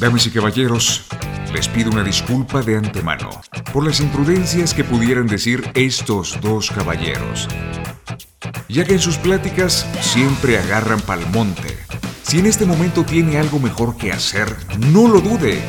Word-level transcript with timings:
Damas 0.00 0.26
y 0.26 0.30
caballeros, 0.30 1.02
les 1.52 1.68
pido 1.68 1.90
una 1.90 2.02
disculpa 2.02 2.62
de 2.62 2.74
antemano 2.74 3.28
por 3.70 3.84
las 3.84 4.00
imprudencias 4.00 4.72
que 4.72 4.82
pudieran 4.82 5.26
decir 5.26 5.70
estos 5.74 6.40
dos 6.40 6.70
caballeros, 6.70 7.46
ya 8.66 8.86
que 8.86 8.94
en 8.94 8.98
sus 8.98 9.18
pláticas 9.18 9.86
siempre 10.00 10.56
agarran 10.56 11.02
pal 11.02 11.20
monte. 11.34 11.76
Si 12.22 12.38
en 12.38 12.46
este 12.46 12.64
momento 12.64 13.04
tiene 13.04 13.36
algo 13.36 13.58
mejor 13.58 13.98
que 13.98 14.10
hacer, 14.10 14.56
no 14.78 15.06
lo 15.06 15.20
dude 15.20 15.60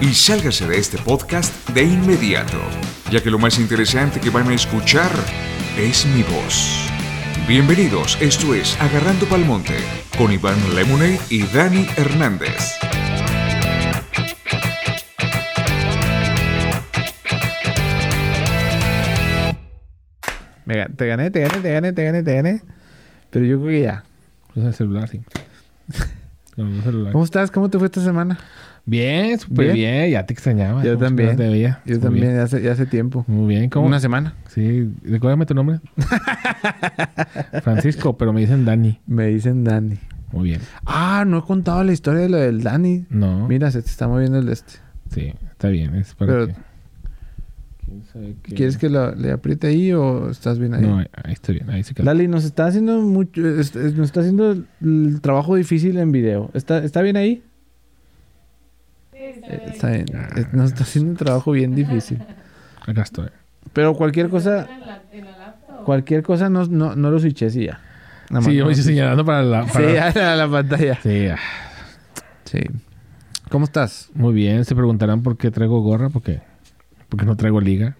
y 0.00 0.14
sálgase 0.14 0.68
de 0.68 0.78
este 0.78 0.98
podcast 0.98 1.52
de 1.70 1.82
inmediato, 1.82 2.60
ya 3.10 3.20
que 3.20 3.32
lo 3.32 3.40
más 3.40 3.58
interesante 3.58 4.20
que 4.20 4.30
van 4.30 4.48
a 4.48 4.54
escuchar 4.54 5.10
es 5.76 6.06
mi 6.06 6.22
voz. 6.22 6.86
Bienvenidos, 7.48 8.16
esto 8.20 8.54
es 8.54 8.80
Agarrando 8.80 9.26
Palmonte 9.26 9.76
con 10.16 10.30
Iván 10.30 10.76
Lemonade 10.76 11.18
y 11.30 11.42
Dani 11.42 11.84
Hernández. 11.96 12.78
Me 20.72 20.86
te 20.94 21.06
gané, 21.06 21.30
te 21.30 21.40
gané, 21.40 21.60
te 21.60 21.72
gané, 21.72 21.92
te 21.92 22.04
gané, 22.04 22.22
te 22.22 22.34
gané. 22.34 22.62
Pero 23.30 23.44
yo 23.44 23.58
creo 23.60 23.70
que 23.70 23.82
ya. 23.82 24.04
Usa 24.54 24.68
el 24.68 24.74
celular, 24.74 25.08
sí. 25.08 25.20
El 26.56 26.82
celular. 26.82 27.12
¿Cómo 27.12 27.24
estás? 27.24 27.50
¿Cómo 27.50 27.70
te 27.70 27.78
fue 27.78 27.86
esta 27.86 28.02
semana? 28.02 28.38
Bien, 28.84 29.38
súper 29.38 29.72
Bien. 29.72 29.74
bien. 29.76 30.10
Ya 30.10 30.26
te 30.26 30.34
extrañaba. 30.34 30.82
Yo 30.84 30.94
¿Cómo 30.94 31.06
también. 31.06 31.30
no 31.30 31.36
te 31.36 31.48
veía? 31.48 31.80
Yo 31.86 31.94
Muy 31.94 32.02
también, 32.02 32.34
ya 32.34 32.42
hace, 32.42 32.60
ya 32.60 32.72
hace 32.72 32.84
tiempo. 32.84 33.24
Muy 33.26 33.54
bien. 33.54 33.70
¿Cómo? 33.70 33.86
Una 33.86 34.00
semana. 34.00 34.34
Sí. 34.48 34.90
Recuérdame 35.02 35.46
tu 35.46 35.54
nombre. 35.54 35.80
Francisco, 37.62 38.16
pero 38.18 38.32
me 38.32 38.40
dicen 38.40 38.64
Dani. 38.64 39.00
Me 39.06 39.26
dicen 39.28 39.64
Dani. 39.64 39.98
Muy 40.32 40.44
bien. 40.50 40.60
Ah, 40.84 41.24
no 41.26 41.38
he 41.38 41.42
contado 41.42 41.82
la 41.84 41.92
historia 41.92 42.20
de 42.22 42.28
lo 42.28 42.36
del 42.38 42.62
Dani. 42.62 43.06
No. 43.10 43.48
Mira, 43.48 43.70
se 43.70 43.82
te 43.82 43.88
está 43.88 44.08
moviendo 44.08 44.38
el 44.38 44.48
este. 44.48 44.74
Sí, 45.10 45.32
está 45.50 45.68
bien. 45.68 45.94
Es 45.94 46.14
para 46.14 46.32
Pero- 46.32 46.46
que... 46.48 46.54
¿Quieres 48.42 48.76
que 48.78 48.88
lo- 48.88 49.14
le 49.14 49.32
apriete 49.32 49.66
ahí 49.68 49.92
o 49.92 50.30
estás 50.30 50.58
bien 50.58 50.74
ahí? 50.74 50.82
No, 50.82 50.98
ahí, 50.98 51.06
está 51.32 51.52
bien. 51.52 51.68
Ahí 51.70 51.82
se 51.82 51.94
queda. 51.94 52.04
Lali, 52.06 52.28
nos 52.28 52.44
está 52.44 52.66
haciendo 52.66 53.00
mucho, 53.00 53.46
es- 53.46 53.74
es- 53.76 53.94
nos 53.94 54.06
está 54.06 54.20
haciendo 54.20 54.52
el 54.80 55.20
trabajo 55.20 55.54
difícil 55.56 55.98
en 55.98 56.12
video. 56.12 56.50
¿Está, 56.54 56.78
está 56.84 57.02
bien 57.02 57.16
ahí? 57.16 57.42
Eh, 59.12 59.62
Está 59.68 59.90
bien. 59.90 60.06
Nos 60.52 60.72
está 60.72 60.82
haciendo 60.84 61.10
un 61.12 61.16
trabajo 61.16 61.52
bien 61.52 61.74
difícil. 61.74 62.18
Acá 62.86 63.02
estoy. 63.02 63.28
Pero 63.72 63.94
cualquier 63.94 64.28
cosa, 64.28 64.68
cualquier 65.84 66.22
cosa 66.22 66.48
no, 66.50 66.64
no, 66.66 66.96
no 66.96 67.10
lo 67.10 67.18
switches 67.18 67.54
y 67.56 67.66
ya. 67.66 67.80
Nada 68.30 68.44
Sí, 68.44 68.54
yo 68.54 68.64
no 68.64 68.68
me 68.70 68.74
switches. 68.74 68.86
señalando 68.86 69.24
para 69.24 69.42
la... 69.42 69.64
Sí, 69.68 69.72
Para... 70.14 70.32
a 70.32 70.36
la 70.36 70.48
pantalla. 70.50 70.98
Sí, 71.02 71.28
Sí. 72.44 72.58
¿Cómo 73.50 73.64
estás? 73.66 74.10
muy 74.14 74.32
bien. 74.34 74.64
Se 74.64 74.74
preguntarán 74.74 75.22
por 75.22 75.36
qué 75.36 75.50
traigo 75.50 75.80
gorra. 75.82 76.08
Porque, 76.10 76.40
porque 77.12 77.26
no 77.26 77.36
traigo 77.36 77.60
liga. 77.60 77.94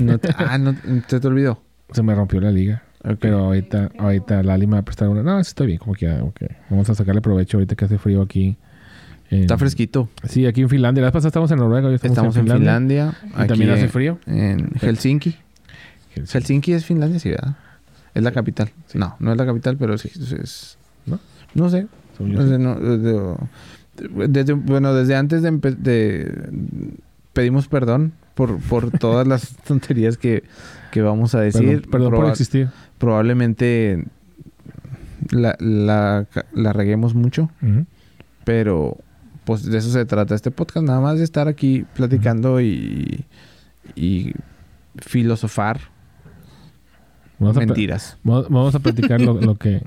No 0.00 0.18
te- 0.18 0.34
ah, 0.36 0.58
no, 0.58 0.74
se 1.06 1.20
te 1.20 1.26
olvidó. 1.28 1.62
Se 1.92 2.02
me 2.02 2.14
rompió 2.14 2.40
la 2.40 2.50
liga. 2.50 2.82
Pero 3.20 3.38
ahorita, 3.44 3.92
ahorita 3.96 4.42
Lali 4.42 4.66
me 4.66 4.72
va 4.72 4.78
a 4.80 4.84
prestar 4.84 5.08
una. 5.08 5.22
No, 5.22 5.42
sí 5.44 5.50
estoy 5.50 5.68
bien, 5.68 5.78
como 5.78 5.94
quiera. 5.94 6.24
ok. 6.24 6.40
Vamos 6.70 6.90
a 6.90 6.94
sacarle 6.96 7.20
provecho 7.20 7.58
ahorita 7.58 7.76
que 7.76 7.84
hace 7.84 7.98
frío 7.98 8.20
aquí. 8.22 8.56
en- 9.30 9.42
Está 9.42 9.56
fresquito. 9.56 10.08
Sí, 10.24 10.44
aquí 10.46 10.62
en 10.62 10.68
Finlandia. 10.68 11.02
La 11.02 11.06
vez 11.08 11.12
pasada 11.12 11.28
estamos 11.28 11.50
en 11.52 11.58
Noruega, 11.58 11.86
hoy 11.88 11.94
estamos, 11.94 12.16
Estamos 12.16 12.36
en 12.36 12.48
Finlandia. 12.48 13.14
Y 13.22 13.28
aquí 13.38 13.46
también 13.48 13.70
hace 13.70 13.82
en- 13.84 13.90
frío. 13.90 14.18
En 14.26 14.70
Helsinki. 14.80 15.36
Helsinki 16.32 16.72
es 16.72 16.84
Finlandia, 16.84 17.20
sí, 17.20 17.30
¿verdad? 17.30 17.54
Es 18.14 18.22
la 18.24 18.32
capital. 18.32 18.70
No, 18.94 19.14
no 19.20 19.30
es 19.32 19.38
la 19.38 19.46
capital, 19.46 19.76
pero 19.76 19.96
sí 19.98 20.10
es... 20.42 20.78
¿No? 21.06 21.20
No 21.54 21.68
sé. 21.70 21.86
No 22.18 22.58
no, 22.58 22.74
desde- 24.26 24.54
bueno, 24.54 24.94
desde 24.94 25.14
antes 25.16 25.42
de, 25.42 25.50
de- 25.52 26.92
pedimos 27.32 27.68
perdón 27.68 28.12
por, 28.36 28.60
por 28.60 28.90
todas 28.96 29.26
las 29.26 29.56
tonterías 29.66 30.16
que, 30.16 30.44
que 30.92 31.02
vamos 31.02 31.34
a 31.34 31.40
decir. 31.40 31.82
Perdón, 31.82 31.90
perdón 31.90 32.12
por 32.12 32.30
existir. 32.30 32.68
probablemente 32.98 34.04
la, 35.30 35.56
la, 35.58 36.26
la 36.52 36.72
reguemos 36.72 37.14
mucho, 37.14 37.50
pero 38.44 38.98
pues 39.44 39.64
de 39.64 39.78
eso 39.78 39.90
se 39.90 40.04
trata 40.04 40.34
este 40.34 40.50
podcast, 40.52 40.86
nada 40.86 41.00
más 41.00 41.18
de 41.18 41.24
estar 41.24 41.48
aquí 41.48 41.84
platicando 41.94 42.60
y, 42.60 43.24
y 43.96 44.32
filosofar 44.98 45.80
Vamos 47.38 47.56
mentiras. 47.56 48.16
vamos 48.22 48.48
vamos 48.48 48.74
a 48.74 48.78
platicar 48.80 49.20
lo, 49.20 49.34
lo 49.40 49.56
que 49.56 49.82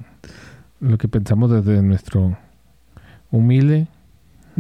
lo 0.80 0.98
que 0.98 1.08
pensamos 1.08 1.52
desde 1.52 1.82
nuestro 1.82 2.38
humilde, 3.32 3.88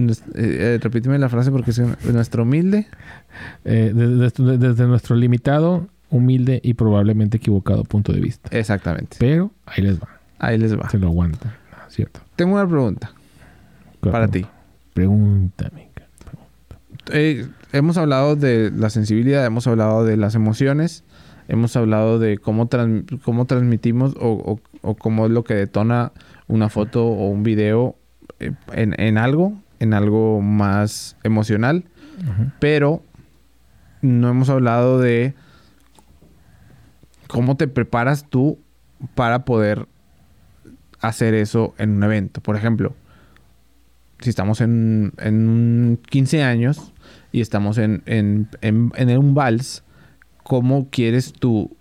eh, 0.07 0.13
eh, 0.35 0.79
repíteme 0.81 1.17
la 1.19 1.29
frase 1.29 1.51
porque 1.51 1.71
es 1.71 1.79
nuestro 2.13 2.43
humilde. 2.43 2.87
eh, 3.65 3.91
desde, 3.93 4.57
desde 4.57 4.87
nuestro 4.87 5.15
limitado, 5.15 5.87
humilde 6.09 6.59
y 6.63 6.73
probablemente 6.73 7.37
equivocado 7.37 7.83
punto 7.83 8.11
de 8.13 8.19
vista. 8.21 8.49
Exactamente. 8.57 9.17
Pero 9.19 9.51
ahí 9.65 9.83
les 9.83 9.99
va. 9.99 10.07
Ahí 10.39 10.57
les 10.57 10.77
va. 10.77 10.89
Se 10.89 10.97
lo 10.97 11.07
aguantan. 11.07 11.51
Ah, 11.73 11.85
cierto. 11.89 12.21
Tengo 12.35 12.55
una 12.55 12.67
pregunta 12.67 13.11
para 14.01 14.27
ti. 14.27 14.45
Pregúntame. 14.93 15.89
Eh, 17.11 17.47
hemos 17.73 17.97
hablado 17.97 18.35
de 18.35 18.71
la 18.75 18.89
sensibilidad, 18.89 19.45
hemos 19.45 19.65
hablado 19.67 20.05
de 20.05 20.15
las 20.17 20.35
emociones, 20.35 21.03
hemos 21.47 21.75
hablado 21.75 22.19
de 22.19 22.37
cómo, 22.37 22.67
trans- 22.67 23.05
cómo 23.23 23.45
transmitimos 23.45 24.15
o, 24.19 24.29
o- 24.29 24.59
o 24.81 24.95
cómo 24.95 25.25
es 25.25 25.31
lo 25.31 25.43
que 25.43 25.55
detona 25.55 26.11
una 26.47 26.69
foto 26.69 27.05
o 27.07 27.27
un 27.29 27.41
video 27.43 27.95
en, 28.39 28.95
en 28.99 29.17
algo, 29.17 29.53
en 29.79 29.93
algo 29.93 30.41
más 30.41 31.15
emocional, 31.23 31.85
pero 32.59 33.01
no 34.01 34.29
hemos 34.29 34.49
hablado 34.49 34.99
de 34.99 35.33
cómo 37.27 37.55
te 37.57 37.67
preparas 37.67 38.25
tú 38.29 38.59
para 39.15 39.45
poder 39.45 39.87
hacer 40.99 41.33
eso 41.33 41.73
en 41.77 41.91
un 41.91 42.03
evento. 42.03 42.41
Por 42.41 42.55
ejemplo, 42.55 42.93
si 44.19 44.29
estamos 44.29 44.61
en, 44.61 45.13
en 45.17 45.47
un 45.47 45.99
15 46.09 46.43
años 46.43 46.93
y 47.31 47.41
estamos 47.41 47.77
en, 47.77 48.03
en, 48.05 48.49
en, 48.61 48.91
en 48.95 49.17
un 49.17 49.33
vals, 49.33 49.83
¿cómo 50.43 50.89
quieres 50.89 51.31
tú? 51.31 51.75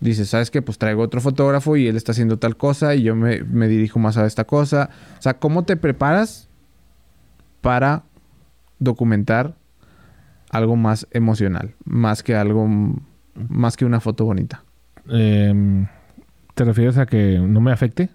Dices, 0.00 0.28
¿sabes 0.28 0.50
qué? 0.50 0.60
Pues 0.60 0.76
traigo 0.76 1.02
otro 1.02 1.20
fotógrafo 1.22 1.76
y 1.76 1.86
él 1.86 1.96
está 1.96 2.12
haciendo 2.12 2.38
tal 2.38 2.56
cosa 2.56 2.94
y 2.94 3.02
yo 3.02 3.16
me, 3.16 3.42
me 3.44 3.66
dirijo 3.66 3.98
más 3.98 4.18
a 4.18 4.26
esta 4.26 4.44
cosa. 4.44 4.90
O 5.18 5.22
sea, 5.22 5.38
¿cómo 5.38 5.64
te 5.64 5.76
preparas 5.76 6.45
para 7.66 8.04
documentar 8.78 9.56
algo 10.50 10.76
más 10.76 11.08
emocional? 11.10 11.74
Más 11.84 12.22
que 12.22 12.36
algo, 12.36 12.68
más 13.34 13.76
que 13.76 13.84
una 13.84 13.98
foto 13.98 14.24
bonita. 14.24 14.62
Em, 15.08 15.88
¿Te 16.54 16.64
refieres 16.64 16.96
a 16.96 17.06
que 17.06 17.40
no 17.40 17.60
me 17.60 17.72
afecte? 17.72 18.08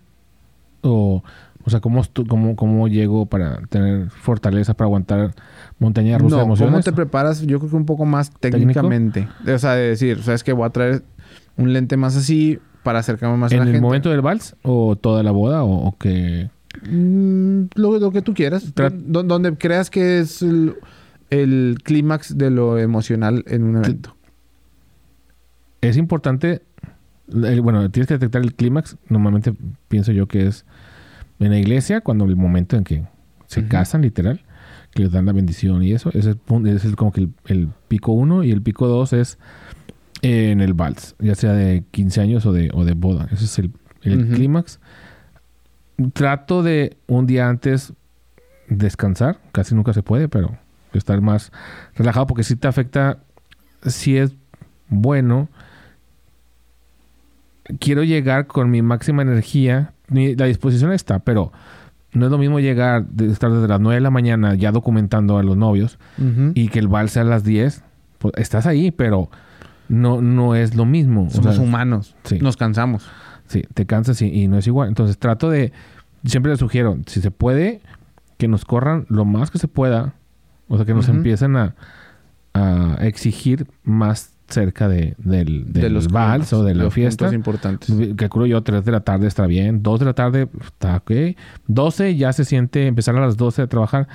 O, 0.84 1.22
o 1.66 1.70
sea, 1.70 1.82
¿cómo, 1.82 2.02
cómo, 2.30 2.56
¿cómo 2.56 2.88
llego 2.88 3.26
para 3.26 3.58
tener 3.68 4.10
fortaleza 4.10 4.74
para 4.74 4.86
aguantar 4.86 5.34
montaña 5.80 6.18
rusa 6.18 6.38
de 6.38 6.44
emociones? 6.44 6.72
¿cómo 6.72 6.84
te 6.84 6.94
preparas? 6.94 7.42
Yo 7.42 7.60
creo 7.60 7.72
que 7.72 7.76
un 7.76 7.86
poco 7.86 8.06
más 8.06 8.32
técnicamente. 8.32 9.28
O 9.46 9.60
sea, 9.60 9.74
de 9.74 9.90
decir, 9.90 10.24
¿sabes 10.24 10.46
que 10.46 10.54
Voy 10.54 10.66
a 10.66 10.70
traer 10.70 11.04
un 11.58 11.74
lente 11.74 11.98
más 11.98 12.16
así 12.16 12.58
para 12.84 13.00
acercarme 13.00 13.36
más 13.36 13.52
a 13.52 13.56
¿En 13.56 13.60
la 13.60 13.66
el 13.66 13.72
gente. 13.74 13.86
momento 13.86 14.10
del 14.12 14.22
vals 14.22 14.56
o 14.64 14.96
toda 14.96 15.24
la 15.24 15.32
boda 15.32 15.64
o, 15.66 15.88
o 15.88 15.98
que... 15.98 16.50
Mm, 16.90 17.64
lo, 17.76 18.00
lo 18.00 18.12
que 18.12 18.22
tú 18.22 18.34
quieras. 18.34 18.74
Donde 18.92 19.56
creas 19.58 19.90
que 19.90 20.20
es 20.20 20.42
el, 20.42 20.76
el 21.30 21.78
clímax 21.84 22.38
de 22.38 22.50
lo 22.52 22.78
emocional 22.78 23.44
en 23.48 23.64
un 23.64 23.78
evento. 23.78 24.16
Es 25.82 25.98
importante, 25.98 26.62
el- 27.32 27.62
bueno, 27.62 27.90
tienes 27.90 28.08
que 28.08 28.14
detectar 28.16 28.42
el 28.42 28.54
clímax. 28.54 28.98
Normalmente 29.10 29.54
pienso 29.88 30.12
yo 30.12 30.28
que 30.28 30.48
es 30.48 30.66
en 31.40 31.50
la 31.52 31.58
iglesia, 31.60 32.02
cuando 32.02 32.26
el 32.26 32.36
momento 32.36 32.78
en 32.78 32.84
que 32.84 33.04
se 33.48 33.68
casan, 33.68 34.02
literal, 34.04 34.42
que 34.94 35.04
les 35.04 35.12
dan 35.12 35.26
la 35.26 35.34
bendición 35.34 35.82
y 35.84 35.92
eso. 35.94 36.10
Ese 36.14 36.32
es, 36.66 36.86
es 36.86 36.96
como 36.96 37.12
que 37.12 37.22
el, 37.22 37.30
el 37.48 37.70
pico 37.88 38.12
uno 38.12 38.44
y 38.44 38.52
el 38.52 38.62
pico 38.62 38.88
dos 38.88 39.12
es 39.14 39.40
en 40.22 40.62
el 40.62 40.74
vals, 40.76 41.16
ya 41.20 41.34
sea 41.34 41.54
de 41.54 41.84
15 41.92 42.22
años 42.22 42.46
o 42.46 42.54
de, 42.54 42.70
o 42.74 42.86
de 42.86 42.94
boda. 42.94 43.28
Ese 43.32 43.46
es 43.46 43.58
el, 43.60 43.72
el 44.04 44.28
clímax. 44.36 44.80
Trato 46.14 46.64
de 46.64 46.98
un 47.08 47.28
día 47.28 47.48
antes 47.48 47.94
descansar, 48.68 49.40
casi 49.52 49.76
nunca 49.76 49.94
se 49.94 50.02
puede, 50.04 50.28
pero 50.30 50.58
estar 50.94 51.22
más 51.22 51.52
relajado 51.96 52.28
porque 52.28 52.44
si 52.44 52.56
te 52.56 52.68
afecta, 52.68 53.20
si 53.86 54.18
es 54.18 54.34
bueno. 54.88 55.50
Quiero 57.80 58.04
llegar 58.04 58.48
con 58.48 58.70
mi 58.70 58.82
máxima 58.82 59.22
energía. 59.22 59.94
La 60.10 60.46
disposición 60.46 60.92
está, 60.92 61.20
pero 61.20 61.52
no 62.12 62.26
es 62.26 62.32
lo 62.32 62.38
mismo 62.38 62.60
llegar, 62.60 63.06
de 63.06 63.28
estar 63.28 63.52
desde 63.52 63.68
las 63.68 63.80
9 63.80 63.96
de 63.96 64.02
la 64.02 64.10
mañana 64.10 64.56
ya 64.56 64.72
documentando 64.72 65.38
a 65.38 65.44
los 65.44 65.56
novios 65.56 65.98
y 66.56 66.68
que 66.70 66.80
el 66.80 66.88
vals 66.88 67.12
sea 67.12 67.22
a 67.22 67.26
las 67.26 67.44
10. 67.44 67.84
Pues 68.18 68.34
estás 68.38 68.66
ahí, 68.66 68.92
pero 68.92 69.30
no, 69.88 70.22
no 70.22 70.56
es 70.56 70.76
lo 70.76 70.86
mismo. 70.86 71.28
O 71.28 71.30
Somos 71.30 71.56
sea, 71.56 71.64
humanos. 71.64 72.16
sí. 72.24 72.40
Nos 72.40 72.58
cansamos. 72.58 73.08
Sí, 73.52 73.64
te 73.74 73.86
cansas 73.86 74.22
y, 74.22 74.28
y 74.28 74.48
no 74.48 74.58
es 74.58 74.66
igual. 74.68 74.88
Entonces 74.88 75.18
trato 75.18 75.50
de, 75.50 75.72
siempre 76.24 76.52
les 76.52 76.60
sugiero, 76.60 76.98
si 77.06 77.22
se 77.22 77.32
puede, 77.32 77.82
que 78.38 78.48
nos 78.48 78.66
corran 78.66 79.06
lo 79.10 79.26
más 79.26 79.52
que 79.52 79.58
se 79.60 79.68
pueda. 79.68 80.14
O 80.68 80.78
sea, 80.78 80.86
que 80.86 80.94
nos 80.94 81.08
Ujú. 81.10 81.18
empiecen 81.18 81.56
a, 81.58 81.76
a 82.54 82.98
exigir 83.02 83.68
más 83.84 84.34
cerca 84.48 84.88
de, 84.90 85.16
del, 85.18 85.72
del 85.72 85.98
vals 86.10 86.52
o 86.54 86.64
de 86.64 86.76
la 86.76 86.84
los 86.86 86.94
fiesta. 86.94 87.34
importantes. 87.34 87.90
Calculo 88.18 88.46
yo 88.46 88.62
3 88.64 88.84
de 88.84 88.92
la 88.92 89.00
tarde 89.02 89.28
está 89.28 89.48
bien. 89.48 89.82
2 89.82 90.00
de 90.00 90.06
la 90.06 90.14
tarde 90.14 90.50
está 90.62 90.98
ok. 90.98 91.12
12 91.68 92.16
ya 92.18 92.34
se 92.34 92.44
siente 92.46 92.88
empezar 92.88 93.16
a 93.16 93.22
las 93.22 93.38
12 93.38 93.62
a 93.62 93.68
trabajar. 93.68 94.08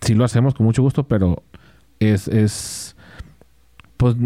Sí 0.00 0.14
lo 0.14 0.24
hacemos 0.24 0.54
con 0.54 0.66
mucho 0.66 0.82
gusto, 0.82 1.04
pero 1.08 1.42
es, 1.98 2.28
es 2.28 2.85
pues 3.96 4.16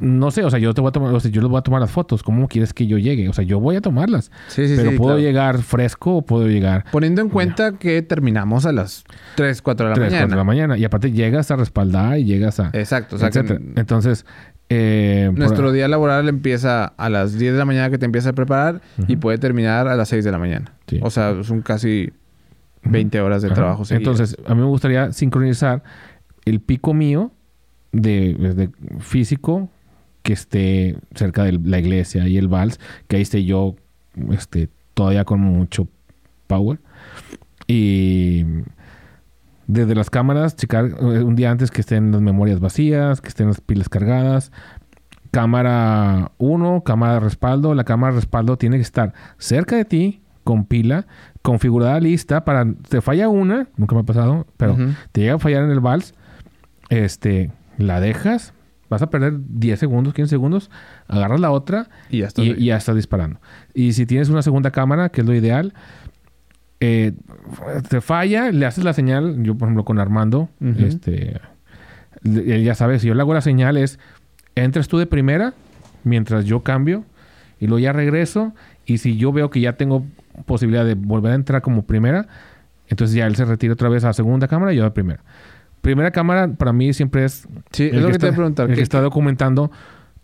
no 0.00 0.30
sé, 0.30 0.44
o 0.44 0.50
sea, 0.50 0.58
yo 0.58 0.72
te 0.74 0.80
voy 0.80 0.88
a 0.90 0.92
tomar, 0.92 1.12
o 1.12 1.20
sea, 1.20 1.30
yo 1.30 1.40
les 1.40 1.50
voy 1.50 1.58
a 1.58 1.62
tomar 1.62 1.80
las 1.80 1.90
fotos. 1.90 2.22
¿Cómo 2.22 2.46
quieres 2.46 2.72
que 2.72 2.86
yo 2.86 2.98
llegue? 2.98 3.28
O 3.28 3.32
sea, 3.32 3.44
yo 3.44 3.58
voy 3.58 3.76
a 3.76 3.80
tomarlas. 3.80 4.30
Sí, 4.48 4.68
sí, 4.68 4.74
pero 4.76 4.90
sí, 4.92 4.96
puedo 4.96 5.16
claro. 5.16 5.20
llegar 5.28 5.58
fresco 5.62 6.16
o 6.18 6.22
puedo 6.22 6.46
llegar 6.46 6.84
Poniendo 6.92 7.20
en 7.20 7.28
cuenta 7.28 7.72
que 7.72 8.02
terminamos 8.02 8.64
a 8.66 8.72
las 8.72 9.04
3, 9.34 9.60
4 9.60 9.86
de 9.86 9.90
la 9.90 9.94
3, 9.94 10.08
4 10.08 10.16
mañana. 10.16 10.30
de 10.30 10.36
la 10.36 10.44
mañana. 10.44 10.78
Y 10.78 10.84
aparte 10.84 11.10
llegas 11.10 11.50
a 11.50 11.56
respaldar 11.56 12.18
y 12.18 12.24
llegas 12.24 12.60
a... 12.60 12.70
Exacto. 12.74 13.16
O 13.16 13.18
sea, 13.18 13.30
que. 13.30 13.40
Entonces, 13.76 14.24
eh, 14.68 15.26
por- 15.30 15.38
nuestro 15.38 15.72
día 15.72 15.88
laboral 15.88 16.28
empieza 16.28 16.84
a 16.84 17.08
las 17.08 17.36
10 17.36 17.54
de 17.54 17.58
la 17.58 17.64
mañana 17.64 17.90
que 17.90 17.98
te 17.98 18.04
empieza 18.06 18.30
a 18.30 18.34
preparar 18.34 18.80
y 19.08 19.16
puede 19.16 19.38
terminar 19.38 19.88
a 19.88 19.96
las 19.96 20.08
6 20.10 20.24
de 20.24 20.30
la 20.30 20.38
mañana. 20.38 20.74
O 21.00 21.10
sea, 21.10 21.42
son 21.42 21.62
casi 21.62 22.12
20 22.84 23.20
horas 23.20 23.42
de 23.42 23.50
trabajo. 23.50 23.82
Entonces, 23.90 24.36
a 24.46 24.54
mí 24.54 24.60
me 24.60 24.66
gustaría 24.68 25.12
sincronizar 25.12 25.82
el 26.44 26.60
pico 26.60 26.94
mío 26.94 27.32
de, 27.92 28.34
de 28.34 28.70
físico 29.00 29.70
que 30.22 30.32
esté 30.32 30.96
cerca 31.14 31.44
de 31.44 31.52
la 31.52 31.78
iglesia 31.78 32.28
y 32.28 32.36
el 32.36 32.48
vals, 32.48 32.78
que 33.06 33.16
ahí 33.16 33.22
esté 33.22 33.44
yo 33.44 33.76
este, 34.30 34.68
todavía 34.94 35.24
con 35.24 35.40
mucho 35.40 35.88
power. 36.46 36.80
Y 37.66 38.44
desde 39.66 39.94
las 39.94 40.10
cámaras, 40.10 40.56
checar 40.56 40.86
eh, 40.86 41.22
un 41.22 41.36
día 41.36 41.50
antes 41.50 41.70
que 41.70 41.82
estén 41.82 42.10
las 42.10 42.20
memorias 42.20 42.60
vacías, 42.60 43.20
que 43.20 43.28
estén 43.28 43.48
las 43.48 43.60
pilas 43.60 43.88
cargadas. 43.88 44.50
Cámara 45.30 46.32
1, 46.38 46.82
cámara 46.84 47.14
de 47.14 47.20
respaldo. 47.20 47.74
La 47.74 47.84
cámara 47.84 48.12
de 48.12 48.20
respaldo 48.20 48.56
tiene 48.56 48.76
que 48.76 48.82
estar 48.82 49.12
cerca 49.36 49.76
de 49.76 49.84
ti, 49.84 50.22
con 50.42 50.64
pila, 50.64 51.06
configurada 51.42 52.00
lista 52.00 52.44
para... 52.44 52.64
Te 52.88 53.02
falla 53.02 53.28
una, 53.28 53.68
nunca 53.76 53.94
me 53.94 54.00
ha 54.00 54.04
pasado, 54.04 54.46
pero 54.56 54.76
te 55.12 55.20
llega 55.20 55.34
a 55.34 55.38
fallar 55.38 55.64
en 55.64 55.70
el 55.70 55.80
vals, 55.80 56.14
este, 56.88 57.50
la 57.78 58.00
dejas, 58.00 58.52
vas 58.90 59.00
a 59.02 59.08
perder 59.10 59.34
10 59.38 59.78
segundos, 59.78 60.12
15 60.14 60.28
segundos, 60.28 60.70
agarras 61.06 61.40
la 61.40 61.50
otra 61.50 61.88
Y 62.10 62.18
ya 62.18 62.26
está. 62.26 62.42
y, 62.42 62.50
y 62.58 62.66
ya 62.66 62.76
estás 62.76 62.96
disparando. 62.96 63.40
Y 63.74 63.94
si 63.94 64.04
tienes 64.04 64.28
una 64.28 64.42
segunda 64.42 64.70
cámara, 64.70 65.08
que 65.08 65.22
es 65.22 65.26
lo 65.26 65.34
ideal, 65.34 65.72
eh, 66.80 67.12
te 67.88 68.00
falla, 68.00 68.50
le 68.52 68.64
haces 68.66 68.84
la 68.84 68.92
señal, 68.92 69.42
yo 69.42 69.56
por 69.56 69.66
ejemplo 69.66 69.84
con 69.84 69.98
Armando, 69.98 70.48
este, 70.78 71.40
él 72.24 72.62
ya 72.64 72.74
sabe, 72.74 72.98
si 72.98 73.08
yo 73.08 73.14
le 73.14 73.20
hago 73.22 73.34
la 73.34 73.40
señal 73.40 73.76
es, 73.76 73.98
entras 74.54 74.86
tú 74.88 74.98
de 74.98 75.06
primera, 75.06 75.54
mientras 76.04 76.44
yo 76.44 76.62
cambio, 76.62 77.04
y 77.58 77.66
luego 77.66 77.80
ya 77.80 77.92
regreso, 77.92 78.54
y 78.86 78.98
si 78.98 79.16
yo 79.16 79.32
veo 79.32 79.50
que 79.50 79.60
ya 79.60 79.74
tengo 79.74 80.06
posibilidad 80.46 80.84
de 80.84 80.94
volver 80.94 81.32
a 81.32 81.34
entrar 81.34 81.62
como 81.62 81.82
primera, 81.82 82.28
entonces 82.86 83.16
ya 83.16 83.26
él 83.26 83.34
se 83.36 83.44
retira 83.44 83.72
otra 83.72 83.88
vez 83.88 84.04
a 84.04 84.08
la 84.08 84.12
segunda 84.12 84.46
cámara 84.48 84.72
y 84.72 84.76
yo 84.76 84.82
a 84.82 84.86
la 84.86 84.94
primera. 84.94 85.20
Primera 85.80 86.10
cámara 86.10 86.48
para 86.52 86.72
mí 86.72 86.92
siempre 86.92 87.24
es 87.24 87.46
Sí, 87.70 87.84
es 87.92 87.94
lo 88.02 88.08
que, 88.10 88.18
te 88.18 88.26
voy 88.26 88.32
a 88.32 88.36
preguntar. 88.36 88.66
el 88.66 88.70
¿qué- 88.72 88.76
que 88.76 88.82
está 88.82 89.00
documentando 89.00 89.70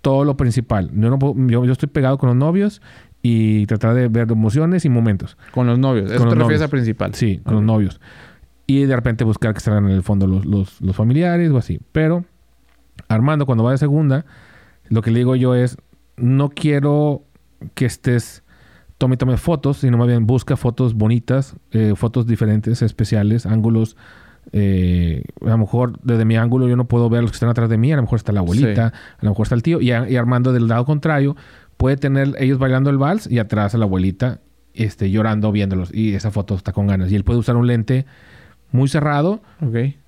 todo 0.00 0.24
lo 0.24 0.36
principal. 0.36 0.90
Yo, 0.94 1.10
no 1.10 1.18
puedo- 1.18 1.34
yo, 1.48 1.64
yo 1.64 1.72
estoy 1.72 1.88
pegado 1.88 2.18
con 2.18 2.28
los 2.28 2.36
novios 2.36 2.82
y 3.22 3.64
tratar 3.66 3.94
de 3.94 4.08
ver 4.08 4.30
emociones 4.30 4.84
y 4.84 4.88
momentos. 4.90 5.36
Con 5.52 5.66
los 5.66 5.78
novios. 5.78 6.10
Eso 6.10 6.18
Con 6.18 6.28
te 6.30 6.34
los 6.36 6.44
refieres 6.48 6.60
novios. 6.60 6.68
a 6.68 6.70
principal. 6.70 7.14
Sí, 7.14 7.40
con 7.44 7.54
los 7.54 7.62
novios. 7.62 8.00
Y 8.66 8.84
de 8.84 8.94
repente 8.96 9.24
buscar 9.24 9.54
que 9.54 9.60
salgan 9.60 9.84
en 9.86 9.90
el 9.92 10.02
fondo 10.02 10.26
los, 10.26 10.44
los, 10.44 10.80
los 10.80 10.94
familiares 10.96 11.50
o 11.50 11.56
así. 11.58 11.80
Pero 11.92 12.24
Armando, 13.08 13.46
cuando 13.46 13.64
va 13.64 13.70
de 13.72 13.78
segunda, 13.78 14.24
lo 14.88 15.02
que 15.02 15.10
le 15.10 15.18
digo 15.20 15.36
yo 15.36 15.54
es, 15.54 15.76
no 16.16 16.50
quiero 16.50 17.22
que 17.74 17.86
estés 17.86 18.42
tome 18.98 19.14
y 19.14 19.16
tome 19.18 19.36
fotos, 19.36 19.78
sino 19.78 19.98
más 19.98 20.06
bien 20.06 20.26
busca 20.26 20.56
fotos 20.56 20.94
bonitas, 20.94 21.56
eh, 21.72 21.94
fotos 21.96 22.26
diferentes, 22.26 22.80
especiales, 22.82 23.46
ángulos. 23.46 23.96
Eh, 24.52 25.24
a 25.42 25.48
lo 25.50 25.58
mejor 25.58 25.98
desde 26.02 26.24
mi 26.24 26.36
ángulo 26.36 26.68
yo 26.68 26.76
no 26.76 26.84
puedo 26.86 27.08
ver 27.08 27.18
a 27.20 27.22
los 27.22 27.30
que 27.30 27.36
están 27.36 27.48
atrás 27.48 27.68
de 27.68 27.76
mí, 27.78 27.92
a 27.92 27.96
lo 27.96 28.02
mejor 28.02 28.16
está 28.16 28.32
la 28.32 28.40
abuelita, 28.40 28.86
a 28.88 29.24
lo 29.24 29.30
mejor 29.30 29.46
está 29.46 29.54
el 29.54 29.62
tío, 29.62 29.80
y, 29.80 29.90
a- 29.92 30.08
y 30.08 30.16
Armando 30.16 30.52
del 30.52 30.68
lado 30.68 30.84
contrario 30.84 31.36
puede 31.76 31.96
tener 31.96 32.34
ellos 32.38 32.58
bailando 32.58 32.90
el 32.90 32.98
vals 32.98 33.30
y 33.30 33.38
atrás 33.38 33.74
a 33.74 33.78
la 33.78 33.84
abuelita 33.84 34.40
este, 34.74 35.10
llorando 35.10 35.50
viéndolos, 35.52 35.92
y 35.94 36.14
esa 36.14 36.30
foto 36.30 36.54
está 36.54 36.72
con 36.72 36.86
ganas. 36.86 37.10
Y 37.12 37.16
él 37.16 37.24
puede 37.24 37.38
usar 37.38 37.56
un 37.56 37.66
lente 37.66 38.06
muy 38.72 38.88
cerrado 38.88 39.40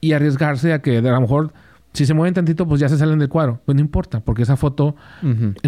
y 0.01 0.13
arriesgarse 0.13 0.73
a 0.73 0.83
que 0.83 0.99
a 0.99 1.01
lo 1.03 1.21
mejor 1.21 1.53
si 1.93 2.05
se 2.05 2.13
mueven 2.15 2.35
tantito 2.35 2.67
pues 2.69 2.81
ya 2.81 2.89
se 2.89 2.99
salen 2.99 3.19
del 3.19 3.29
cuadro. 3.29 3.61
Pues 3.65 3.75
no 3.77 3.81
importa, 3.81 4.21
porque 4.21 4.43
esa 4.43 4.57
foto 4.57 4.97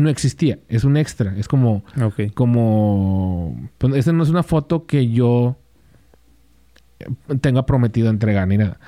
no 0.00 0.08
existía, 0.10 0.58
es 0.68 0.84
un 0.84 0.96
extra, 0.96 1.34
es 1.36 1.46
como 1.48 1.84
como 2.34 3.68
pues, 3.78 3.94
esa 3.94 4.12
no 4.12 4.22
es 4.22 4.28
una 4.30 4.42
foto 4.42 4.84
que 4.86 5.08
yo 5.10 5.56
tenga 7.40 7.64
prometido 7.66 8.10
entregar 8.10 8.46
ni 8.48 8.58
nada. 8.58 8.78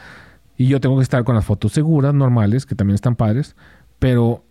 Y 0.57 0.67
yo 0.67 0.81
tengo 0.81 0.97
que 0.97 1.03
estar 1.03 1.25
con 1.25 1.35
las 1.35 1.45
fotos 1.45 1.73
seguras, 1.73 2.13
normales, 2.15 2.67
que 2.67 2.75
también 2.75 2.95
están 2.95 3.17
padres, 3.17 3.57
pero 3.99 4.45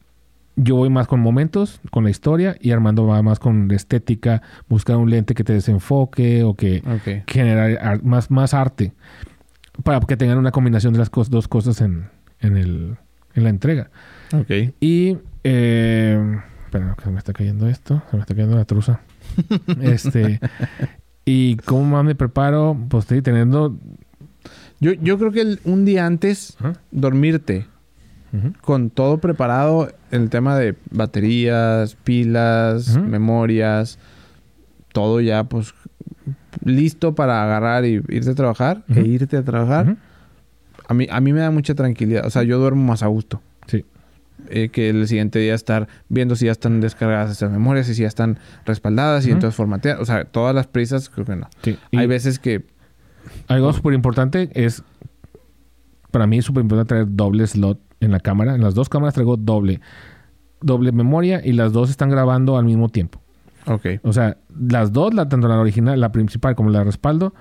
yo 0.55 0.75
voy 0.75 0.89
más 0.89 1.07
con 1.07 1.19
momentos, 1.19 1.79
con 1.91 2.03
la 2.03 2.09
historia, 2.09 2.55
y 2.59 2.71
Armando 2.71 3.05
va 3.05 3.21
más 3.21 3.39
con 3.39 3.67
la 3.67 3.75
estética, 3.75 4.41
buscar 4.67 4.97
un 4.97 5.09
lente 5.09 5.33
que 5.35 5.43
te 5.43 5.53
desenfoque 5.53 6.43
o 6.43 6.53
que 6.55 6.83
Ok. 6.85 7.29
generar 7.31 7.77
ar- 7.81 8.03
más, 8.03 8.29
más 8.31 8.53
arte 8.53 8.91
para 9.83 9.99
que 10.01 10.17
tengan 10.17 10.37
una 10.37 10.51
combinación 10.51 10.91
de 10.93 10.99
las 10.99 11.11
cos- 11.11 11.29
dos 11.29 11.47
cosas 11.47 11.79
en, 11.81 12.09
en, 12.41 12.57
el, 12.57 12.97
en 13.35 13.43
la 13.43 13.49
entrega. 13.49 13.89
Ok. 14.33 14.73
Y. 14.81 15.17
Eh, 15.45 16.37
espera, 16.65 16.95
que 16.97 17.03
se 17.05 17.09
me 17.11 17.17
está 17.19 17.31
cayendo 17.31 17.67
esto. 17.69 18.01
Se 18.11 18.17
me 18.17 18.21
está 18.23 18.35
cayendo 18.35 18.57
la 18.57 18.65
truza. 18.65 18.99
este. 19.81 20.41
Y 21.25 21.57
cómo 21.57 21.85
más 21.85 22.05
me 22.05 22.15
preparo, 22.15 22.77
pues 22.89 23.03
estoy 23.05 23.21
teniendo. 23.21 23.75
Yo, 24.79 24.93
yo 24.93 25.17
creo 25.17 25.31
que 25.31 25.41
el- 25.41 25.59
un 25.65 25.85
día 25.85 26.05
antes, 26.05 26.57
dormirte 26.91 27.65
con 28.61 28.89
todo 28.91 29.17
preparado 29.17 29.91
en 30.11 30.21
el 30.23 30.29
tema 30.29 30.55
de 30.55 30.75
baterías, 30.91 31.95
pilas, 31.95 32.95
memorias, 32.97 33.97
todo 34.93 35.19
ya 35.19 35.43
pues 35.45 35.73
listo 36.63 37.15
para 37.15 37.43
agarrar 37.43 37.85
y 37.85 38.01
irte 38.09 38.29
a 38.31 38.35
trabajar, 38.35 38.83
e 38.95 39.01
irte 39.01 39.35
a 39.37 39.43
trabajar. 39.43 39.97
A 40.87 40.93
mí, 40.93 41.07
a 41.09 41.19
mí 41.21 41.33
me 41.33 41.39
da 41.41 41.51
mucha 41.51 41.75
tranquilidad. 41.75 42.25
O 42.25 42.29
sea, 42.29 42.43
yo 42.43 42.57
duermo 42.59 42.83
más 42.83 43.03
a 43.03 43.07
gusto. 43.07 43.41
Eh, 44.49 44.69
que 44.69 44.89
el 44.89 45.07
siguiente 45.07 45.39
día 45.39 45.53
estar 45.53 45.87
viendo 46.07 46.35
si 46.35 46.45
ya 46.45 46.51
están 46.51 46.81
descargadas 46.81 47.31
estas 47.31 47.51
memorias 47.51 47.87
y 47.89 47.95
si 47.95 48.01
ya 48.01 48.07
están 48.07 48.39
respaldadas 48.65 49.25
y 49.27 49.31
entonces 49.31 49.55
formatear. 49.55 50.01
O 50.01 50.05
sea, 50.05 50.25
todas 50.25 50.55
las 50.55 50.67
prisas, 50.67 51.09
creo 51.09 51.25
que 51.25 51.35
no. 51.35 51.47
Sí. 51.61 51.77
Hay 51.95 52.07
veces 52.07 52.39
que... 52.39 52.65
algo 53.47 53.71
súper 53.73 53.93
importante 53.93 54.49
es. 54.53 54.83
Para 56.11 56.25
mí 56.25 56.39
es 56.39 56.45
súper 56.45 56.63
importante 56.63 56.89
traer 56.89 57.07
doble 57.09 57.45
slot 57.45 57.79
en 57.99 58.11
la 58.11 58.19
cámara. 58.19 58.55
En 58.55 58.61
las 58.61 58.73
dos 58.73 58.89
cámaras 58.89 59.13
traigo 59.13 59.37
doble. 59.37 59.81
Doble 60.61 60.91
memoria 60.91 61.41
y 61.43 61.53
las 61.53 61.71
dos 61.71 61.89
están 61.89 62.09
grabando 62.09 62.57
al 62.57 62.65
mismo 62.65 62.89
tiempo. 62.89 63.21
Ok. 63.67 63.85
O 64.03 64.13
sea, 64.13 64.37
las 64.59 64.91
dos, 64.91 65.13
la, 65.13 65.29
tanto 65.29 65.47
la 65.47 65.59
original, 65.59 65.99
la 65.99 66.11
principal 66.11 66.55
como 66.55 66.71
la 66.71 66.79
de 66.79 66.85
respaldo, 66.85 67.33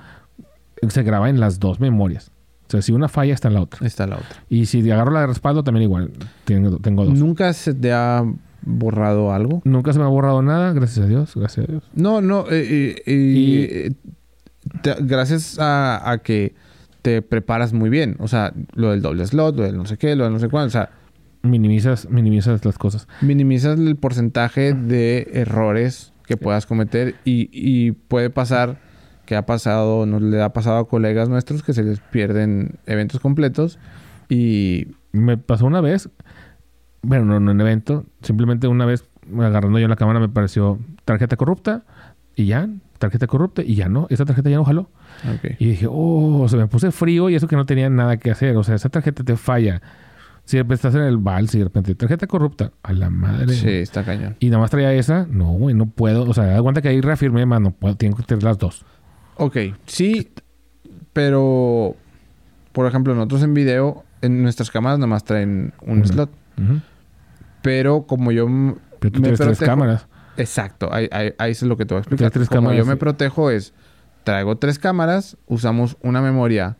se 0.88 1.02
graba 1.02 1.30
en 1.30 1.40
las 1.40 1.58
dos 1.58 1.80
memorias. 1.80 2.30
O 2.68 2.70
sea, 2.70 2.82
si 2.82 2.92
una 2.92 3.08
falla, 3.08 3.32
está 3.34 3.48
en 3.48 3.54
la 3.54 3.62
otra. 3.62 3.86
Está 3.86 4.06
la 4.06 4.16
otra. 4.16 4.42
Y 4.48 4.66
si 4.66 4.88
agarro 4.90 5.10
la 5.10 5.22
de 5.22 5.26
respaldo, 5.28 5.64
también 5.64 5.84
igual. 5.84 6.10
Tengo, 6.44 6.78
tengo 6.78 7.04
dos. 7.04 7.18
¿Nunca 7.18 7.52
se 7.54 7.72
te 7.74 7.92
ha 7.92 8.22
borrado 8.62 9.32
algo? 9.32 9.62
Nunca 9.64 9.92
se 9.92 9.98
me 9.98 10.04
ha 10.04 10.08
borrado 10.08 10.42
nada, 10.42 10.72
gracias 10.74 11.06
a 11.06 11.08
Dios, 11.08 11.32
gracias 11.34 11.66
a 11.68 11.72
Dios. 11.72 11.82
No, 11.94 12.20
no. 12.20 12.44
eh, 12.50 13.02
eh, 13.06 13.12
Y- 13.12 13.56
eh, 13.70 13.92
te- 14.82 14.96
gracias 15.00 15.58
a, 15.58 16.10
a 16.10 16.18
que 16.18 16.54
te 17.02 17.22
preparas 17.22 17.72
muy 17.72 17.88
bien. 17.88 18.16
O 18.18 18.28
sea, 18.28 18.52
lo 18.74 18.90
del 18.90 19.00
doble 19.00 19.24
slot, 19.26 19.56
lo 19.56 19.62
del 19.62 19.76
no 19.76 19.86
sé 19.86 19.96
qué, 19.96 20.14
lo 20.14 20.24
del 20.24 20.32
no 20.34 20.38
sé 20.38 20.48
cuánto. 20.48 20.68
O 20.68 20.70
sea, 20.72 20.90
Minimizas, 21.40 22.10
minimizas 22.10 22.64
las 22.64 22.78
cosas. 22.78 23.06
minimizas 23.22 23.78
el 23.78 23.94
porcentaje 23.96 24.74
de 24.74 25.30
errores 25.32 26.12
que 26.26 26.36
puedas 26.36 26.66
cometer 26.66 27.14
y, 27.24 27.48
y 27.52 27.92
puede 27.92 28.28
pasar 28.28 28.80
que 29.28 29.36
ha 29.36 29.44
pasado, 29.44 30.06
nos 30.06 30.22
le 30.22 30.40
ha 30.40 30.54
pasado 30.54 30.78
a 30.78 30.88
colegas 30.88 31.28
nuestros 31.28 31.62
que 31.62 31.74
se 31.74 31.82
les 31.82 32.00
pierden 32.00 32.78
eventos 32.86 33.20
completos 33.20 33.78
y 34.30 34.88
Me 35.12 35.36
pasó 35.36 35.66
una 35.66 35.82
vez, 35.82 36.08
bueno, 37.02 37.26
no, 37.26 37.38
no 37.38 37.50
en 37.50 37.60
evento, 37.60 38.06
simplemente 38.22 38.68
una 38.68 38.86
vez 38.86 39.04
agarrando 39.38 39.78
yo 39.78 39.86
la 39.86 39.96
cámara 39.96 40.18
me 40.18 40.30
pareció 40.30 40.78
tarjeta 41.04 41.36
corrupta 41.36 41.82
y 42.36 42.46
ya, 42.46 42.70
tarjeta 42.96 43.26
corrupta 43.26 43.60
y 43.62 43.74
ya 43.74 43.90
no, 43.90 44.06
esa 44.08 44.24
tarjeta 44.24 44.48
ya 44.48 44.56
no 44.56 44.64
jaló. 44.64 44.88
ok. 45.24 45.56
Y 45.58 45.66
dije, 45.66 45.86
oh, 45.90 46.46
se 46.48 46.56
me 46.56 46.66
puse 46.66 46.90
frío 46.90 47.28
y 47.28 47.34
eso 47.34 47.48
que 47.48 47.56
no 47.56 47.66
tenía 47.66 47.90
nada 47.90 48.16
que 48.16 48.30
hacer. 48.30 48.56
O 48.56 48.64
sea, 48.64 48.76
esa 48.76 48.88
tarjeta 48.88 49.24
te 49.24 49.36
falla. 49.36 49.82
Si 50.44 50.56
de 50.56 50.62
repente 50.62 50.74
estás 50.76 50.94
en 50.94 51.02
el 51.02 51.18
vals 51.18 51.54
y 51.54 51.58
de 51.58 51.64
repente 51.64 51.94
tarjeta 51.94 52.26
corrupta, 52.26 52.72
a 52.82 52.94
la 52.94 53.10
madre. 53.10 53.52
Sí, 53.52 53.68
está 53.68 54.04
cañón. 54.04 54.36
Y 54.40 54.46
nada 54.46 54.60
más 54.60 54.70
traía 54.70 54.94
esa, 54.94 55.26
no, 55.28 55.52
güey, 55.52 55.74
no 55.74 55.84
puedo. 55.84 56.22
O 56.22 56.32
sea, 56.32 56.44
da 56.44 56.62
cuenta 56.62 56.80
que 56.80 56.88
ahí 56.88 57.02
reafirmé, 57.02 57.44
más 57.44 57.60
no 57.60 57.72
puedo, 57.72 57.96
tengo 57.96 58.16
que 58.16 58.22
tener 58.22 58.44
las 58.44 58.56
dos. 58.56 58.86
Ok, 59.38 59.56
sí 59.86 60.30
pero, 61.12 61.96
por 62.72 62.86
ejemplo, 62.86 63.14
nosotros 63.14 63.42
en 63.42 63.52
video, 63.54 64.04
en 64.22 64.42
nuestras 64.42 64.70
cámaras 64.70 64.98
nada 64.98 65.08
más 65.08 65.24
traen 65.24 65.72
un 65.82 66.04
slot. 66.06 66.30
Pero 67.62 68.06
como 68.06 68.30
yo 68.30 68.46
Pero 69.00 69.12
tú 69.12 69.20
me 69.20 69.22
tienes 69.28 69.40
tres 69.40 69.58
cámaras. 69.58 70.06
Exacto, 70.36 70.92
ahí, 70.92 71.08
ahí- 71.10 71.32
ahí 71.38 71.50
es 71.50 71.62
lo 71.62 71.76
que 71.76 71.84
te 71.86 71.94
voy 71.94 71.98
a 71.98 72.02
explicar. 72.02 72.30
Tres 72.30 72.48
como 72.48 72.60
cámaras, 72.68 72.78
yo 72.78 72.86
me 72.86 72.96
protejo 72.96 73.50
es, 73.50 73.74
traigo 74.22 74.56
tres 74.58 74.78
cámaras, 74.78 75.36
usamos 75.46 75.96
una 76.02 76.22
memoria. 76.22 76.76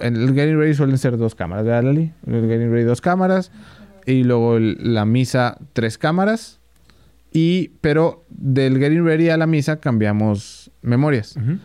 En 0.00 0.16
el 0.16 0.34
Getting 0.34 0.58
Ready 0.58 0.74
suelen 0.74 0.98
ser 0.98 1.16
dos 1.16 1.34
cámaras, 1.36 1.64
¿verdad, 1.64 1.84
Lali? 1.84 2.12
El 2.26 2.48
Getting 2.48 2.72
Ready 2.72 2.84
dos 2.84 3.00
cámaras. 3.00 3.52
Y 4.04 4.24
luego 4.24 4.56
el- 4.56 4.78
la 4.94 5.04
misa 5.04 5.58
tres 5.74 5.96
cámaras. 5.98 6.58
Y, 7.32 7.68
pero 7.80 8.24
del 8.28 8.78
Getting 8.78 9.04
Ready 9.04 9.30
a 9.30 9.36
la 9.36 9.46
misa 9.46 9.80
cambiamos 9.80 10.70
memorias. 10.82 11.36
Ujú. 11.36 11.58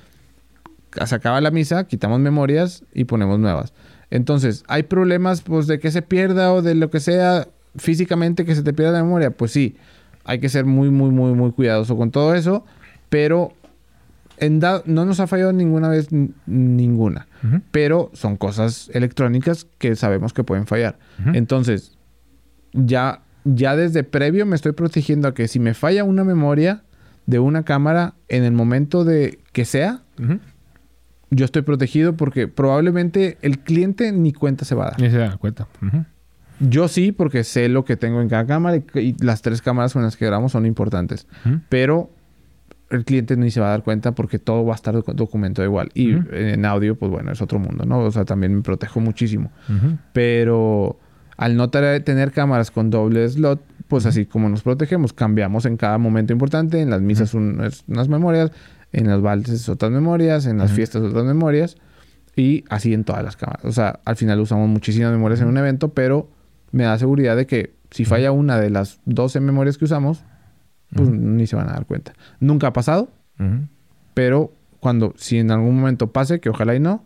Se 1.06 1.16
acaba 1.16 1.42
la 1.42 1.52
misa, 1.52 1.86
quitamos 1.88 2.20
memorias 2.20 2.84
y 2.94 3.04
ponemos 3.04 3.40
nuevas. 3.40 3.74
Entonces, 4.10 4.64
¿hay 4.68 4.84
problemas 4.84 5.42
pues 5.42 5.68
de 5.68 5.80
que 5.80 5.92
se 5.92 6.02
pierda 6.02 6.54
o 6.54 6.62
de 6.62 6.74
lo 6.76 6.90
que 6.90 7.00
sea 7.02 7.48
físicamente 7.76 8.46
que 8.46 8.56
se 8.56 8.64
te 8.64 8.74
pierda 8.74 8.94
la 8.94 9.04
memoria? 9.04 9.32
Pues 9.32 9.52
sí, 9.52 9.76
hay 10.24 10.40
que 10.40 10.48
ser 10.50 10.66
muy, 10.66 10.90
muy, 10.90 11.12
muy, 11.12 11.34
muy 11.34 11.52
cuidadoso 11.52 11.98
con 11.98 12.10
todo 12.12 12.34
eso, 12.34 12.66
pero 13.10 13.52
en 14.38 14.60
da- 14.62 14.82
no 14.86 15.04
nos 15.06 15.20
ha 15.20 15.28
fallado 15.28 15.52
ninguna 15.52 15.90
vez 15.90 16.12
n- 16.14 16.30
ninguna, 16.46 17.28
Ujú. 17.44 17.62
pero 17.72 18.10
son 18.14 18.38
cosas 18.38 18.90
electrónicas 18.94 19.68
que 19.78 19.96
sabemos 19.98 20.32
que 20.34 20.44
pueden 20.46 20.66
fallar. 20.68 20.98
Ujú. 21.20 21.32
Entonces, 21.34 21.98
ya, 22.74 23.22
ya 23.56 23.76
desde 23.76 24.04
previo 24.04 24.46
me 24.46 24.56
estoy 24.56 24.72
protegiendo 24.74 25.28
a 25.28 25.34
que 25.34 25.48
si 25.48 25.60
me 25.60 25.74
falla 25.74 26.04
una 26.04 26.24
memoria 26.24 26.84
de 27.26 27.40
una 27.40 27.64
cámara 27.64 28.14
en 28.30 28.44
el 28.44 28.52
momento 28.54 29.04
de 29.04 29.40
que 29.54 29.66
sea, 29.66 30.02
yo 31.30 31.46
estoy 31.46 31.62
protegido 31.62 32.16
porque 32.16 32.48
probablemente 32.48 33.38
el 33.42 33.60
cliente 33.60 34.12
ni 34.12 34.32
cuenta 34.34 34.64
se 34.66 34.76
va 34.76 34.88
a 34.88 34.92
dar. 34.92 35.02
Y 35.04 35.10
se 35.12 35.18
da 35.18 35.36
cuenta. 35.38 35.68
Ujú. 35.86 36.06
Yo 36.60 36.88
sí, 36.88 37.12
porque 37.12 37.44
sé 37.44 37.70
lo 37.70 37.86
que 37.86 37.98
tengo 37.98 38.22
en 38.22 38.30
cada 38.30 38.46
cámara 38.46 38.78
y, 38.78 38.84
y 39.00 39.16
las 39.24 39.42
tres 39.42 39.62
cámaras 39.62 39.94
con 39.94 40.02
las 40.04 40.16
que 40.18 40.26
grabamos 40.26 40.54
son 40.54 40.66
importantes. 40.66 41.28
Pero 41.70 42.10
el 42.90 43.04
cliente 43.04 43.36
ni 43.36 43.52
se 43.52 43.60
va 43.60 43.68
a 43.68 43.72
dar 43.72 43.84
cuenta 43.84 44.14
porque 44.14 44.40
todo 44.40 44.66
va 44.66 44.72
a 44.72 44.76
estar 44.76 44.96
docu- 44.96 45.14
documentado 45.14 45.66
igual. 45.68 45.90
Y 45.94 46.12
en 46.32 46.64
audio, 46.66 46.96
pues 46.98 47.12
bueno, 47.12 47.32
es 47.32 47.42
otro 47.42 47.60
mundo, 47.60 47.86
¿no? 47.86 48.00
O 48.00 48.12
sea, 48.12 48.24
también 48.26 48.56
me 48.56 48.62
protejo 48.62 49.00
muchísimo. 49.02 49.52
Pero 50.14 50.98
al 51.38 51.56
no 51.56 51.70
tener 51.70 52.32
cámaras 52.32 52.72
con 52.72 52.90
doble 52.90 53.28
slot, 53.30 53.62
pues 53.88 54.06
así 54.06 54.26
como 54.26 54.50
nos 54.50 54.64
protegemos, 54.64 55.14
cambiamos 55.14 55.66
en 55.66 55.78
cada 55.78 55.98
momento 55.98 56.34
importante. 56.34 56.82
En 56.82 56.90
las 56.90 57.02
misas 57.02 57.34
un- 57.34 57.62
unas 57.88 58.10
memorias, 58.10 58.52
en 58.92 59.08
las 59.08 59.22
valses 59.22 59.70
otras 59.70 59.92
memorias, 59.92 60.46
en 60.46 60.58
las 60.58 60.72
fiestas 60.72 61.02
otras 61.04 61.24
memorias. 61.26 61.78
Y 62.36 62.64
así 62.70 62.94
en 62.94 63.04
todas 63.04 63.24
las 63.24 63.36
cámaras. 63.38 63.66
O 63.66 63.72
sea, 63.72 64.00
al 64.06 64.16
final 64.16 64.40
usamos 64.40 64.68
muchísimas 64.70 65.12
memorias 65.12 65.42
en 65.42 65.48
un 65.48 65.58
evento, 65.58 65.90
pero 65.90 66.30
me 66.72 66.84
da 66.84 66.98
seguridad 67.00 67.36
de 67.36 67.48
que 67.48 67.74
si 67.92 68.06
falla 68.06 68.32
una 68.32 68.60
de 68.60 68.70
las 68.70 69.00
12 69.06 69.40
memorias 69.40 69.78
que 69.78 69.86
usamos, 69.86 70.24
pues 70.94 71.10
ni 71.10 71.48
se 71.48 71.56
van 71.56 71.70
a 71.70 71.74
dar 71.74 71.86
cuenta. 71.86 72.14
Nunca 72.40 72.68
ha 72.68 72.74
pasado, 72.74 73.10
pero 74.14 74.54
cuando, 74.80 75.14
si 75.18 75.40
en 75.40 75.50
algún 75.52 75.78
momento 75.80 76.12
pase, 76.12 76.40
que 76.40 76.50
ojalá 76.50 76.76
y 76.76 76.80
no, 76.80 77.04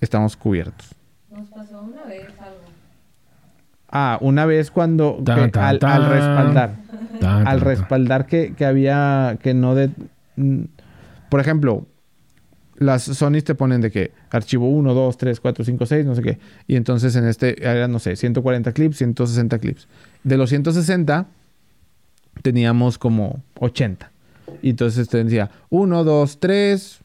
estamos 0.00 0.36
cubiertos. 0.36 0.94
Nos 1.30 1.48
pasó 1.48 1.82
una 1.82 2.04
vez. 2.04 2.24
Ah, 3.90 4.18
una 4.20 4.44
vez 4.46 4.70
cuando 4.70 5.20
Tan, 5.24 5.50
tan, 5.50 5.64
al, 5.64 5.78
tan. 5.78 6.02
al 6.02 6.10
respaldar, 6.10 6.76
al 7.22 7.60
respaldar 7.60 8.26
que, 8.26 8.54
que 8.54 8.64
había 8.66 9.38
que 9.42 9.54
no 9.54 9.74
de 9.74 9.90
por 11.28 11.40
ejemplo, 11.40 11.86
las 12.76 13.02
Sony 13.02 13.42
te 13.44 13.54
ponen 13.54 13.80
de 13.80 13.90
que 13.90 14.12
archivo 14.30 14.68
1, 14.68 14.94
2, 14.94 15.16
3, 15.16 15.40
4, 15.40 15.64
5, 15.64 15.86
6, 15.86 16.06
no 16.06 16.14
sé 16.14 16.22
qué. 16.22 16.38
Y 16.66 16.76
entonces 16.76 17.16
en 17.16 17.26
este 17.26 17.62
era, 17.62 17.88
no 17.88 17.98
sé, 17.98 18.16
140 18.16 18.72
clips, 18.72 18.98
160 18.98 19.58
clips. 19.58 19.88
De 20.22 20.36
los 20.36 20.50
160 20.50 21.26
teníamos 22.42 22.98
como 22.98 23.42
80. 23.58 24.10
Y 24.62 24.70
entonces 24.70 25.08
te 25.08 25.22
decía 25.22 25.50
1, 25.70 26.04
2, 26.04 26.40
3, 26.40 27.00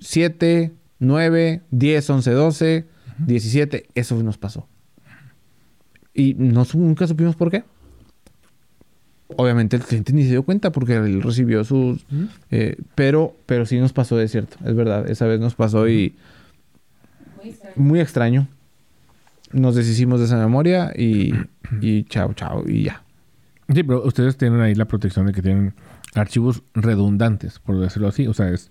7, 0.00 0.72
9, 0.98 1.62
10, 1.70 2.10
11, 2.10 2.30
12, 2.30 2.84
17. 3.18 3.86
Eso 3.94 4.22
nos 4.22 4.38
pasó. 4.38 4.66
Y 6.14 6.34
no, 6.34 6.64
nunca 6.74 7.06
supimos 7.06 7.34
por 7.36 7.50
qué. 7.50 7.64
Obviamente 9.36 9.76
el 9.76 9.82
cliente 9.82 10.12
ni 10.12 10.22
se 10.22 10.30
dio 10.30 10.42
cuenta 10.44 10.70
porque 10.70 10.94
él 10.96 11.22
recibió 11.22 11.64
sus... 11.64 12.04
eh, 12.50 12.76
pero, 12.94 13.34
pero 13.46 13.66
sí 13.66 13.78
nos 13.78 13.92
pasó 13.92 14.16
de 14.16 14.28
cierto, 14.28 14.56
es 14.64 14.74
verdad. 14.76 15.10
Esa 15.10 15.26
vez 15.26 15.40
nos 15.40 15.54
pasó 15.54 15.88
y 15.88 16.14
Muy 17.42 17.48
extraño. 17.50 17.74
muy 17.76 18.00
extraño. 18.00 18.48
Nos 19.52 19.74
deshicimos 19.76 20.20
de 20.20 20.26
esa 20.26 20.36
memoria 20.36 20.92
y, 20.96 21.32
y 21.80 22.04
chao, 22.04 22.32
chao, 22.34 22.64
y 22.68 22.84
ya. 22.84 23.02
Sí, 23.72 23.82
pero 23.82 24.04
ustedes 24.04 24.36
tienen 24.36 24.60
ahí 24.60 24.74
la 24.74 24.84
protección 24.84 25.26
de 25.26 25.32
que 25.32 25.42
tienen 25.42 25.74
archivos 26.14 26.62
redundantes, 26.74 27.58
por 27.60 27.80
decirlo 27.80 28.08
así. 28.08 28.26
O 28.26 28.34
sea, 28.34 28.50
es 28.50 28.68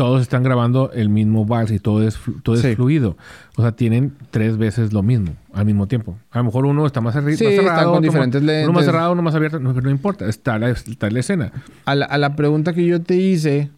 todos 0.00 0.22
están 0.22 0.42
grabando 0.42 0.90
el 0.92 1.10
mismo 1.10 1.44
vals 1.44 1.70
y 1.70 1.78
todo 1.78 2.02
es, 2.08 2.18
todo 2.42 2.54
es 2.54 2.74
fluido. 2.74 3.18
O 3.56 3.60
sea, 3.60 3.72
tienen 3.72 4.14
tres 4.30 4.56
veces 4.56 4.94
lo 4.94 5.02
mismo 5.02 5.34
al 5.52 5.66
mismo 5.66 5.88
tiempo. 5.88 6.16
A 6.30 6.38
lo 6.38 6.44
mejor 6.44 6.64
uno 6.64 6.86
está 6.86 7.02
más, 7.02 7.12
Sí, 7.14 7.20
más 7.20 7.32
están 7.34 7.52
cerrado, 7.52 7.92
con 7.92 8.02
diferentes 8.02 8.42
más, 8.42 8.64
uno 8.64 8.72
más 8.72 8.84
cerrado, 8.86 9.12
uno 9.12 9.20
más 9.20 9.34
abierto, 9.34 9.60
no, 9.60 9.74
pero 9.74 9.84
no 9.84 9.90
importa, 9.90 10.26
está 10.26 10.58
la, 10.58 10.70
está 10.70 11.10
la 11.10 11.20
escena. 11.20 11.52
A 11.84 11.94
la, 11.94 12.06
a 12.06 12.16
la 12.16 12.34
pregunta 12.34 12.72
que 12.72 12.86
yo 12.86 13.02
te 13.02 13.16
hice 13.16 13.68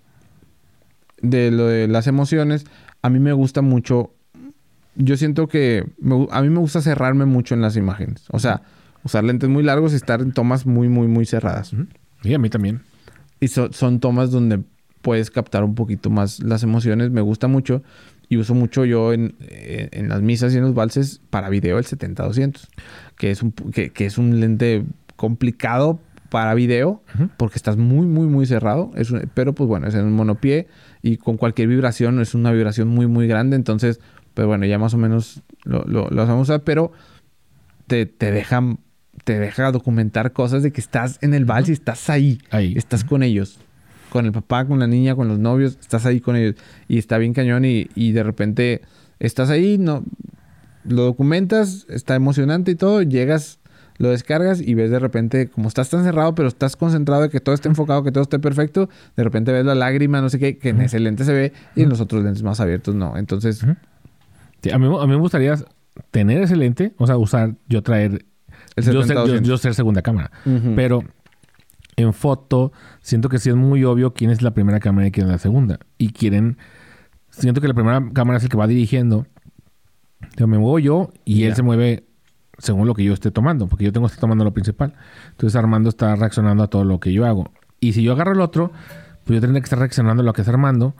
de 1.22 1.50
lo 1.50 1.66
de 1.66 1.88
las 1.88 2.06
emociones, 2.06 2.66
a 3.02 3.10
mí 3.10 3.18
me 3.18 3.32
gusta 3.32 3.60
mucho. 3.62 4.12
Yo 4.94 5.16
siento 5.16 5.48
que 5.48 5.84
me 5.98 6.28
a 6.30 6.40
mí 6.42 6.50
me 6.50 6.58
gusta 6.60 6.80
cerrarme 6.82 7.24
mucho 7.24 7.54
en 7.56 7.62
las 7.62 7.76
imágenes. 7.76 8.26
O 8.30 8.38
sea, 8.38 8.62
usar 9.02 9.24
lentes 9.24 9.48
muy 9.50 9.64
largos 9.64 9.92
y 9.92 9.96
estar 9.96 10.20
en 10.20 10.30
tomas 10.32 10.66
muy, 10.66 10.88
muy, 10.88 11.08
muy 11.08 11.26
cerradas. 11.26 11.72
Y 12.22 12.32
a 12.34 12.38
mí 12.38 12.48
también. 12.48 12.82
Y 13.40 13.48
so- 13.48 13.72
son 13.72 13.98
tomas 13.98 14.30
donde 14.30 14.62
puedes 15.02 15.30
captar 15.30 15.62
un 15.64 15.74
poquito 15.74 16.08
más 16.10 16.40
las 16.42 16.62
emociones. 16.62 17.10
Me 17.10 17.20
gusta 17.20 17.48
mucho. 17.48 17.82
Y 18.28 18.38
uso 18.38 18.54
mucho 18.54 18.86
yo 18.86 19.12
en, 19.12 19.34
en 19.40 20.08
las 20.08 20.22
misas 20.22 20.54
y 20.54 20.56
en 20.56 20.62
los 20.62 20.74
valses 20.74 21.20
para 21.28 21.50
video 21.50 21.76
el 21.78 21.84
70-200. 21.84 22.66
Que, 23.18 23.30
es 23.30 23.42
un 23.42 23.52
que, 23.52 23.90
que 23.90 24.06
es 24.06 24.16
un 24.16 24.40
lente 24.40 24.84
complicado 25.16 26.00
para 26.30 26.54
video. 26.54 27.02
Porque 27.36 27.56
estás 27.56 27.76
muy, 27.76 28.06
muy, 28.06 28.26
muy 28.26 28.46
cerrado. 28.46 28.90
Es 28.94 29.10
un- 29.10 29.28
pero 29.34 29.52
pues 29.54 29.68
bueno, 29.68 29.86
es 29.86 29.94
en 29.94 30.06
un 30.06 30.12
monopié. 30.14 30.66
Y 31.02 31.18
con 31.18 31.36
cualquier 31.36 31.68
vibración 31.68 32.20
es 32.20 32.34
una 32.34 32.52
vibración 32.52 32.88
muy, 32.88 33.06
muy 33.06 33.26
grande. 33.26 33.54
Entonces, 33.56 34.00
pues 34.32 34.46
bueno, 34.46 34.64
ya 34.64 34.78
más 34.78 34.94
o 34.94 34.98
menos 34.98 35.42
lo, 35.64 35.84
lo, 35.84 36.08
lo 36.08 36.16
vamos 36.26 36.48
a 36.48 36.54
usar. 36.54 36.62
Pero 36.64 36.92
te, 37.86 38.06
te 38.06 38.30
dejan... 38.32 38.78
Te 39.24 39.38
deja 39.38 39.70
documentar 39.70 40.32
cosas 40.32 40.62
de 40.64 40.72
que 40.72 40.80
estás 40.80 41.18
en 41.20 41.34
el 41.34 41.44
vals 41.44 41.68
y 41.68 41.72
estás 41.72 42.08
ahí. 42.10 42.38
Ahí. 42.50 42.72
Estás 42.76 43.04
con 43.04 43.22
ellos. 43.22 43.60
Con 44.12 44.26
el 44.26 44.32
papá, 44.32 44.66
con 44.66 44.78
la 44.78 44.86
niña, 44.86 45.16
con 45.16 45.26
los 45.28 45.38
novios. 45.38 45.78
Estás 45.80 46.04
ahí 46.04 46.20
con 46.20 46.36
ellos. 46.36 46.56
Y 46.86 46.98
está 46.98 47.16
bien 47.16 47.32
cañón 47.32 47.64
y, 47.64 47.88
y 47.94 48.12
de 48.12 48.22
repente 48.22 48.82
estás 49.18 49.48
ahí, 49.48 49.78
no, 49.78 50.04
lo 50.84 51.04
documentas, 51.04 51.86
está 51.88 52.14
emocionante 52.14 52.72
y 52.72 52.74
todo. 52.74 53.00
Llegas, 53.00 53.58
lo 53.96 54.10
descargas 54.10 54.60
y 54.60 54.74
ves 54.74 54.90
de 54.90 54.98
repente, 54.98 55.48
como 55.48 55.68
estás 55.68 55.88
tan 55.88 56.04
cerrado, 56.04 56.34
pero 56.34 56.48
estás 56.48 56.76
concentrado 56.76 57.22
de 57.22 57.30
que 57.30 57.40
todo 57.40 57.54
esté 57.54 57.68
enfocado, 57.68 58.02
que 58.02 58.12
todo 58.12 58.22
esté 58.22 58.38
perfecto. 58.38 58.90
De 59.16 59.24
repente 59.24 59.50
ves 59.50 59.64
la 59.64 59.74
lágrima, 59.74 60.20
no 60.20 60.28
sé 60.28 60.38
qué, 60.38 60.58
que 60.58 60.70
en 60.70 60.82
ese 60.82 61.00
lente 61.00 61.24
se 61.24 61.32
ve 61.32 61.52
y 61.74 61.82
en 61.82 61.88
los 61.88 62.00
otros 62.00 62.22
lentes 62.22 62.42
más 62.42 62.60
abiertos 62.60 62.94
no. 62.94 63.16
Entonces. 63.16 63.64
Sí, 64.62 64.70
a, 64.70 64.78
mí, 64.78 64.86
a 64.86 65.06
mí 65.06 65.12
me 65.12 65.16
gustaría 65.16 65.56
tener 66.10 66.42
ese 66.42 66.56
lente, 66.56 66.92
o 66.98 67.06
sea, 67.06 67.16
usar, 67.16 67.54
yo 67.68 67.82
traer, 67.82 68.24
el 68.76 68.84
yo 68.84 69.02
ser, 69.02 69.16
yo, 69.16 69.26
70-200. 69.26 69.42
yo 69.42 69.58
ser 69.58 69.74
segunda 69.74 70.02
cámara. 70.02 70.30
Pero 70.76 71.04
en 72.02 72.12
foto, 72.12 72.72
siento 73.00 73.28
que 73.28 73.38
sí 73.38 73.48
es 73.50 73.56
muy 73.56 73.84
obvio 73.84 74.12
quién 74.14 74.30
es 74.30 74.42
la 74.42 74.52
primera 74.52 74.80
cámara 74.80 75.06
y 75.08 75.10
quién 75.10 75.26
es 75.26 75.32
la 75.32 75.38
segunda. 75.38 75.78
Y 75.98 76.10
quieren. 76.12 76.58
Siento 77.30 77.60
que 77.60 77.68
la 77.68 77.74
primera 77.74 78.02
cámara 78.12 78.36
es 78.38 78.42
el 78.44 78.48
que 78.50 78.56
va 78.56 78.66
dirigiendo. 78.66 79.26
Yo 80.36 80.46
me 80.46 80.58
muevo 80.58 80.78
yo 80.78 81.10
y 81.24 81.44
él 81.44 81.50
Ya. 81.50 81.56
se 81.56 81.62
mueve 81.62 82.04
según 82.58 82.86
lo 82.86 82.94
que 82.94 83.02
yo 83.04 83.12
esté 83.12 83.30
tomando, 83.30 83.66
porque 83.66 83.84
yo 83.84 83.92
tengo 83.92 84.06
que 84.06 84.12
estar 84.12 84.20
tomando 84.20 84.44
lo 84.44 84.52
principal. 84.52 84.94
Entonces 85.30 85.56
Armando 85.56 85.88
está 85.88 86.14
reaccionando 86.14 86.62
a 86.62 86.68
todo 86.68 86.84
lo 86.84 87.00
que 87.00 87.12
yo 87.12 87.24
hago. 87.26 87.50
Y 87.80 87.92
si 87.94 88.02
yo 88.02 88.12
agarro 88.12 88.32
el 88.32 88.40
otro, 88.40 88.70
pues 89.24 89.36
yo 89.36 89.40
tendría 89.40 89.60
que 89.60 89.64
estar 89.66 89.78
reaccionando 89.78 90.22
a 90.22 90.24
lo 90.26 90.32
que 90.32 90.42
está 90.42 90.52
Armando. 90.52 90.94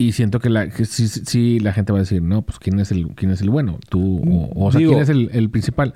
Y 0.00 0.12
siento 0.12 0.38
que, 0.38 0.48
la, 0.48 0.68
que 0.68 0.84
sí, 0.84 1.08
sí- 1.08 1.22
sí, 1.26 1.58
la 1.60 1.72
gente 1.72 1.92
va 1.92 1.98
a 1.98 2.02
decir, 2.02 2.22
no, 2.22 2.42
pues 2.42 2.58
quién 2.60 2.78
es 2.78 2.92
el, 2.92 3.08
quién 3.16 3.32
es 3.32 3.40
el 3.42 3.50
bueno, 3.50 3.78
tú, 3.88 4.20
o, 4.54 4.66
o 4.66 4.70
sea, 4.72 4.78
Digo- 4.78 4.92
quién 4.92 5.02
es 5.02 5.08
el, 5.08 5.28
el 5.32 5.50
principal. 5.50 5.92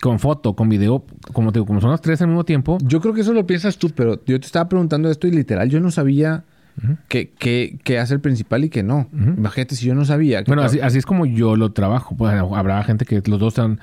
Con 0.00 0.18
foto, 0.18 0.54
con 0.54 0.68
video, 0.68 1.04
como 1.32 1.52
te 1.52 1.58
digo, 1.58 1.66
como 1.66 1.80
son 1.80 1.90
los 1.90 2.00
tres 2.00 2.20
al 2.20 2.28
mismo 2.28 2.44
tiempo, 2.44 2.78
Yo 2.82 3.00
creo 3.00 3.14
que 3.14 3.20
eso 3.22 3.32
lo 3.32 3.46
piensas 3.46 3.78
tú, 3.78 3.90
pero 3.90 4.16
yo 4.26 4.38
te 4.40 4.46
estaba 4.46 4.68
preguntando 4.68 5.10
esto 5.10 5.26
y 5.26 5.30
literal, 5.30 5.70
yo 5.70 5.80
no 5.80 5.90
sabía 5.90 6.44
Ujú. 6.82 6.96
que, 7.08 7.30
que, 7.30 7.78
que 7.84 7.98
hace 7.98 8.14
el 8.14 8.20
principal 8.20 8.64
y 8.64 8.68
que 8.70 8.82
no. 8.82 9.08
Ujú. 9.12 9.30
Imagínate 9.36 9.76
si 9.76 9.86
yo 9.86 9.94
no 9.94 10.04
sabía. 10.04 10.42
Bueno, 10.46 10.62
así, 10.62 10.80
así 10.80 10.98
es 10.98 11.06
como 11.06 11.24
yo 11.26 11.56
lo 11.56 11.72
trabajo. 11.72 12.16
Pues 12.16 12.34
habrá 12.34 12.82
gente 12.82 13.04
que 13.04 13.22
los 13.26 13.38
dos 13.38 13.52
están. 13.54 13.78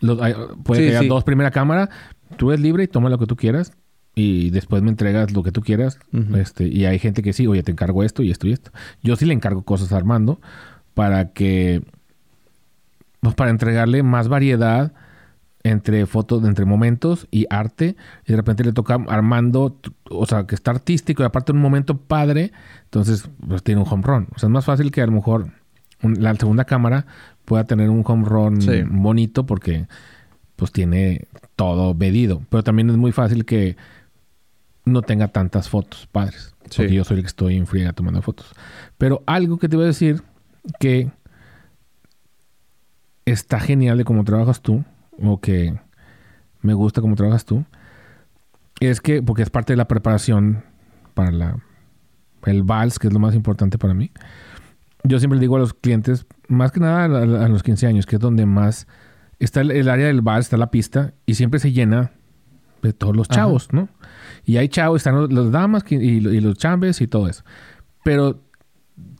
Los, 0.00 0.20
hay- 0.22 0.34
puede 0.64 0.80
Sí, 0.80 0.86
que 0.86 0.90
haya 0.92 1.00
sí. 1.00 1.08
dos 1.08 1.24
primera 1.24 1.50
cámara. 1.50 1.90
Tú 2.38 2.50
eres 2.50 2.62
libre 2.62 2.84
y 2.84 2.88
toma 2.88 3.10
lo 3.10 3.18
que 3.18 3.26
tú 3.26 3.36
quieras. 3.36 3.72
y 4.14 4.50
después 4.50 4.82
me 4.82 4.90
entregas 4.90 5.32
lo 5.32 5.42
que 5.42 5.52
tú 5.52 5.60
quieras. 5.60 5.98
Este, 6.36 6.66
y 6.66 6.84
hay 6.86 6.98
gente 6.98 7.22
que 7.22 7.32
sí, 7.32 7.46
oye, 7.46 7.62
te 7.62 7.70
encargo 7.72 8.02
esto 8.02 8.22
y 8.22 8.30
esto 8.30 8.46
y 8.48 8.52
esto. 8.52 8.70
Yo 9.02 9.14
sí 9.16 9.24
le 9.26 9.32
encargo 9.34 9.62
cosas 9.62 9.92
a 9.92 9.96
Armando 9.98 10.40
para 10.94 11.30
que, 11.32 11.82
pues 13.20 13.34
para 13.34 13.50
entregarle 13.50 14.02
más 14.02 14.28
variedad 14.28 14.92
entre 15.62 16.06
fotos, 16.06 16.42
entre 16.44 16.64
momentos 16.64 17.26
y 17.30 17.46
arte. 17.50 17.96
Y 18.26 18.32
de 18.32 18.36
repente 18.36 18.64
le 18.64 18.72
toca 18.72 18.98
Armando, 19.08 19.76
o 20.10 20.26
sea, 20.26 20.46
que 20.46 20.54
está 20.54 20.70
artístico 20.70 21.22
y 21.22 21.26
aparte 21.26 21.52
un 21.52 21.58
momento 21.58 21.96
padre, 21.98 22.52
entonces 22.84 23.28
pues 23.46 23.62
tiene 23.62 23.80
un 23.82 23.86
home 23.88 24.02
run. 24.04 24.28
O 24.34 24.38
sea, 24.38 24.46
es 24.48 24.52
más 24.52 24.64
fácil 24.64 24.90
que 24.90 25.02
a 25.02 25.06
lo 25.06 25.12
mejor 25.12 25.48
un- 26.02 26.22
la 26.22 26.34
segunda 26.34 26.64
cámara 26.64 27.04
pueda 27.44 27.64
tener 27.64 27.90
un 27.90 28.02
home 28.06 28.24
run 28.26 28.62
Sí. 28.62 28.82
bonito 28.88 29.44
porque 29.44 29.86
pues 30.56 30.72
tiene 30.72 31.26
todo 31.56 31.94
medido. 31.94 32.42
Pero 32.48 32.62
también 32.62 32.88
es 32.90 32.96
muy 32.96 33.12
fácil 33.12 33.44
que 33.44 33.76
no 34.86 35.02
tenga 35.02 35.28
tantas 35.28 35.68
fotos 35.68 36.06
padres. 36.10 36.54
Sí. 36.70 36.78
Porque 36.82 36.94
yo 36.94 37.04
soy 37.04 37.16
el 37.18 37.22
que 37.22 37.26
estoy 37.28 37.56
en 37.56 37.66
friega 37.66 37.92
tomando 37.92 38.22
fotos. 38.22 38.46
Pero 38.96 39.22
algo 39.26 39.58
que 39.58 39.68
te 39.68 39.76
voy 39.76 39.84
a 39.84 39.88
decir 39.88 40.22
que 40.78 41.10
está 43.24 43.60
genial 43.60 43.98
de 43.98 44.04
cómo 44.04 44.24
trabajas 44.24 44.60
tú, 44.60 44.84
o 45.22 45.40
que 45.40 45.78
me 46.62 46.74
gusta 46.74 47.00
cómo 47.00 47.16
trabajas 47.16 47.44
tú, 47.44 47.64
es 48.80 49.00
que, 49.00 49.22
porque 49.22 49.42
es 49.42 49.50
parte 49.50 49.72
de 49.72 49.76
la 49.76 49.88
preparación 49.88 50.64
para 51.14 51.30
la, 51.30 51.58
el 52.46 52.62
vals, 52.62 52.98
que 52.98 53.08
es 53.08 53.12
lo 53.12 53.18
más 53.18 53.34
importante 53.34 53.78
para 53.78 53.94
mí. 53.94 54.10
Yo 55.04 55.18
siempre 55.18 55.38
le 55.38 55.42
digo 55.42 55.56
a 55.56 55.60
los 55.60 55.74
clientes, 55.74 56.26
más 56.48 56.72
que 56.72 56.80
nada 56.80 57.04
a, 57.04 57.48
los 57.48 57.62
15 57.62 57.86
años, 57.86 58.06
que 58.06 58.16
es 58.16 58.20
donde 58.20 58.46
más 58.46 58.86
está 59.38 59.60
el, 59.62 59.70
el 59.70 59.88
área 59.88 60.06
del 60.06 60.20
vals, 60.20 60.46
está 60.46 60.56
la 60.56 60.70
pista, 60.70 61.14
y 61.26 61.34
siempre 61.34 61.60
se 61.60 61.72
llena 61.72 62.12
de 62.82 62.92
todos 62.92 63.14
los 63.16 63.28
Ajá. 63.30 63.40
chavos, 63.40 63.72
¿no? 63.72 63.88
Y 64.44 64.56
hay 64.56 64.68
chavos, 64.68 64.98
están 64.98 65.14
los, 65.14 65.32
las 65.32 65.50
damas 65.50 65.84
y, 65.90 65.96
y 65.96 66.40
los 66.40 66.56
chambes 66.56 67.00
y 67.00 67.06
todo 67.06 67.28
eso. 67.28 67.42
Pero 68.02 68.40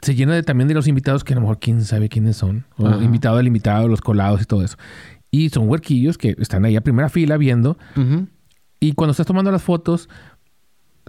se 0.02 0.14
llena 0.14 0.34
de, 0.34 0.42
también 0.42 0.68
de 0.68 0.74
los 0.74 0.86
invitados 0.86 1.24
que 1.24 1.34
a 1.34 1.36
lo 1.36 1.42
mejor 1.42 1.58
quién 1.58 1.84
sabe 1.84 2.08
quiénes 2.08 2.36
son. 2.36 2.64
O 2.76 2.86
Ajá. 2.86 3.02
invitado 3.02 3.36
del 3.36 3.46
invitado, 3.46 3.88
los 3.88 4.00
colados 4.00 4.42
y 4.42 4.44
todo 4.44 4.62
eso. 4.62 4.76
Y 5.30 5.48
son 5.50 5.68
huerquillos 5.68 6.18
que 6.18 6.34
están 6.38 6.64
ahí 6.64 6.76
a 6.76 6.80
primera 6.80 7.08
fila 7.08 7.36
viendo. 7.36 7.78
Y 8.80 8.92
cuando 8.92 9.10
estás 9.12 9.26
tomando 9.26 9.52
las 9.52 9.62
fotos, 9.62 10.08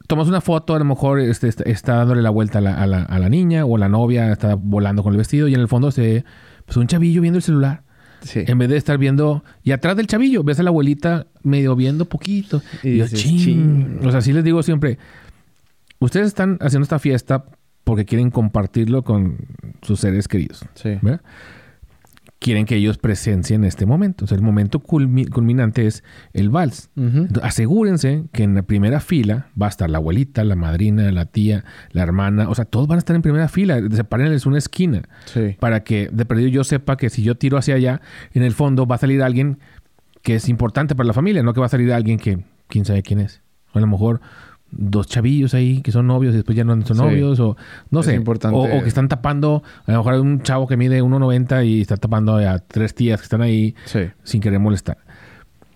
tomas 0.08 0.28
una 0.28 0.42
foto, 0.42 0.75
a 0.75 0.80
lo 0.80 0.86
mejor 0.86 1.20
este, 1.20 1.48
está, 1.48 1.63
está 1.63 1.96
dándole 1.96 2.22
la 2.22 2.30
vuelta 2.30 2.58
a 2.60 2.62
la, 2.62 2.74
a 2.75 2.86
la- 2.88 3.04
a 3.04 3.20
la 3.20 3.30
niña 3.30 3.66
o 3.66 3.78
la 3.78 3.88
novia 3.90 4.32
está 4.32 4.56
volando 4.56 5.04
con 5.04 5.13
el 5.13 5.18
vestido 5.18 5.48
y 5.48 5.54
en 5.54 5.62
el 5.62 5.68
fondo 5.68 5.90
se 5.92 6.01
ve 6.01 6.25
pues, 6.66 6.78
un 6.78 6.88
chavillo 6.88 7.22
viendo 7.22 7.38
el 7.38 7.44
celular. 7.44 7.84
Sí. 8.22 8.44
En 8.46 8.60
vez 8.60 8.70
de 8.70 8.78
estar 8.78 8.98
viendo... 9.00 9.44
Y 9.63 9.72
atrás 9.72 9.96
del 9.98 10.06
chavillo 10.06 10.44
ves 10.44 10.60
a 10.60 10.63
la 10.63 10.70
abuelita 10.70 11.25
medio 11.42 11.75
viendo 11.75 12.06
poquito. 12.06 12.62
Y 12.84 12.90
Y 12.90 12.98
yo, 12.98 13.04
dices, 13.06 13.20
"Chin". 13.22 13.38
"Chin". 13.40 14.00
O 14.06 14.12
sea, 14.12 14.20
así 14.20 14.32
les 14.34 14.44
digo 14.44 14.62
siempre. 14.62 15.00
Ustedes 16.00 16.28
están 16.28 16.58
haciendo 16.62 16.84
esta 16.84 17.00
fiesta 17.00 17.46
porque 17.84 18.06
quieren 18.06 18.30
compartirlo 18.30 19.04
con 19.04 19.38
sus 19.82 20.00
seres 20.01 20.28
queridos. 20.28 20.63
Sí. 20.75 21.00
¿verdad? 21.01 21.22
Quieren 22.43 22.65
que 22.65 22.75
ellos 22.75 22.98
presencien 22.98 23.63
este 23.63 23.86
momento. 23.86 24.25
O 24.25 24.27
sea, 24.27 24.36
el 24.36 24.41
momento 24.41 24.79
culmi- 24.81 25.29
culminante 25.29 25.86
es 25.86 26.03
el 26.33 26.50
vals. 26.50 26.89
Entonces, 26.95 27.43
asegúrense 27.43 28.24
que 28.33 28.41
en 28.41 28.55
la 28.55 28.63
primera 28.63 29.00
fila 29.00 29.45
va 29.62 29.67
a 29.67 29.69
estar 29.69 29.91
la 29.91 30.00
abuelita, 30.00 30.43
la 30.43 30.55
madrina, 30.55 31.12
la 31.12 31.25
tía, 31.25 31.63
la 31.91 32.01
hermana. 32.01 32.50
O 32.50 32.55
sea, 32.55 32.65
todos 32.65 32.88
van 32.88 32.95
a 32.95 33.00
estar 33.00 33.15
en 33.15 33.21
primera 33.21 33.48
fila. 33.48 33.79
Sepárenles 33.91 34.48
una 34.48 34.57
esquina 34.57 35.03
Sí. 35.25 35.55
para 35.60 35.83
que 35.83 36.10
de 36.12 36.25
perdido 36.25 36.50
yo 36.50 36.63
sepa 36.63 36.98
que 36.98 37.12
si 37.12 37.21
yo 37.21 37.36
tiro 37.36 37.60
hacia 37.60 37.75
allá, 37.75 38.01
en 38.33 38.41
el 38.41 38.53
fondo 38.53 38.88
va 38.88 38.95
a 38.95 38.98
salir 38.98 39.21
alguien 39.21 39.60
que 40.24 40.33
es 40.33 40.50
importante 40.50 40.95
para 40.95 41.05
la 41.05 41.13
familia, 41.13 41.43
no 41.43 41.53
que 41.53 41.60
va 41.60 41.67
a 41.67 41.69
salir 41.69 41.93
alguien 41.93 42.17
que 42.17 42.43
quién 42.67 42.86
sabe 42.86 43.03
quién 43.03 43.19
es. 43.19 43.43
O 43.74 43.77
a 43.77 43.81
lo 43.81 43.88
mejor 43.88 44.19
dos 44.72 45.08
chavillos 45.08 45.54
ahí 45.54 45.82
que 45.82 45.92
son 45.92 46.08
novios 46.08 46.34
y 46.34 46.38
después 46.38 46.56
ya 46.56 46.63
no 46.63 46.74
son 46.86 46.98
Sí. 46.98 47.04
novios 47.04 47.40
o 47.40 47.58
no 47.90 48.00
Es 48.00 48.06
sé. 48.08 48.16
importante. 48.16 48.58
O, 48.58 48.63
o 48.63 48.82
que 48.82 48.88
están 48.88 49.08
tapando, 49.10 49.63
a 49.86 49.92
lo 49.92 49.98
mejor 50.00 50.13
hay 50.13 50.20
un 50.20 50.42
chavo 50.42 50.68
que 50.68 50.78
mide 50.78 51.01
1.90 51.04 51.66
y 51.66 51.82
está 51.82 51.98
tapando 51.98 52.36
a 52.38 52.60
tres 52.60 52.95
tías 52.95 53.19
que 53.19 53.24
están 53.26 53.41
ahí 53.41 53.76
Sí. 53.86 54.02
sin 54.24 54.41
querer 54.41 54.60
molestar. 54.60 54.98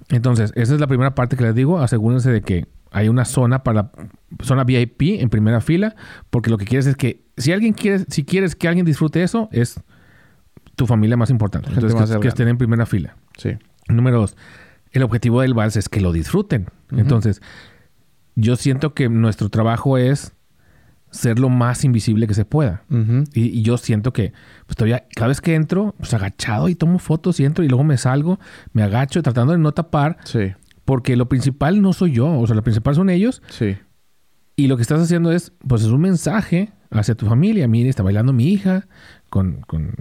Entonces, 0.09 0.51
esa 0.55 0.73
es 0.75 0.79
la 0.79 0.87
primera 0.87 1.15
parte 1.15 1.35
que 1.35 1.43
les 1.43 1.55
digo. 1.55 1.79
Asegúrense 1.79 2.31
de 2.31 2.41
que 2.41 2.67
hay 2.91 3.09
una 3.09 3.25
zona 3.25 3.63
para 3.63 3.91
zona 4.41 4.63
VIP 4.63 5.19
en 5.21 5.29
primera 5.29 5.61
fila, 5.61 5.95
porque 6.29 6.49
lo 6.49 6.57
que 6.57 6.65
quieres 6.65 6.85
es 6.85 6.95
que 6.95 7.23
si 7.37 7.51
alguien 7.51 7.73
quiere, 7.73 8.05
si 8.09 8.23
quieres 8.23 8.55
que 8.55 8.67
alguien 8.67 8.85
disfrute 8.85 9.23
eso, 9.23 9.49
es 9.51 9.79
tu 10.75 10.85
familia 10.87 11.17
más 11.17 11.29
importante. 11.29 11.67
Gente 11.69 11.87
Entonces, 11.87 12.09
más 12.11 12.21
que, 12.21 12.27
estén 12.27 12.47
en 12.47 12.57
primera 12.57 12.85
fila. 12.85 13.15
Sí. 13.37 13.51
Número 13.87 14.19
dos, 14.19 14.37
el 14.91 15.03
objetivo 15.03 15.41
del 15.41 15.53
vals 15.53 15.75
es 15.75 15.89
que 15.89 15.99
lo 16.01 16.11
disfruten. 16.13 16.67
Entonces, 16.91 17.41
yo 18.35 18.55
siento 18.55 18.93
que 18.93 19.09
nuestro 19.09 19.49
trabajo 19.49 19.97
es 19.97 20.33
ser 21.11 21.39
lo 21.39 21.47
más 21.49 21.85
invisible 21.85 22.27
que 22.27 22.33
se 22.33 22.43
pueda. 22.43 22.83
Y 23.33 23.61
yo 23.61 23.77
siento 23.77 24.11
que 24.11 24.33
pues 24.65 24.75
todavía 24.75 25.05
cada 25.15 25.29
vez 25.29 25.39
que 25.39 25.55
entro, 25.55 25.95
pues 25.97 26.13
agachado 26.13 26.67
y 26.67 26.75
tomo 26.75 26.99
fotos 26.99 27.39
y 27.39 27.45
entro 27.45 27.63
y 27.63 27.69
luego 27.69 27.83
me 27.85 27.97
salgo, 27.97 28.39
me 28.73 28.83
agacho 28.83 29.21
tratando 29.23 29.53
de 29.53 29.59
no 29.59 29.71
tapar, 29.71 30.17
Sí. 30.25 30.51
porque 30.83 31.15
lo 31.15 31.29
principal 31.29 31.81
no 31.81 31.93
soy 31.93 32.11
yo, 32.11 32.27
o 32.37 32.45
sea, 32.45 32.55
lo 32.55 32.63
principal 32.63 32.95
son 32.95 33.09
ellos 33.09 33.41
Sí. 33.49 33.77
y 34.57 34.67
lo 34.67 34.75
que 34.75 34.81
estás 34.81 34.99
haciendo 35.01 35.31
es, 35.31 35.53
pues 35.65 35.83
es 35.83 35.87
un 35.87 36.01
mensaje 36.01 36.73
hacia 36.91 37.15
tu 37.15 37.25
familia. 37.27 37.67
Mire, 37.69 37.87
está 37.89 38.03
bailando 38.03 38.33
mi 38.33 38.49
hija 38.49 38.87
con, 39.29 39.61
con, 39.67 39.93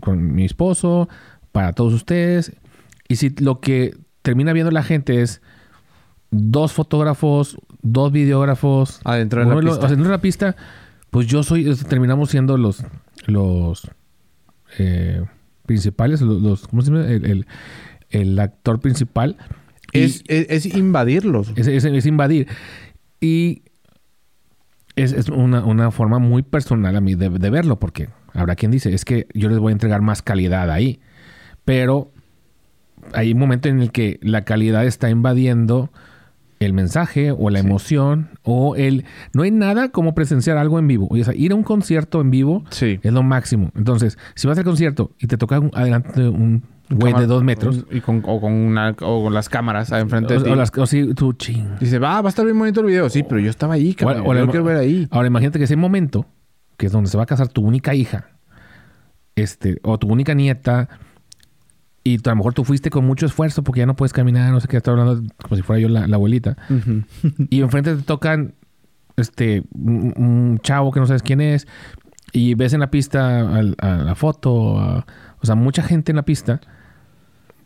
con 0.00 0.34
mi 0.34 0.44
esposo, 0.44 1.08
para 1.52 1.72
todos 1.72 1.92
ustedes. 1.94 2.52
Y 3.08 3.16
si 3.16 3.30
lo 3.38 3.60
que 3.60 3.96
termina 4.22 4.52
viendo 4.52 4.70
la 4.72 4.82
gente 4.82 5.22
es 5.22 5.40
dos 6.30 6.72
fotógrafos, 6.72 7.56
dos 7.92 8.12
videógrafos, 8.12 9.00
Adentro 9.04 9.40
de 9.40 9.46
la 9.46 9.60
pista. 9.60 9.88
la 10.08 10.20
pista, 10.20 10.56
pues 11.10 11.26
yo 11.26 11.42
soy, 11.42 11.74
terminamos 11.88 12.30
siendo 12.30 12.56
los, 12.58 12.82
los 13.26 13.90
eh, 14.78 15.22
principales, 15.66 16.20
los, 16.20 16.40
los- 16.42 16.68
¿cómo 16.68 16.82
se 16.82 16.90
llama? 16.90 17.06
El, 17.06 17.24
el- 17.24 17.46
el 18.10 18.38
actor 18.38 18.80
principal. 18.80 19.36
Es, 19.92 20.22
es, 20.28 20.46
es 20.66 20.66
invadirlos. 20.76 21.52
es, 21.56 21.66
es- 21.68 22.06
invadir. 22.06 22.46
Y 23.20 23.62
es, 24.94 25.12
es 25.12 25.28
una, 25.28 25.64
una 25.64 25.90
forma 25.90 26.18
muy 26.18 26.42
personal 26.42 26.96
a 26.96 27.00
mí 27.00 27.14
de, 27.14 27.28
de 27.30 27.50
verlo, 27.50 27.78
porque 27.78 28.08
habrá 28.32 28.54
quien 28.56 28.70
dice, 28.70 28.92
es 28.94 29.04
que 29.04 29.26
yo 29.34 29.48
les 29.48 29.58
voy 29.58 29.70
a 29.70 29.72
entregar 29.74 30.02
más 30.02 30.22
calidad 30.22 30.70
ahí. 30.70 31.00
Pero 31.64 32.12
hay 33.12 33.32
un 33.32 33.38
momento 33.38 33.68
en 33.68 33.80
el 33.80 33.90
que 33.92 34.18
la 34.22 34.44
calidad 34.44 34.84
está 34.86 35.10
invadiendo 35.10 35.90
el 36.58 36.72
mensaje 36.72 37.32
o 37.32 37.50
la 37.50 37.58
emoción 37.58 38.30
o 38.42 38.76
el... 38.76 39.04
No 39.34 39.42
hay 39.42 39.50
nada 39.50 39.90
como 39.90 40.14
presenciar 40.14 40.56
algo 40.56 40.78
en 40.78 40.88
vivo. 40.88 41.06
O 41.10 41.16
sea, 41.16 41.34
ir 41.34 41.52
a 41.52 41.54
un 41.54 41.62
concierto 41.62 42.20
en 42.20 42.30
vivo 42.30 42.64
Sí. 42.70 42.98
es 43.02 43.12
lo 43.12 43.22
máximo. 43.22 43.70
Entonces, 43.76 44.16
si 44.34 44.46
vas 44.48 44.56
al 44.58 44.64
concierto 44.64 45.10
y 45.18 45.26
te 45.26 45.36
toca 45.36 45.60
un- 45.60 45.70
adelante 45.74 46.26
un 46.28 46.62
güey 46.88 47.12
de 47.14 47.26
dos 47.26 47.42
metros, 47.44 47.84
Y 47.90 48.00
con, 48.00 48.22
o, 48.24 48.40
con 48.40 48.52
una, 48.52 48.94
o 49.02 49.24
con 49.24 49.34
las 49.34 49.48
cámaras 49.48 49.90
enfrente 49.92 50.34
de 50.34 50.44
ti. 50.44 50.50
o 50.50 50.54
las, 50.54 50.70
o 50.78 50.86
sí, 50.86 51.12
tú 51.14 51.32
ching. 51.34 51.76
Dice, 51.80 51.98
va, 51.98 52.20
va 52.22 52.28
a 52.28 52.30
estar 52.30 52.44
bien 52.44 52.58
bonito 52.58 52.80
el 52.80 52.86
video. 52.86 53.08
Sí, 53.10 53.22
pero 53.22 53.40
yo 53.40 53.50
estaba 53.50 53.74
ahí, 53.74 53.92
cabrón. 53.94 54.20
O- 54.20 54.24
o 54.24 54.26
yo 54.28 54.34
la- 54.34 54.40
lo 54.42 54.50
quiero 54.50 54.64
ver 54.64 54.76
ahí. 54.76 55.08
Ahora 55.10 55.26
imagínate 55.28 55.58
que 55.58 55.64
ese 55.64 55.76
momento, 55.76 56.26
que 56.76 56.86
es 56.86 56.92
donde 56.92 57.10
se 57.10 57.16
va 57.16 57.24
a 57.24 57.26
casar 57.26 57.48
tu 57.48 57.62
única 57.62 57.94
hija, 57.94 58.28
este, 59.34 59.78
o 59.82 59.98
tu 59.98 60.08
única 60.08 60.32
nieta, 60.34 60.88
y 62.08 62.16
a 62.24 62.30
lo 62.30 62.36
mejor 62.36 62.54
tú 62.54 62.64
fuiste 62.64 62.90
con 62.90 63.04
mucho 63.06 63.26
esfuerzo 63.26 63.62
porque 63.64 63.80
ya 63.80 63.86
no 63.86 63.96
puedes 63.96 64.12
caminar, 64.12 64.52
no 64.52 64.60
sé 64.60 64.68
qué, 64.68 64.76
estoy 64.78 64.92
hablando 64.98 65.22
como 65.42 65.56
si 65.56 65.62
fuera 65.62 65.80
yo 65.80 65.88
la, 65.88 66.06
la 66.06 66.16
abuelita, 66.16 66.56
Ujú. 66.70 67.02
y 67.50 67.60
enfrente 67.60 67.94
te 67.96 68.02
tocan 68.02 68.54
este 69.16 69.62
un, 69.74 70.12
un 70.16 70.58
chavo 70.62 70.92
que 70.92 71.00
no 71.00 71.06
sabes 71.06 71.22
quién 71.22 71.40
es, 71.40 71.66
y 72.32 72.54
ves 72.54 72.72
en 72.74 72.80
la 72.80 72.90
pista 72.90 73.40
al- 73.56 73.76
a, 73.80 73.96
la 73.96 74.14
foto, 74.14 74.78
a- 74.78 75.06
o 75.40 75.46
sea, 75.46 75.54
mucha 75.54 75.82
gente 75.82 76.12
en 76.12 76.16
la 76.16 76.24
pista. 76.24 76.60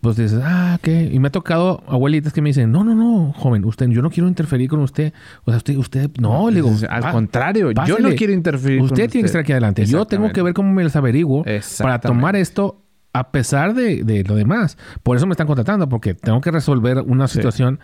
Pues 0.01 0.15
dices, 0.17 0.39
ah, 0.43 0.79
¿qué? 0.81 1.11
Y 1.13 1.19
me 1.19 1.27
ha 1.27 1.31
tocado 1.31 1.83
abuelitas 1.87 2.33
que 2.33 2.41
me 2.41 2.49
dicen, 2.49 2.71
no, 2.71 2.83
no, 2.83 2.95
no, 2.95 3.33
joven, 3.33 3.63
usted, 3.65 3.87
yo 3.89 4.01
no 4.01 4.09
quiero 4.09 4.27
interferir 4.27 4.67
con 4.67 4.79
usted. 4.79 5.13
O 5.43 5.51
sea, 5.51 5.57
usted, 5.57 5.77
usted, 5.77 6.09
no, 6.19 6.49
le 6.49 6.55
digo, 6.55 6.71
Al 6.89 7.03
"Ah, 7.05 7.11
contrario, 7.11 7.69
yo 7.69 7.75
pásele. 7.75 8.09
no 8.09 8.15
quiero 8.15 8.33
interferir 8.33 8.79
con 8.79 8.85
Usted 8.85 9.07
tiene 9.11 9.21
que 9.21 9.25
estar 9.27 9.41
aquí 9.41 9.51
adelante. 9.51 9.85
Yo 9.85 10.05
tengo 10.05 10.31
que 10.31 10.41
ver 10.41 10.55
cómo 10.55 10.71
me 10.73 10.83
les 10.83 10.95
averiguo 10.95 11.45
para 11.79 11.99
tomar 11.99 12.35
esto 12.35 12.81
a 13.13 13.31
pesar 13.31 13.73
de, 13.73 14.03
de 14.03 14.23
lo 14.23 14.35
demás. 14.35 14.77
Por 15.03 15.17
eso 15.17 15.25
me 15.27 15.33
están 15.33 15.47
contratando, 15.47 15.89
porque 15.89 16.13
tengo 16.13 16.39
que 16.41 16.51
resolver 16.51 16.99
una 16.99 17.27
Sí. 17.27 17.35
situación 17.35 17.79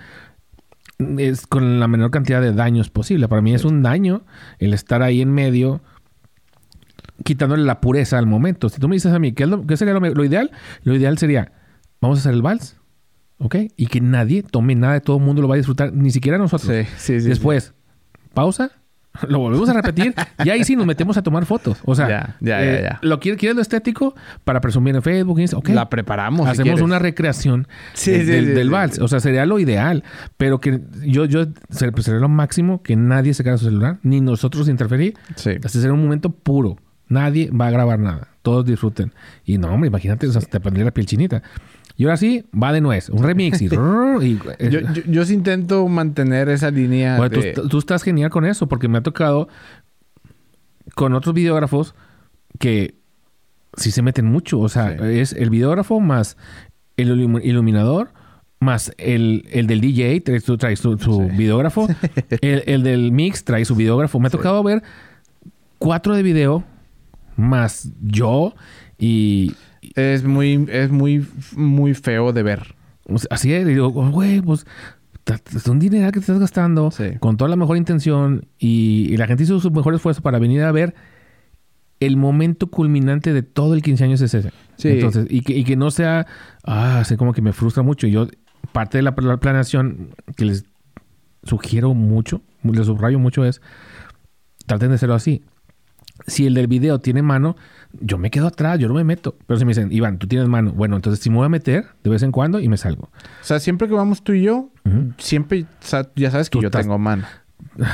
es 1.19 1.45
con 1.45 1.79
la 1.79 1.87
menor 1.87 2.11
cantidad 2.11 2.41
de 2.41 2.53
daños 2.53 2.89
posible. 2.89 3.27
Para 3.27 3.41
mí 3.41 3.53
es 3.53 3.65
un 3.65 3.83
daño 3.83 4.23
el 4.59 4.73
estar 4.73 5.03
ahí 5.03 5.21
en 5.21 5.31
medio 5.31 5.81
quitándole 7.23 7.63
la 7.63 7.81
pureza 7.81 8.17
al 8.17 8.25
momento. 8.25 8.69
Si 8.69 8.79
tú 8.79 8.87
me 8.87 8.95
dices 8.95 9.13
a 9.13 9.19
mí, 9.19 9.33
¿qué, 9.33 9.43
es 9.43 9.49
lo, 9.49 9.65
qué 9.65 9.77
sería 9.77 9.93
lo, 9.93 10.23
ideal? 10.23 10.51
Lo 10.83 10.95
ideal 10.95 11.17
sería, 11.17 11.51
vamos 12.01 12.17
a 12.17 12.21
hacer 12.21 12.33
el 12.33 12.41
vals, 12.41 12.77
¿ok? 13.39 13.55
Y 13.75 13.87
que 13.87 14.01
nadie 14.01 14.43
tome 14.43 14.75
nada, 14.75 14.99
todo 15.01 15.17
el 15.17 15.23
mundo 15.23 15.41
lo 15.41 15.47
va 15.47 15.55
a 15.55 15.57
disfrutar, 15.57 15.93
ni 15.93 16.11
siquiera 16.11 16.37
nosotros. 16.37 16.71
Sí, 16.71 16.83
sí, 16.97 17.21
sí. 17.21 17.27
Después, 17.29 17.73
pausa, 18.33 18.71
lo 19.27 19.39
volvemos 19.39 19.69
a 19.69 19.73
repetir 19.73 20.13
y 20.43 20.49
ahí 20.49 20.63
sí 20.63 20.75
nos 20.75 20.85
metemos 20.85 21.17
a 21.17 21.21
tomar 21.23 21.45
fotos. 21.45 21.77
O 21.85 21.95
sea, 21.95 22.07
Ya, 22.09 22.35
ya, 22.39 22.63
ya, 22.65 22.81
ya. 22.81 22.99
lo 23.01 23.19
quieres, 23.19 23.39
quieres 23.39 23.55
lo 23.55 23.61
estético 23.61 24.15
para 24.43 24.61
presumir 24.61 24.95
en 24.95 25.01
Facebook, 25.01 25.39
Insta, 25.39 25.57
ok. 25.57 25.69
La 25.69 25.89
preparamos. 25.89 26.47
Hacemos 26.47 26.81
una 26.81 26.99
recreación 26.99 27.67
Sí, 27.93 28.11
de- 28.11 28.19
sí, 28.19 28.25
del, 28.25 28.45
sí, 28.45 28.51
del 28.51 28.67
sí. 28.67 28.73
vals. 28.73 28.99
O 28.99 29.07
sea, 29.07 29.19
sería 29.19 29.45
lo 29.45 29.59
ideal. 29.59 30.03
Pero 30.37 30.59
que 30.59 30.81
yo, 31.05 31.25
yo 31.25 31.45
pues, 31.93 32.05
sería 32.05 32.19
lo 32.19 32.29
máximo 32.29 32.81
que 32.81 32.95
nadie 32.95 33.33
se 33.33 33.43
quede 33.43 33.57
su 33.57 33.65
celular, 33.65 33.97
ni 34.03 34.21
nosotros 34.21 34.67
interferir. 34.69 35.15
Sí. 35.35 35.51
Este 35.51 35.69
será 35.69 35.93
un 35.93 36.01
momento 36.03 36.29
puro. 36.29 36.77
Nadie 37.09 37.49
va 37.51 37.67
a 37.67 37.71
grabar 37.71 37.99
nada. 37.99 38.27
Todos 38.41 38.65
disfruten. 38.65 39.13
Y 39.45 39.57
no, 39.57 39.69
hombre, 39.69 39.87
imagínate, 39.87 40.27
o 40.27 40.31
sea, 40.31 40.41
te 40.41 40.59
pondría 40.59 40.85
la 40.85 40.91
piel 40.91 41.05
chinita. 41.05 41.41
Y 41.99 42.03
ahora 42.03 42.17
sí, 42.17 42.45
va 42.53 42.71
de 42.71 42.79
nuez. 42.79 43.09
Un 43.09 43.23
remix. 43.23 43.59
Y, 43.61 43.65
y- 43.65 43.69
Yo, 43.69 44.79
yo, 44.79 45.01
yo 45.07 45.25
sí 45.25 45.33
intento 45.33 45.87
mantener 45.87 46.47
esa 46.49 46.69
línea 46.71 47.17
Bueno, 47.17 47.33
tú, 47.35 47.41
de... 47.41 47.53
tú 47.53 47.77
estás 47.79 48.03
genial 48.03 48.29
con 48.29 48.45
eso, 48.45 48.67
porque 48.67 48.87
me 48.87 48.99
ha 48.99 49.01
tocado 49.01 49.47
con 50.95 51.13
otros 51.13 51.33
videógrafos 51.35 51.95
que 52.59 52.95
sí 53.75 53.91
se 53.91 54.01
meten 54.01 54.25
mucho. 54.25 54.59
O 54.59 54.69
sea, 54.69 54.91
Sí. 54.97 55.19
es 55.19 55.33
el 55.33 55.49
videógrafo 55.49 55.99
más 55.99 56.37
el 56.97 57.09
ilum- 57.11 57.41
iluminador, 57.43 58.11
más 58.59 58.91
el, 58.97 59.47
el 59.51 59.67
del 59.67 59.81
DJ, 59.81 60.21
trae 60.21 60.39
su, 60.39 60.57
trae 60.57 60.75
su, 60.75 60.97
su 60.97 61.27
Sí. 61.29 61.35
videógrafo, 61.37 61.87
el, 62.41 62.63
el 62.65 62.83
del 62.83 63.11
mix 63.11 63.43
trae 63.43 63.65
su 63.65 63.75
videógrafo. 63.75 64.19
Me 64.19 64.27
ha 64.27 64.29
Sí. 64.31 64.37
tocado 64.37 64.63
ver 64.63 64.81
cuatro 65.77 66.15
de 66.15 66.23
video, 66.23 66.63
más 67.35 67.91
yo, 68.01 68.55
y 68.97 69.53
Es 69.95 70.23
muy, 70.23 70.65
es 70.69 70.89
muy, 70.91 71.25
muy 71.55 71.93
feo 71.93 72.33
de 72.33 72.43
ver. 72.43 72.75
así 73.29 73.53
es. 73.53 73.65
Digo, 73.65 73.89
güey, 73.89 74.41
pues 74.41 74.65
es 75.55 75.67
un 75.67 75.79
dinero 75.79 76.07
que 76.07 76.13
te 76.13 76.19
estás 76.19 76.39
gastando 76.39 76.89
Sí. 76.91 77.17
con 77.19 77.35
toda 77.37 77.49
la 77.49 77.55
mejor 77.57 77.77
intención 77.77 78.45
y, 78.57 79.07
y 79.11 79.17
la 79.17 79.27
gente 79.27 79.43
hizo 79.43 79.59
su 79.59 79.71
mejor 79.71 79.93
esfuerzo 79.95 80.21
para 80.21 80.39
venir 80.39 80.61
a 80.63 80.71
ver 80.71 80.95
el 81.99 82.15
momento 82.15 82.67
culminante 82.67 83.33
de 83.33 83.41
todo 83.43 83.73
el 83.73 83.81
15 83.81 84.03
años 84.03 84.21
es 84.21 84.33
ese. 84.33 84.51
Sí. 84.77 84.89
Entonces, 84.89 85.25
y 85.29 85.41
que, 85.41 85.53
y 85.57 85.63
que 85.63 85.75
no 85.75 85.89
sea, 85.91 86.27
ah, 86.63 86.99
así 86.99 87.17
como 87.17 87.33
que 87.33 87.41
me 87.41 87.53
frustra 87.53 87.81
mucho. 87.83 88.05
Y 88.07 88.11
Yo, 88.11 88.27
parte 88.71 88.99
de 88.99 89.01
la, 89.01 89.15
la 89.17 89.37
planeación 89.37 90.09
que 90.35 90.45
les 90.45 90.63
sugiero 91.43 91.93
mucho, 91.93 92.41
les 92.63 92.85
subrayo 92.85 93.17
mucho 93.19 93.43
es, 93.45 93.61
traten 94.65 94.89
de 94.89 94.95
hacerlo 94.95 95.15
así. 95.15 95.43
Si 96.25 96.47
el 96.47 96.53
del 96.55 96.67
video 96.67 96.99
tiene 96.99 97.21
mano, 97.21 97.55
yo 98.01 98.17
me 98.17 98.29
quedo 98.31 98.47
atrás, 98.47 98.79
yo 98.79 98.87
no 98.87 98.93
me 98.95 99.03
meto. 99.03 99.35
Pero 99.45 99.59
si 99.59 99.65
me 99.65 99.69
dicen, 99.71 99.91
Iván, 99.91 100.17
tú 100.17 100.27
tienes 100.27 100.47
mano. 100.47 100.71
Bueno, 100.71 100.95
entonces 100.95 101.21
sí 101.23 101.29
me 101.29 101.37
voy 101.37 101.45
a 101.45 101.49
meter 101.49 101.85
de 102.03 102.09
vez 102.09 102.23
en 102.23 102.31
cuando 102.31 102.59
y 102.59 102.67
me 102.67 102.77
salgo. 102.77 103.03
O 103.41 103.43
sea, 103.43 103.59
siempre 103.59 103.87
que 103.87 103.93
vamos 103.93 104.23
tú 104.23 104.33
y 104.33 104.41
yo, 104.43 104.69
siempre 105.17 105.65
ya 106.15 106.31
sabes 106.31 106.49
que 106.49 106.57
Tú 106.57 106.61
yo 106.63 106.67
estás- 106.67 106.81
tengo 106.81 106.97
mano. 106.97 107.23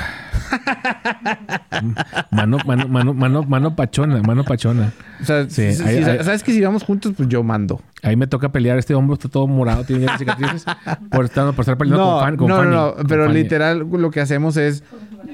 Mano, 2.31 2.57
mano, 2.65 2.87
mano, 2.87 3.13
mano, 3.13 3.43
mano 3.43 3.75
pachona, 3.75 4.21
mano 4.21 4.43
pachona. 4.43 4.93
O 5.21 5.25
sea, 5.25 5.49
Sí, 5.49 5.73
si- 5.73 5.83
ahí- 5.83 6.03
si- 6.03 6.09
ahí- 6.09 6.23
sabes 6.23 6.43
que 6.43 6.51
si 6.51 6.61
vamos 6.61 6.83
juntos, 6.83 7.13
pues 7.15 7.29
yo 7.29 7.43
mando. 7.43 7.81
Ahí 8.01 8.15
me 8.15 8.27
toca 8.27 8.51
pelear. 8.51 8.77
Este 8.77 8.93
hombro 8.93 9.15
está 9.15 9.29
todo 9.29 9.47
morado, 9.47 9.83
tiene 9.83 10.05
ya 10.05 10.17
cicatrices 10.17 10.65
por 11.11 11.25
estar, 11.25 11.45
por 11.53 11.61
estar 11.61 11.77
peleando 11.77 12.03
No, 12.05 12.11
con, 12.13 12.21
Fan- 12.23 12.37
con 12.37 12.47
no, 12.47 12.55
Fanny. 12.57 12.71
no, 12.71 12.95
con 12.95 13.07
pero 13.07 13.25
Fanny. 13.25 13.41
literal 13.43 13.79
lo 13.89 14.11
que 14.11 14.21
hacemos 14.21 14.57
es, 14.57 14.83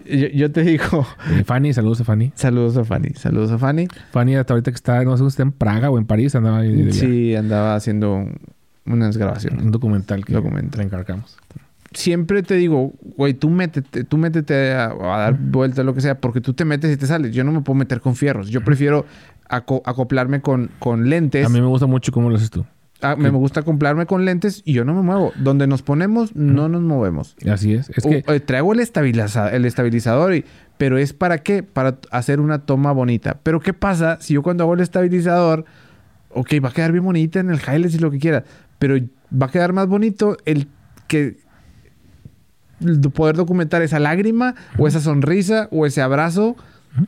yo, 0.06 0.28
yo 0.28 0.52
te 0.52 0.64
digo, 0.64 1.06
Eh, 1.32 1.44
Fanny, 1.46 1.74
saludos 1.74 2.02
a 2.02 2.04
Fanny. 2.04 2.32
saludos 2.36 2.78
a 2.78 2.84
Fanny, 2.84 3.10
saludos 3.16 3.52
a 3.52 3.58
Fanny. 3.58 3.88
Fanny 4.12 4.36
hasta 4.36 4.54
ahorita 4.54 4.72
que 4.72 4.76
está, 4.76 5.04
no 5.04 5.16
sé 5.18 5.24
si 5.24 5.28
está 5.28 5.44
en 5.44 5.52
Praga 5.52 5.90
o 5.90 5.98
en 5.98 6.06
París, 6.06 6.36
andaba 6.36 6.60
ahí. 6.60 6.92
Sí, 6.94 7.36
andaba 7.36 7.76
haciendo 7.76 8.16
un- 8.16 8.38
unas 8.86 9.18
grabaciones. 9.18 9.64
Un 9.64 9.72
documental 9.72 10.26
que 10.26 10.34
Documental. 10.34 10.80
le 10.80 10.86
encargamos. 10.86 11.38
Siempre 11.92 12.44
te 12.44 12.54
digo, 12.56 12.94
güey, 13.18 13.34
tú 13.34 13.50
métete, 13.50 14.04
tú 14.04 14.18
métete 14.18 14.74
a, 14.74 14.86
a 14.92 15.18
dar 15.20 15.38
vuelta, 15.40 15.84
lo 15.84 15.96
que 15.96 16.02
sea, 16.02 16.20
porque 16.20 16.40
tú 16.40 16.54
te 16.54 16.64
metes 16.64 16.94
y 16.94 16.98
te 16.98 17.08
sales. 17.08 17.34
Yo 17.34 17.44
no 17.44 17.52
me 17.52 17.62
puedo 17.62 17.78
meter 17.80 18.00
con 18.00 18.16
fierros. 18.16 18.50
Yo 18.50 18.64
prefiero 18.64 19.06
aco- 19.50 19.82
acoplarme 19.86 20.40
con, 20.42 20.70
con 20.78 21.10
lentes. 21.10 21.46
A 21.46 21.50
mí 21.50 21.60
me 21.60 21.66
gusta 21.68 21.88
mucho 21.88 22.12
cómo 22.12 22.30
lo 22.30 22.36
haces 22.36 22.52
tú. 22.52 22.64
Ah, 23.02 23.16
me, 23.16 23.30
gusta 23.30 23.62
acoplarme 23.62 24.06
con 24.06 24.26
lentes 24.26 24.62
y 24.66 24.74
yo 24.74 24.84
no 24.86 24.94
me 24.94 25.02
muevo. 25.02 25.32
Donde 25.38 25.68
nos 25.68 25.82
ponemos, 25.82 26.36
no 26.36 26.68
nos 26.68 26.82
movemos. 26.82 27.36
Así 27.50 27.74
es. 27.74 27.90
Es 27.92 28.06
O- 28.06 28.10
que 28.10 28.24
eh, 28.28 28.40
traigo 28.42 28.74
el, 28.74 28.80
estabiliza- 28.80 29.52
el 29.54 29.66
estabilizador, 29.66 30.34
y- 30.36 30.46
pero 30.78 30.98
es 30.98 31.14
para 31.14 31.38
qué? 31.40 31.64
Para 31.64 31.98
hacer 32.12 32.40
una 32.42 32.60
toma 32.66 32.92
bonita. 32.92 33.40
Pero 33.44 33.60
¿qué 33.62 33.74
pasa 33.74 34.18
si 34.20 34.34
yo 34.34 34.44
cuando 34.44 34.64
hago 34.66 34.74
el 34.74 34.82
estabilizador, 34.82 35.66
ok, 36.32 36.50
va 36.64 36.70
a 36.70 36.72
quedar 36.74 36.92
bien 36.92 37.04
bonita 37.06 37.40
en 37.40 37.50
el 37.50 37.60
highlights 37.60 37.96
y 37.96 38.00
lo 38.00 38.12
que 38.12 38.20
quiera, 38.20 38.44
pero 38.80 38.96
va 39.32 39.46
a 39.48 39.50
quedar 39.52 39.72
más 39.74 39.88
bonito 39.88 40.36
el 40.46 40.68
que 41.08 41.38
poder 43.14 43.36
documentar 43.36 43.82
esa 43.82 44.00
lágrima 44.00 44.56
o 44.78 44.88
esa 44.88 45.02
sonrisa 45.02 45.68
o 45.72 45.86
ese 45.86 46.02
abrazo 46.02 46.56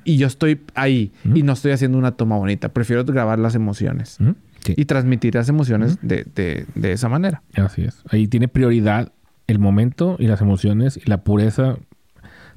y 0.03 0.17
yo 0.17 0.27
estoy 0.27 0.61
ahí 0.75 1.11
Ujú. 1.25 1.37
y 1.37 1.43
no 1.43 1.53
estoy 1.53 1.71
haciendo 1.71 1.97
una 1.97 2.11
toma 2.11 2.37
bonita. 2.37 2.69
Prefiero 2.69 3.03
grabar 3.05 3.39
las 3.39 3.55
emociones. 3.55 4.17
Sí, 4.63 4.73
y 4.77 4.85
transmitir 4.85 5.35
las 5.35 5.49
emociones 5.49 5.97
de, 6.01 6.25
de- 6.35 6.65
de 6.75 6.91
esa 6.91 7.09
manera. 7.09 7.41
así 7.55 7.83
es. 7.83 8.01
Ahí 8.09 8.27
tiene 8.27 8.47
prioridad 8.47 9.11
el 9.47 9.59
momento 9.59 10.15
y 10.19 10.27
las 10.27 10.41
emociones 10.41 10.97
y 10.97 11.09
la 11.09 11.23
pureza. 11.23 11.77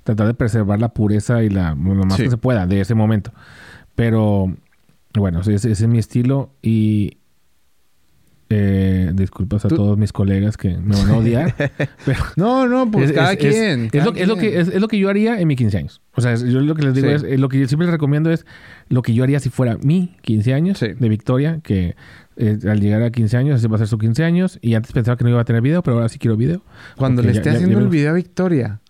Tratar 0.02 0.26
de 0.26 0.34
preservar 0.34 0.80
la 0.80 0.90
pureza 0.90 1.42
y 1.42 1.48
la 1.48 1.70
lo 1.74 2.04
más 2.04 2.16
Sí. 2.16 2.24
que 2.24 2.30
se 2.30 2.36
pueda 2.36 2.66
de 2.66 2.80
ese 2.80 2.94
momento. 2.94 3.32
Pero 3.94 4.54
bueno, 5.16 5.40
ese, 5.40 5.54
ese 5.54 5.70
es 5.72 5.86
mi 5.86 5.98
estilo 5.98 6.52
y 6.62 7.18
eh, 8.50 9.10
disculpas 9.14 9.64
a 9.64 9.68
Tú- 9.68 9.76
todos 9.76 9.98
mis 9.98 10.12
colegas 10.12 10.56
que 10.56 10.76
me 10.76 10.94
van 10.96 11.10
a 11.10 11.16
odiar. 11.16 11.54
pero 12.06 12.20
No, 12.36 12.66
no, 12.68 12.90
pues 12.90 13.10
es, 13.10 13.12
cada 13.16 13.32
es- 13.32 13.38
quien. 13.38 13.86
es 13.86 13.92
cada 13.92 14.04
lo, 14.06 14.14
es 14.14 14.28
lo 14.28 14.36
quien. 14.36 14.52
que, 14.52 14.60
es, 14.60 14.68
es 14.68 14.80
lo 14.80 14.88
que 14.88 14.98
yo 14.98 15.08
haría 15.08 15.40
en 15.40 15.48
mis 15.48 15.56
15 15.56 15.78
años. 15.78 16.02
O 16.14 16.20
sea, 16.20 16.34
yo 16.34 16.60
lo 16.60 16.74
que 16.74 16.82
les 16.82 16.94
digo 16.94 17.08
Sí. 17.08 17.14
es, 17.14 17.22
eh, 17.24 17.38
lo 17.38 17.48
que 17.48 17.58
yo 17.60 17.66
siempre 17.68 17.86
les 17.86 17.92
recomiendo 17.92 18.30
es 18.30 18.44
lo 18.88 19.02
que 19.02 19.14
yo 19.14 19.24
haría 19.24 19.40
si 19.40 19.50
fuera 19.50 19.76
mi 19.82 20.16
15 20.22 20.54
años 20.54 20.78
Sí. 20.78 20.88
de 20.98 21.08
Victoria, 21.08 21.60
que 21.62 21.96
eh, 22.36 22.58
al 22.68 22.80
llegar 22.80 23.02
a 23.02 23.10
15 23.10 23.36
años, 23.36 23.56
así 23.56 23.66
va 23.68 23.76
a 23.76 23.78
ser 23.78 23.88
su 23.88 23.98
15 23.98 24.24
años. 24.24 24.58
Y 24.60 24.74
antes 24.74 24.92
pensaba 24.92 25.16
que 25.16 25.24
no 25.24 25.30
iba 25.30 25.40
a 25.40 25.44
tener 25.44 25.62
video, 25.62 25.82
pero 25.82 25.96
ahora 25.96 26.08
sí 26.08 26.18
quiero 26.18 26.36
video. 26.36 26.62
Cuando 26.96 27.22
le 27.22 27.30
esté 27.32 27.44
ya- 27.50 27.52
haciendo 27.52 27.78
ya 27.78 27.84
el 27.84 27.88
video 27.90 28.10
a 28.10 28.14
Victoria, 28.14 28.80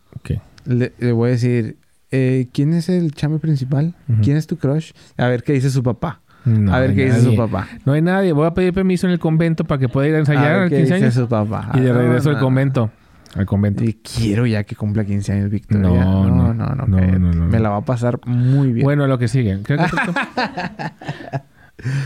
le, 0.66 0.92
le 0.98 1.12
voy 1.12 1.28
a 1.28 1.32
decir, 1.32 1.76
eh, 2.10 2.46
¿quién 2.52 2.72
es 2.72 2.88
el 2.88 3.12
chame 3.12 3.38
principal? 3.38 3.94
¿Quién 4.22 4.36
es 4.38 4.46
tu 4.46 4.56
crush? 4.56 4.92
A 5.18 5.28
ver 5.28 5.42
qué 5.42 5.52
dice 5.52 5.68
su 5.70 5.82
papá. 5.82 6.22
No 6.44 6.74
a 6.74 6.80
ver 6.80 6.90
hay 6.90 6.96
qué 6.96 7.04
dice 7.06 7.18
nadie. 7.18 7.30
su 7.30 7.36
papá. 7.36 7.68
No 7.84 7.92
hay 7.94 8.02
nadie. 8.02 8.32
Voy 8.32 8.46
a 8.46 8.52
pedir 8.54 8.72
permiso 8.72 9.06
en 9.06 9.12
el 9.12 9.18
convento 9.18 9.64
para 9.64 9.78
que 9.78 9.88
pueda 9.88 10.08
ir 10.08 10.14
a 10.14 10.16
A 10.18 10.20
ensayar 10.20 10.52
ver 10.56 10.62
a 10.66 10.68
qué 10.68 10.76
15 10.76 10.94
dice 10.94 11.04
años. 11.06 11.14
su 11.14 11.28
papá. 11.28 11.70
Y 11.74 11.80
de 11.80 11.92
regreso 11.92 12.28
al 12.30 12.36
no. 12.36 12.40
convento. 12.42 12.90
Al 13.36 13.46
convento. 13.46 13.82
Y 13.82 13.94
quiero 13.94 14.46
ya 14.46 14.62
que 14.64 14.76
cumpla 14.76 15.04
15 15.04 15.32
años 15.32 15.50
Victoria. 15.50 15.82
No, 16.04 16.24
No, 16.28 16.52
no, 16.52 16.54
no. 16.54 16.64
no. 16.74 16.86
No, 16.86 16.96
cállate. 16.96 17.18
no, 17.18 17.32
no, 17.32 17.46
Me 17.46 17.56
no. 17.56 17.62
la 17.62 17.68
va 17.70 17.76
a 17.78 17.84
pasar 17.84 18.20
muy 18.26 18.72
bien. 18.72 18.84
Bueno, 18.84 19.06
lo 19.06 19.18
que 19.18 19.26
sigue. 19.28 19.58
¿Qué- 19.66 19.76
qué 19.76 19.82
otro? 19.82 20.12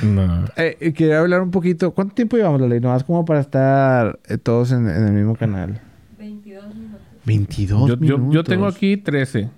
no. 0.02 0.44
Eh, 0.56 0.92
quería 0.96 1.20
hablar 1.20 1.42
un 1.42 1.50
poquito. 1.50 1.90
¿Cuánto 1.92 2.14
tiempo 2.14 2.36
llevamos, 2.36 2.60
Lali? 2.60 2.80
Nomás 2.80 3.04
como 3.04 3.24
para 3.24 3.40
estar 3.40 4.18
eh, 4.28 4.38
todos 4.38 4.72
en, 4.72 4.88
en 4.88 5.06
el 5.08 5.12
mismo 5.12 5.36
canal. 5.36 5.80
22 6.18 6.74
minutos. 6.74 7.00
22 7.26 7.88
Yo, 7.88 7.94
yo, 7.96 8.00
yo 8.06 8.18
minutos. 8.18 8.44
tengo 8.44 8.66
aquí 8.66 8.96
13. 8.96 9.50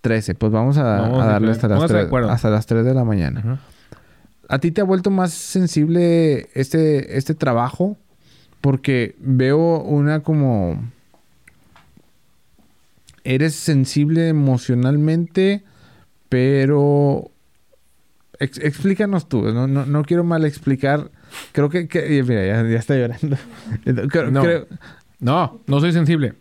13. 0.00 0.34
Pues 0.34 0.50
vamos 0.52 0.78
a, 0.78 1.00
Vamos 1.02 1.20
a 1.20 1.24
a 1.24 1.26
darle 1.32 1.48
ver. 1.48 1.56
hasta 1.56 1.68
las, 1.68 1.76
Pónganse 1.76 1.94
de 1.94 1.98
3, 2.00 2.06
acuerdo. 2.06 2.30
hasta 2.30 2.50
las 2.50 2.66
3 2.66 2.84
de 2.84 2.94
la 2.94 3.04
mañana. 3.04 3.58
¿A 4.48 4.58
ti 4.58 4.70
te 4.70 4.80
ha 4.80 4.84
vuelto 4.84 5.10
más 5.10 5.32
sensible 5.32 6.48
este, 6.54 7.16
este 7.18 7.34
trabajo? 7.34 7.96
Porque 8.60 9.14
veo 9.18 9.80
una 9.82 10.20
como... 10.20 10.80
Eres 13.24 13.54
sensible 13.56 14.28
emocionalmente, 14.28 15.64
pero... 16.28 17.30
ex- 18.38 18.58
explícanos 18.58 19.28
tú. 19.28 19.42
No, 19.52 19.66
no, 19.66 19.84
no 19.84 20.04
quiero 20.04 20.22
mal 20.22 20.44
explicar. 20.44 21.10
Creo 21.52 21.68
que... 21.68 21.88
mira, 22.26 22.46
ya, 22.46 22.62
ya 22.68 22.78
está 22.78 22.94
llorando. 22.94 23.36
Creo- 24.10 24.30
No. 24.30 24.42
creo- 24.42 24.66
No, 25.18 25.60
no 25.66 25.80
soy 25.80 25.92
sensible. 25.92 26.34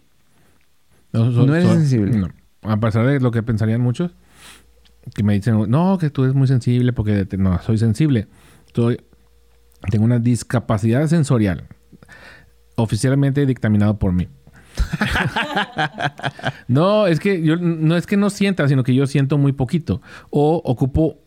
No, 1.12 1.32
soy- 1.32 1.48
No 1.48 1.56
eres 1.56 1.68
soy- 1.68 1.78
sensible. 1.78 2.28
A 2.62 2.78
pesar 2.78 3.06
de 3.08 3.20
lo 3.20 3.32
que 3.32 3.42
pensarían 3.44 3.82
muchos, 3.82 4.12
que 5.14 5.24
me 5.24 5.34
dicen, 5.34 5.70
no, 5.70 5.98
que 5.98 6.10
tú 6.10 6.24
eres 6.24 6.36
muy 6.36 6.48
sensible 6.48 6.94
porque 6.94 7.26
te- 7.26 7.38
no, 7.38 7.62
soy 7.62 7.78
sensible. 7.78 8.28
Soy, 8.74 9.00
tengo 9.90 10.04
una 10.06 10.20
discapacidad 10.20 11.06
sensorial, 11.08 11.68
oficialmente 12.76 13.46
dictaminado 13.46 13.98
por 14.00 14.12
mí. 14.14 14.28
no, 16.68 17.08
es 17.08 17.20
que 17.20 17.42
yo 17.42 17.56
no 17.58 17.96
es 17.96 18.06
que 18.08 18.18
no 18.18 18.30
sienta, 18.30 18.68
sino 18.68 18.84
que 18.84 18.94
yo 18.94 19.08
siento 19.08 19.38
muy 19.38 19.52
poquito 19.54 20.02
o 20.30 20.62
ocupo 20.66 21.18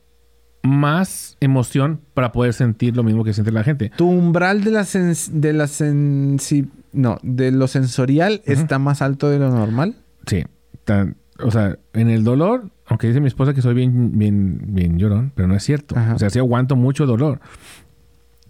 más 0.62 1.36
emoción 1.40 2.00
para 2.14 2.32
poder 2.32 2.52
sentir 2.52 2.96
lo 2.96 3.02
mismo 3.04 3.24
que 3.24 3.32
siente 3.32 3.52
la 3.52 3.64
gente. 3.64 3.90
tu 3.96 4.08
umbral 4.10 4.64
de 4.64 4.70
la, 4.72 4.82
de 4.84 5.52
la 5.52 5.64
sensi- 5.66 6.68
No, 6.92 7.18
de 7.22 7.52
lo 7.52 7.68
sensorial 7.68 8.42
está 8.44 8.78
más 8.78 9.00
alto 9.02 9.30
de 9.30 9.38
lo 9.38 9.50
normal. 9.50 9.96
Sí. 10.26 10.44
Tan- 10.84 11.16
o 11.40 11.50
sea, 11.50 11.78
en 11.92 12.08
el 12.08 12.24
dolor, 12.24 12.70
aunque 12.86 13.06
dice 13.06 13.20
mi 13.20 13.28
esposa 13.28 13.54
que 13.54 13.62
soy 13.62 13.74
bien, 13.74 14.18
bien, 14.18 14.60
bien 14.68 14.98
llorón, 14.98 15.32
pero 15.34 15.48
no 15.48 15.54
es 15.54 15.62
cierto. 15.62 15.96
Ajá. 15.96 16.14
O 16.14 16.18
sea, 16.18 16.30
sí 16.30 16.38
aguanto 16.38 16.76
mucho 16.76 17.06
dolor. 17.06 17.40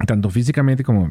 Tanto 0.06 0.30
físicamente 0.30 0.84
como... 0.84 1.10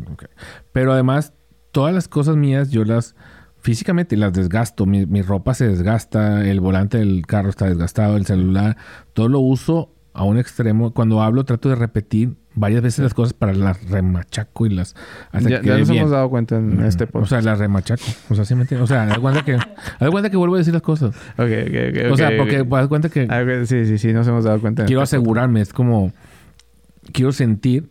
Pero 0.72 0.94
además, 0.94 1.34
todas 1.72 1.94
las 1.94 2.08
cosas 2.08 2.36
mías 2.36 2.70
yo 2.72 2.84
las 2.86 3.16
físicamente 3.60 4.16
las 4.18 4.34
desgasto. 4.34 4.86
Mi, 4.86 5.06
mi 5.06 5.22
ropa 5.22 5.54
se 5.54 5.68
desgasta, 5.68 6.48
el 6.50 6.60
volante 6.60 6.98
del 6.98 7.26
carro 7.26 7.50
está 7.50 7.66
desgastado, 7.66 8.18
el 8.18 8.26
celular, 8.26 8.78
todo 9.14 9.28
lo 9.28 9.40
uso 9.40 9.92
a 10.14 10.24
un 10.24 10.38
extremo. 10.38 10.94
Cuando 10.94 11.22
hablo 11.22 11.46
trato 11.46 11.70
de 11.70 11.76
repetir 11.76 12.38
varias 12.60 12.82
veces 12.82 13.00
las 13.04 13.14
cosas 13.14 13.34
para 13.34 13.54
las 13.54 13.90
remachaco 13.90 14.66
y 14.66 14.70
las... 14.70 14.96
hasta 15.32 15.50
Ya, 15.50 15.62
que 15.62 15.68
ya 15.68 15.78
nos 15.78 15.88
bien. 15.90 16.00
hemos 16.02 16.12
dado 16.12 16.30
cuenta 16.30 16.58
en 16.58 16.82
este 16.84 17.04
O 17.04 17.08
podcast. 17.08 17.30
sea, 17.30 17.42
las 17.42 17.60
remachaco. 17.60 18.04
O 18.30 18.36
sea, 18.36 18.46
¿sí 18.46 18.56
me 18.56 18.62
entiendes? 18.64 18.84
O 18.84 18.88
sea, 18.94 19.04
haz 19.04 19.20
cuenta 19.20 19.46
que, 19.46 19.54
haz 19.56 20.10
cuenta 20.10 20.30
que 20.30 20.38
vuelvo 20.38 20.56
a 20.56 20.58
decir 20.58 20.74
las 20.74 20.82
cosas. 20.82 21.16
ok, 21.38 21.40
ok, 21.40 21.76
ok. 22.08 22.12
o 22.12 22.18
sea, 22.18 22.32
porque 22.38 22.62
ok. 22.62 22.74
haz 22.74 22.88
cuenta 22.88 23.10
que 23.10 23.28
Ah, 23.30 23.42
ok, 23.44 23.66
sí, 23.66 23.86
sí, 23.86 23.98
sí, 23.98 24.12
nos 24.14 24.28
hemos 24.28 24.44
dado 24.44 24.60
cuenta. 24.60 24.82
en 24.84 24.88
quiero 24.88 25.04
este 25.04 25.16
asegurarme. 25.18 25.62
Es 25.62 25.72
como... 25.72 26.12
Quiero 27.14 27.32
sentir 27.32 27.90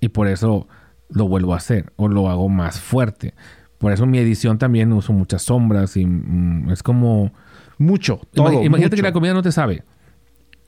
y 0.00 0.08
por 0.08 0.26
eso 0.28 0.68
lo 1.08 1.28
vuelvo 1.28 1.54
a 1.54 1.58
hacer. 1.58 1.92
O 1.96 2.08
lo 2.08 2.28
hago 2.28 2.48
más 2.48 2.80
fuerte. 2.80 3.34
Por 3.78 3.92
eso 3.92 4.04
mi 4.06 4.18
edición 4.18 4.58
también 4.58 4.92
uso 4.92 5.12
muchas 5.12 5.42
sombras 5.42 5.96
y 5.96 6.04
mm, 6.06 6.70
es 6.70 6.82
como... 6.82 7.32
Mucho, 7.78 8.20
todo. 8.34 8.48
Imag- 8.50 8.66
Imagínate 8.66 8.96
que 8.96 9.02
la 9.02 9.12
comida 9.12 9.32
no 9.34 9.42
te 9.42 9.50
sabe. 9.50 9.82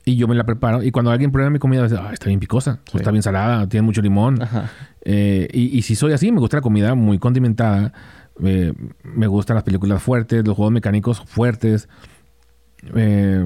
Y 0.07 0.17
yo 0.17 0.27
me 0.27 0.35
la 0.35 0.43
preparo. 0.43 0.83
Y 0.83 0.91
cuando 0.91 1.09
alguien 1.11 1.31
prueba 1.31 1.49
mi 1.49 1.57
comida, 1.59 1.83
dice, 1.83 1.97
ah, 1.99 2.11
está 2.13 2.27
bien 2.27 2.39
picosa. 2.39 2.79
o 2.93 2.97
está 2.97 3.09
bien 3.11 3.23
salada, 3.23 3.67
tiene 3.67 3.81
mucho 3.83 4.01
limón. 4.03 4.37
Eh, 5.03 5.47
y, 5.51 5.77
y 5.77 5.81
si 5.81 5.95
soy 5.95 6.13
así, 6.13 6.31
me 6.31 6.39
gusta 6.39 6.57
la 6.57 6.61
comida 6.61 6.93
muy 6.95 7.17
condimentada. 7.17 7.91
eh, 8.43 8.73
me 9.03 9.25
gustan 9.27 9.55
las 9.55 9.63
películas 9.63 10.01
fuertes, 10.03 10.45
los 10.45 10.55
juegos 10.55 10.71
mecánicos 10.73 11.21
fuertes. 11.25 11.89
eh, 12.95 13.43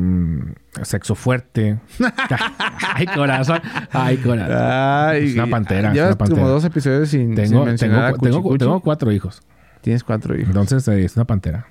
sexo 0.84 1.16
fuerte. 1.16 1.80
ay, 2.96 3.06
corazón. 3.08 3.62
Ay, 3.92 4.18
corazón. 4.18 4.58
Ay, 4.60 5.28
Es 5.28 5.34
una 5.36 5.48
pantera, 5.48 5.94
Llevas 5.94 6.16
pantera. 6.18 6.42
como 6.42 6.50
dos 6.52 6.66
episodios 6.66 7.08
sin, 7.10 7.28
sin 7.28 7.36
Tengo, 7.36 7.66
mencionar 7.66 8.16
tengo, 8.20 8.54
a 8.54 8.58
tengo 8.58 8.80
cuatro 8.82 9.12
hijos. 9.14 9.42
Tienes 9.82 10.04
cuatro 10.04 10.36
hijos. 10.36 10.48
Entonces 10.50 10.86
eh, 10.90 11.06
es 11.06 11.16
una 11.16 11.24
pantera. 11.26 11.68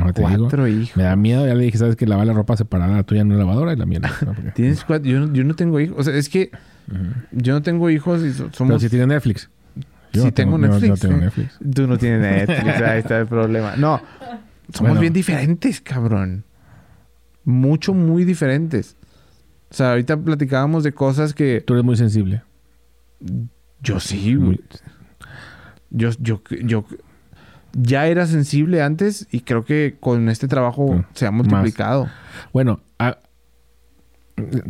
Ahora 0.00 0.12
te 0.12 0.22
digo. 0.26 0.38
Cuatro 0.44 0.66
hijos. 0.68 0.96
Me 0.96 1.02
da 1.04 1.16
miedo. 1.16 1.46
Ya 1.46 1.54
le 1.54 1.64
dije, 1.64 1.78
¿sabes 1.78 1.96
que 1.96 2.06
Lavar 2.06 2.26
la 2.26 2.32
ropa 2.32 2.56
separada, 2.56 2.94
la 2.96 3.02
tuya 3.04 3.20
en 3.22 3.28
una 3.28 3.38
lavadora 3.38 3.72
y 3.72 3.76
la 3.76 3.86
mía. 3.86 4.00
no, 4.00 4.34
Tienes 4.54 4.84
cuatro. 4.84 5.08
Yo 5.10 5.20
no, 5.20 5.32
yo 5.32 5.44
no 5.44 5.54
tengo 5.54 5.78
hijos. 5.80 5.96
O 5.98 6.02
sea, 6.02 6.14
es 6.16 6.28
que 6.28 6.50
yo 7.32 7.52
no 7.54 7.62
tengo 7.62 7.88
hijos 7.90 8.22
y 8.22 8.32
so- 8.32 8.44
Pero 8.44 8.54
somos. 8.56 8.82
si 8.82 8.88
tiene 8.88 9.06
Netflix. 9.06 9.48
Sí 10.12 10.30
tengo 10.32 10.58
no- 10.58 10.68
Netflix, 10.68 11.00
tengo 11.00 11.14
sí. 11.16 11.20
Netflix. 11.20 11.58
Tú 11.74 11.86
no 11.86 11.98
tienes 11.98 12.20
Netflix. 12.20 12.80
ahí 12.82 12.98
está 13.00 13.18
el 13.20 13.26
problema. 13.26 13.74
No. 13.76 14.00
Somos 14.72 14.80
Bueno. 14.90 15.00
bien 15.00 15.12
diferentes, 15.12 15.80
cabrón. 15.80 16.44
Mucho, 17.44 17.92
muy 17.94 18.24
diferentes. 18.24 18.96
O 19.70 19.74
sea, 19.74 19.90
ahorita 19.90 20.16
platicábamos 20.16 20.84
de 20.84 20.92
cosas 20.92 21.34
que. 21.34 21.62
Tú 21.66 21.74
eres 21.74 21.84
muy 21.84 21.96
sensible. 21.96 22.42
Yo 23.82 24.00
sí, 24.00 24.34
güey. 24.36 24.60
Yo, 25.90 26.10
yo, 26.20 26.40
yo 26.62 26.84
ya 27.76 28.06
era 28.06 28.26
sensible 28.26 28.82
antes 28.82 29.26
y 29.30 29.40
creo 29.40 29.64
que 29.64 29.96
con 30.00 30.28
este 30.28 30.48
trabajo 30.48 30.94
Mm, 30.94 31.04
se 31.14 31.26
ha 31.26 31.30
multiplicado. 31.30 32.08
Bueno, 32.52 32.80
ah, 32.98 33.18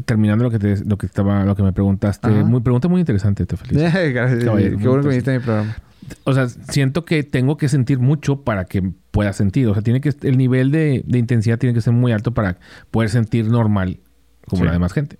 terminando 0.04 0.44
lo 0.44 0.50
que 0.50 0.58
te, 0.58 0.84
lo 0.84 0.98
que 0.98 1.06
estaba, 1.06 1.44
lo 1.44 1.54
que 1.56 1.62
me 1.62 1.72
preguntaste, 1.72 2.28
Ajá. 2.28 2.44
muy, 2.44 2.60
pregunta 2.60 2.88
muy 2.88 3.00
interesante, 3.00 3.46
te 3.46 3.56
felicito. 3.58 3.82
Gracias. 3.82 4.44
Caballero, 4.44 4.78
Qué 4.78 4.88
bueno 4.88 5.02
que 5.02 5.08
viniste 5.08 5.30
a 5.30 5.34
mi 5.34 5.40
programa. 5.40 5.76
O 6.24 6.34
sea, 6.34 6.48
siento 6.48 7.06
que 7.06 7.22
tengo 7.22 7.56
que 7.56 7.68
sentir 7.70 7.98
mucho 7.98 8.42
para 8.42 8.66
que 8.66 8.82
pueda 9.10 9.32
sentir. 9.32 9.66
O 9.68 9.72
sea, 9.72 9.82
tiene 9.82 10.02
que 10.02 10.12
el 10.22 10.36
nivel 10.36 10.70
de, 10.70 11.02
de 11.06 11.18
intensidad 11.18 11.58
tiene 11.58 11.72
que 11.72 11.80
ser 11.80 11.94
muy 11.94 12.12
alto 12.12 12.34
para 12.34 12.58
poder 12.90 13.08
sentir 13.08 13.46
normal 13.48 14.00
como 14.46 14.60
Sí. 14.60 14.66
la 14.66 14.72
demás 14.72 14.92
gente. 14.92 15.16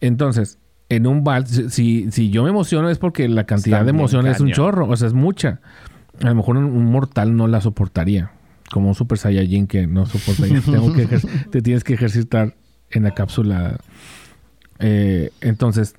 Entonces, 0.00 0.58
en 0.90 1.06
un 1.06 1.24
vals, 1.24 1.48
si- 1.70 2.10
si, 2.10 2.28
yo 2.28 2.42
me 2.44 2.50
emociono 2.50 2.90
es 2.90 2.98
porque 2.98 3.26
la 3.26 3.44
cantidad 3.44 3.78
Está 3.80 3.84
de 3.84 3.90
emoción 3.90 4.26
es 4.26 4.40
un 4.40 4.52
chorro, 4.52 4.86
o 4.86 4.96
sea, 4.96 5.08
es 5.08 5.14
mucha. 5.14 5.60
A 6.22 6.28
lo 6.28 6.34
mejor 6.34 6.56
un, 6.56 6.84
mortal 6.86 7.36
no 7.36 7.46
la 7.46 7.60
soportaría. 7.60 8.32
Como 8.70 8.88
un 8.88 8.94
Super 8.94 9.18
Saiyajin 9.18 9.66
que 9.66 9.86
no 9.86 10.06
soportaría. 10.06 10.60
Tengo 10.60 10.92
que 10.92 11.06
te 11.50 11.62
tienes 11.62 11.84
que 11.84 11.94
ejercitar 11.94 12.54
en 12.90 13.02
la 13.02 13.12
cápsula. 13.12 13.78
Eh, 14.78 15.30
entonces, 15.40 15.96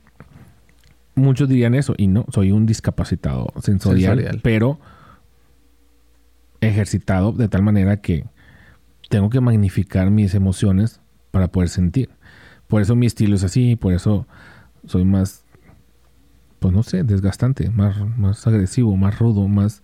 muchos 1.15 1.49
dirían 1.49 1.75
eso. 1.75 1.93
Y 1.97 2.07
no, 2.07 2.25
soy 2.33 2.51
un 2.51 2.65
discapacitado 2.65 3.53
sensorial, 3.61 4.17
Sensorial. 4.17 4.41
pero 4.43 4.79
ejercitado 6.61 7.31
de 7.31 7.47
tal 7.47 7.61
manera 7.61 7.97
que 7.97 8.25
tengo 9.09 9.29
que 9.29 9.41
magnificar 9.41 10.09
mis 10.11 10.33
emociones 10.33 11.01
para 11.31 11.49
poder 11.49 11.69
sentir. 11.69 12.09
Por 12.67 12.81
eso 12.81 12.95
mi 12.95 13.05
estilo 13.05 13.35
es 13.35 13.43
así, 13.43 13.75
por 13.75 13.93
eso 13.93 14.27
soy 14.85 15.05
más, 15.05 15.44
pues 16.59 16.73
no 16.73 16.83
sé, 16.83 17.03
desgastante, 17.03 17.69
más, 17.69 17.97
más 18.17 18.45
agresivo, 18.47 18.95
más 18.97 19.19
rudo, 19.19 19.47
más, 19.47 19.83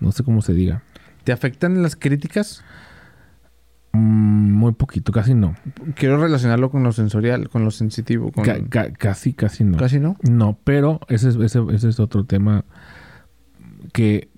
no 0.00 0.12
sé 0.12 0.22
cómo 0.24 0.42
se 0.42 0.52
diga. 0.52 0.82
¿Te 1.24 1.32
afectan 1.32 1.82
las 1.82 1.96
críticas? 1.96 2.62
Mm, 3.92 4.52
muy 4.52 4.72
poquito, 4.72 5.12
casi 5.12 5.34
no. 5.34 5.54
Quiero 5.96 6.16
relacionarlo 6.20 6.70
con 6.70 6.82
lo 6.82 6.92
sensorial, 6.92 7.48
con 7.48 7.64
lo 7.64 7.70
sensitivo. 7.70 8.30
Con... 8.32 8.44
Ca- 8.44 8.64
ca- 8.68 8.92
casi, 8.92 9.32
casi 9.32 9.64
no. 9.64 9.76
Casi 9.78 9.98
no. 9.98 10.16
No, 10.28 10.58
pero 10.64 11.00
ese 11.08 11.28
es, 11.30 11.36
ese, 11.36 11.60
ese 11.72 11.88
es 11.88 11.98
otro 12.00 12.24
tema 12.24 12.64
que, 13.92 14.28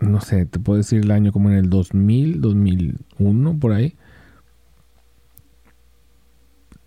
no 0.00 0.20
sé, 0.20 0.46
te 0.46 0.58
puedo 0.58 0.78
decir 0.78 1.02
el 1.02 1.10
año 1.10 1.32
como 1.32 1.50
en 1.50 1.56
el 1.56 1.68
2000, 1.70 2.40
2001, 2.40 3.58
por 3.58 3.72
ahí. 3.72 3.96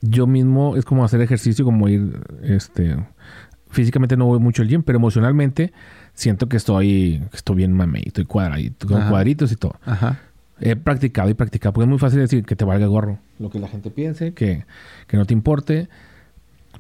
Yo 0.02 0.28
mismo 0.28 0.78
es 0.78 0.86
como 0.86 1.04
hacer 1.04 1.22
ejercicio, 1.22 1.66
como 1.66 1.90
ir, 1.90 2.22
este, 2.42 2.96
físicamente 3.70 4.18
no 4.18 4.26
voy 4.26 4.40
mucho 4.40 4.62
al 4.62 4.68
gym, 4.68 4.84
pero 4.84 4.98
emocionalmente 4.98 5.72
siento 6.14 6.50
que 6.50 6.58
estoy, 6.58 7.22
estoy 7.34 7.58
bien 7.58 7.74
mame, 7.74 8.02
estoy 8.06 8.26
cuadradito, 8.26 8.88
con 8.88 8.98
Ajá. 8.98 9.10
cuadritos 9.10 9.52
y 9.52 9.56
todo. 9.56 9.76
Ajá. 9.86 10.20
He 10.62 10.76
practicado 10.76 11.30
y 11.30 11.34
practicado, 11.34 11.74
porque 11.74 11.86
es 11.86 11.90
muy 11.90 12.00
fácil 12.00 12.20
decir 12.20 12.44
que 12.44 12.56
te 12.56 12.66
valga 12.66 12.86
gorro. 12.88 13.20
Lo 13.40 13.50
que 13.50 13.60
la 13.60 13.68
gente 13.70 13.92
piense, 13.92 14.34
que, 14.34 14.66
que 15.08 15.18
no 15.18 15.26
te 15.26 15.34
importe. 15.34 15.88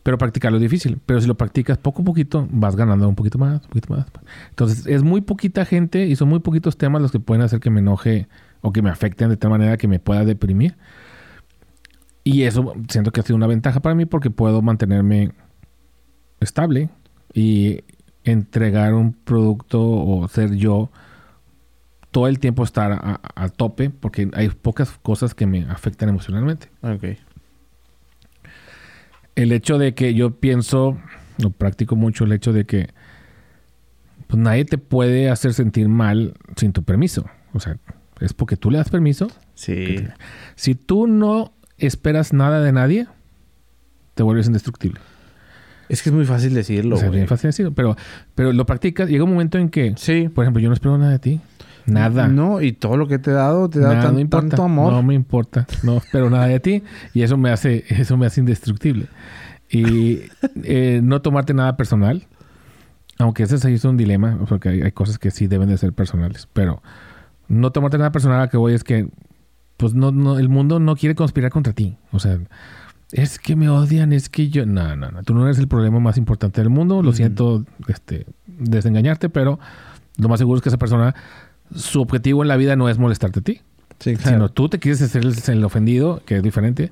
Pero 0.03 0.17
practicarlo 0.17 0.57
es 0.57 0.61
difícil. 0.61 0.99
Pero 1.05 1.21
si 1.21 1.27
lo 1.27 1.35
practicas 1.35 1.77
poco 1.77 2.01
a 2.01 2.05
poquito, 2.05 2.47
vas 2.51 2.75
ganando 2.75 3.07
un 3.07 3.15
poquito 3.15 3.37
más, 3.37 3.61
un 3.63 3.69
poquito 3.69 3.93
más. 3.93 4.05
Entonces, 4.49 4.85
es 4.85 5.03
muy 5.03 5.21
poquita 5.21 5.65
gente 5.65 6.05
y 6.05 6.15
son 6.15 6.29
muy 6.29 6.39
poquitos 6.39 6.77
temas 6.77 7.01
los 7.01 7.11
que 7.11 7.19
pueden 7.19 7.41
hacer 7.41 7.59
que 7.59 7.69
me 7.69 7.79
enoje 7.79 8.27
o 8.61 8.71
que 8.71 8.81
me 8.81 8.89
afecten 8.89 9.29
de 9.29 9.37
tal 9.37 9.51
manera 9.51 9.77
que 9.77 9.87
me 9.87 9.99
pueda 9.99 10.25
deprimir. 10.25 10.75
Y 12.23 12.43
eso 12.43 12.73
siento 12.89 13.11
que 13.11 13.21
ha 13.21 13.23
sido 13.23 13.35
una 13.37 13.47
ventaja 13.47 13.79
para 13.79 13.95
mí 13.95 14.05
porque 14.05 14.29
puedo 14.29 14.61
mantenerme 14.61 15.31
estable 16.39 16.89
y 17.33 17.83
entregar 18.23 18.93
un 18.93 19.13
producto 19.13 19.81
o 19.81 20.27
ser 20.27 20.55
yo 20.55 20.89
todo 22.11 22.27
el 22.27 22.39
tiempo 22.39 22.63
estar 22.63 22.91
a, 22.91 23.21
a 23.35 23.49
tope 23.49 23.89
porque 23.89 24.29
hay 24.33 24.49
pocas 24.49 24.97
cosas 25.01 25.35
que 25.35 25.45
me 25.45 25.63
afectan 25.69 26.09
emocionalmente. 26.09 26.69
Ok. 26.81 27.17
El 29.35 29.51
hecho 29.51 29.77
de 29.77 29.93
que 29.93 30.13
yo 30.13 30.31
pienso, 30.31 30.97
lo 31.37 31.51
practico 31.51 31.95
mucho, 31.95 32.25
el 32.25 32.33
hecho 32.33 32.51
de 32.51 32.65
que 32.65 32.89
pues 34.27 34.41
nadie 34.41 34.63
te 34.65 34.77
puede 34.77 35.29
hacer 35.29 35.53
sentir 35.53 35.89
mal 35.89 36.35
sin 36.55 36.71
tu 36.71 36.83
permiso. 36.83 37.25
O 37.53 37.59
sea, 37.59 37.77
es 38.19 38.33
porque 38.33 38.57
tú 38.57 38.69
le 38.69 38.77
das 38.77 38.89
permiso. 38.89 39.27
Sí. 39.55 39.97
Si 40.55 40.75
tú 40.75 41.07
no 41.07 41.53
esperas 41.77 42.31
nada 42.31 42.61
de 42.61 42.71
nadie, 42.71 43.07
te 44.13 44.21
vuelves 44.21 44.47
indestructible. 44.47 44.99
Es 45.89 46.01
que 46.03 46.09
es 46.09 46.15
muy 46.15 46.25
fácil 46.25 46.53
decirlo. 46.53 46.95
o 46.95 46.99
sea, 46.99 47.07
es 47.09 47.13
bien 47.13 47.27
fácil 47.27 47.49
decirlo, 47.49 47.73
pero, 47.73 47.95
pero 48.35 48.53
lo 48.53 48.65
practicas. 48.65 49.09
Llega 49.09 49.23
un 49.23 49.31
momento 49.31 49.57
en 49.57 49.69
que, 49.69 49.93
Sí. 49.97 50.29
por 50.29 50.43
ejemplo, 50.45 50.61
yo 50.61 50.69
no 50.69 50.73
espero 50.73 50.97
nada 50.97 51.11
de 51.11 51.19
ti. 51.19 51.41
Nada. 51.85 52.27
No, 52.27 52.61
y 52.61 52.73
todo 52.73 52.97
lo 52.97 53.07
que 53.07 53.17
te 53.17 53.31
he 53.31 53.33
dado, 53.33 53.67
te 53.69 53.79
he 53.79 53.81
dado 53.81 53.93
Nada, 53.95 54.05
tan- 54.05 54.13
no 54.13 54.19
importa. 54.19 54.49
tanto 54.49 54.63
amor. 54.63 54.93
No 54.93 55.01
me 55.01 55.15
importa. 55.15 55.65
No 55.81 55.97
espero 55.97 56.29
nada 56.29 56.45
de 56.45 56.59
ti. 56.59 56.83
Y 57.15 57.23
eso 57.23 57.35
me 57.37 57.49
hace, 57.49 57.83
eso 57.89 58.15
me 58.15 58.27
hace 58.27 58.39
indestructible. 58.41 59.07
Y 59.71 60.19
eh, 60.63 61.01
no 61.03 61.21
tomarte 61.21 61.53
nada 61.55 61.75
personal. 61.75 62.27
Aunque 63.17 63.43
ese 63.43 63.55
es 63.73 63.83
un 63.85 63.97
dilema, 63.97 64.37
porque 64.47 64.69
hay, 64.69 64.81
hay 64.81 64.91
cosas 64.91 65.17
que 65.17 65.31
sí 65.31 65.47
deben 65.47 65.67
de 65.67 65.77
ser 65.77 65.91
personales. 65.93 66.47
Pero 66.53 66.81
no 67.47 67.71
tomarte 67.71 67.97
nada 67.97 68.11
personal 68.11 68.39
a 68.41 68.47
que 68.49 68.57
voy 68.57 68.73
es 68.73 68.83
que 68.83 69.09
pues 69.77 69.93
no, 69.93 70.11
no, 70.11 70.37
el 70.37 70.49
mundo 70.49 70.79
no 70.79 70.95
quiere 70.95 71.15
conspirar 71.15 71.51
contra 71.51 71.73
ti. 71.73 71.97
O 72.11 72.19
sea, 72.19 72.37
es 73.11 73.39
que 73.39 73.55
me 73.55 73.69
odian, 73.69 74.13
es 74.13 74.29
que 74.29 74.49
yo. 74.49 74.65
No, 74.65 74.95
no, 74.95 75.09
no. 75.11 75.23
Tú 75.23 75.33
no 75.33 75.45
eres 75.45 75.57
el 75.59 75.67
problema 75.67 75.99
más 75.99 76.17
importante 76.17 76.61
del 76.61 76.69
mundo. 76.69 77.01
Lo 77.01 77.13
siento, 77.13 77.65
este, 77.87 78.25
desengañarte, 78.47 79.29
pero 79.29 79.59
lo 80.17 80.29
más 80.29 80.39
seguro 80.39 80.57
es 80.57 80.63
que 80.63 80.69
esa 80.69 80.77
persona, 80.77 81.15
su 81.73 82.01
objetivo 82.01 82.43
en 82.43 82.47
la 82.47 82.57
vida 82.57 82.75
no 82.75 82.89
es 82.89 82.97
molestarte 82.97 83.39
a 83.39 83.43
ti, 83.43 83.61
Sí, 83.99 84.15
sino 84.15 84.49
tú 84.49 84.69
te 84.69 84.79
quieres 84.79 85.01
hacer 85.01 85.25
el, 85.25 85.35
el 85.45 85.63
ofendido, 85.65 86.21
que 86.25 86.37
es 86.37 86.43
diferente. 86.43 86.91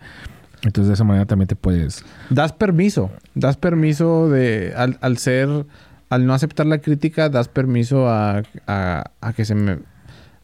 Entonces 0.64 0.88
de 0.88 0.94
esa 0.96 1.04
manera 1.04 1.26
también 1.26 1.48
te 1.48 1.56
puedes... 1.56 2.04
Das 2.30 2.52
permiso. 2.52 3.12
Das 3.34 3.58
permiso 3.58 4.30
de... 4.30 4.74
Al, 4.76 4.98
al 5.02 5.18
ser... 5.18 5.66
Al 6.10 6.26
no 6.26 6.34
aceptar 6.34 6.66
la 6.66 6.80
crítica, 6.80 7.30
das 7.30 7.50
permiso 7.50 8.10
a, 8.10 8.42
a, 8.66 9.12
a 9.22 9.34
que 9.34 9.46
se 9.46 9.56
me... 9.56 9.80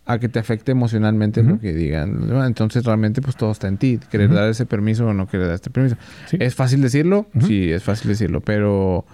A 0.05 0.19
que 0.19 0.27
te 0.27 0.37
afecte 0.39 0.71
emocionalmente 0.73 1.43
lo 1.43 1.59
que 1.59 1.71
digan. 1.73 2.29
Entonces 2.45 2.83
realmente 2.83 3.21
pues 3.21 3.37
todo 3.37 3.51
está 3.51 3.69
en 3.69 3.77
ti. 3.77 3.99
Querer 4.11 4.33
dar 4.33 4.49
ese 4.49 4.65
permiso 4.65 5.07
o 5.07 5.13
no 5.13 5.27
querer 5.27 5.45
dar 5.47 5.55
este 5.55 5.69
permiso. 5.69 5.95
Sí. 6.27 6.35
¿Es 6.41 6.55
fácil 6.55 6.81
decirlo? 6.81 7.27
Sí, 7.47 7.71
es 7.71 7.83
fácil 7.83 8.09
decirlo. 8.09 8.41
Pero... 8.41 9.05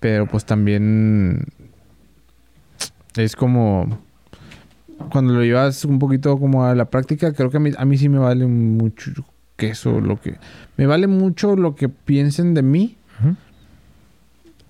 Pero 0.00 0.26
pues 0.26 0.44
también... 0.44 1.44
Es 3.16 3.36
como... 3.36 4.00
cuando 5.12 5.34
lo 5.34 5.42
llevas 5.44 5.84
un 5.84 6.00
poquito 6.00 6.36
como 6.38 6.64
a 6.64 6.74
la 6.74 6.86
práctica, 6.86 7.32
creo 7.32 7.50
que 7.50 7.58
a 7.58 7.60
mí, 7.60 7.70
a 7.78 7.84
mí 7.84 7.96
sí 7.96 8.08
me 8.08 8.18
vale 8.18 8.46
mucho 8.46 9.12
que 9.56 9.68
eso, 9.68 10.00
lo 10.00 10.20
que... 10.20 10.34
Me 10.76 10.86
vale 10.86 11.06
mucho 11.06 11.54
lo 11.54 11.76
que 11.76 11.88
piensen 11.88 12.54
de 12.54 12.62
mí. 12.62 12.96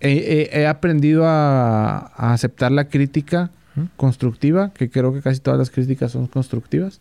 He, 0.00 0.10
he- 0.52 0.60
he 0.60 0.66
aprendido 0.66 1.24
a, 1.26 2.12
a 2.14 2.34
aceptar 2.34 2.70
la 2.70 2.84
crítica 2.88 3.50
Constructiva, 3.96 4.72
que 4.72 4.88
creo 4.90 5.12
que 5.12 5.20
casi 5.20 5.40
todas 5.40 5.58
las 5.58 5.70
críticas 5.70 6.12
son 6.12 6.26
constructivas. 6.26 7.00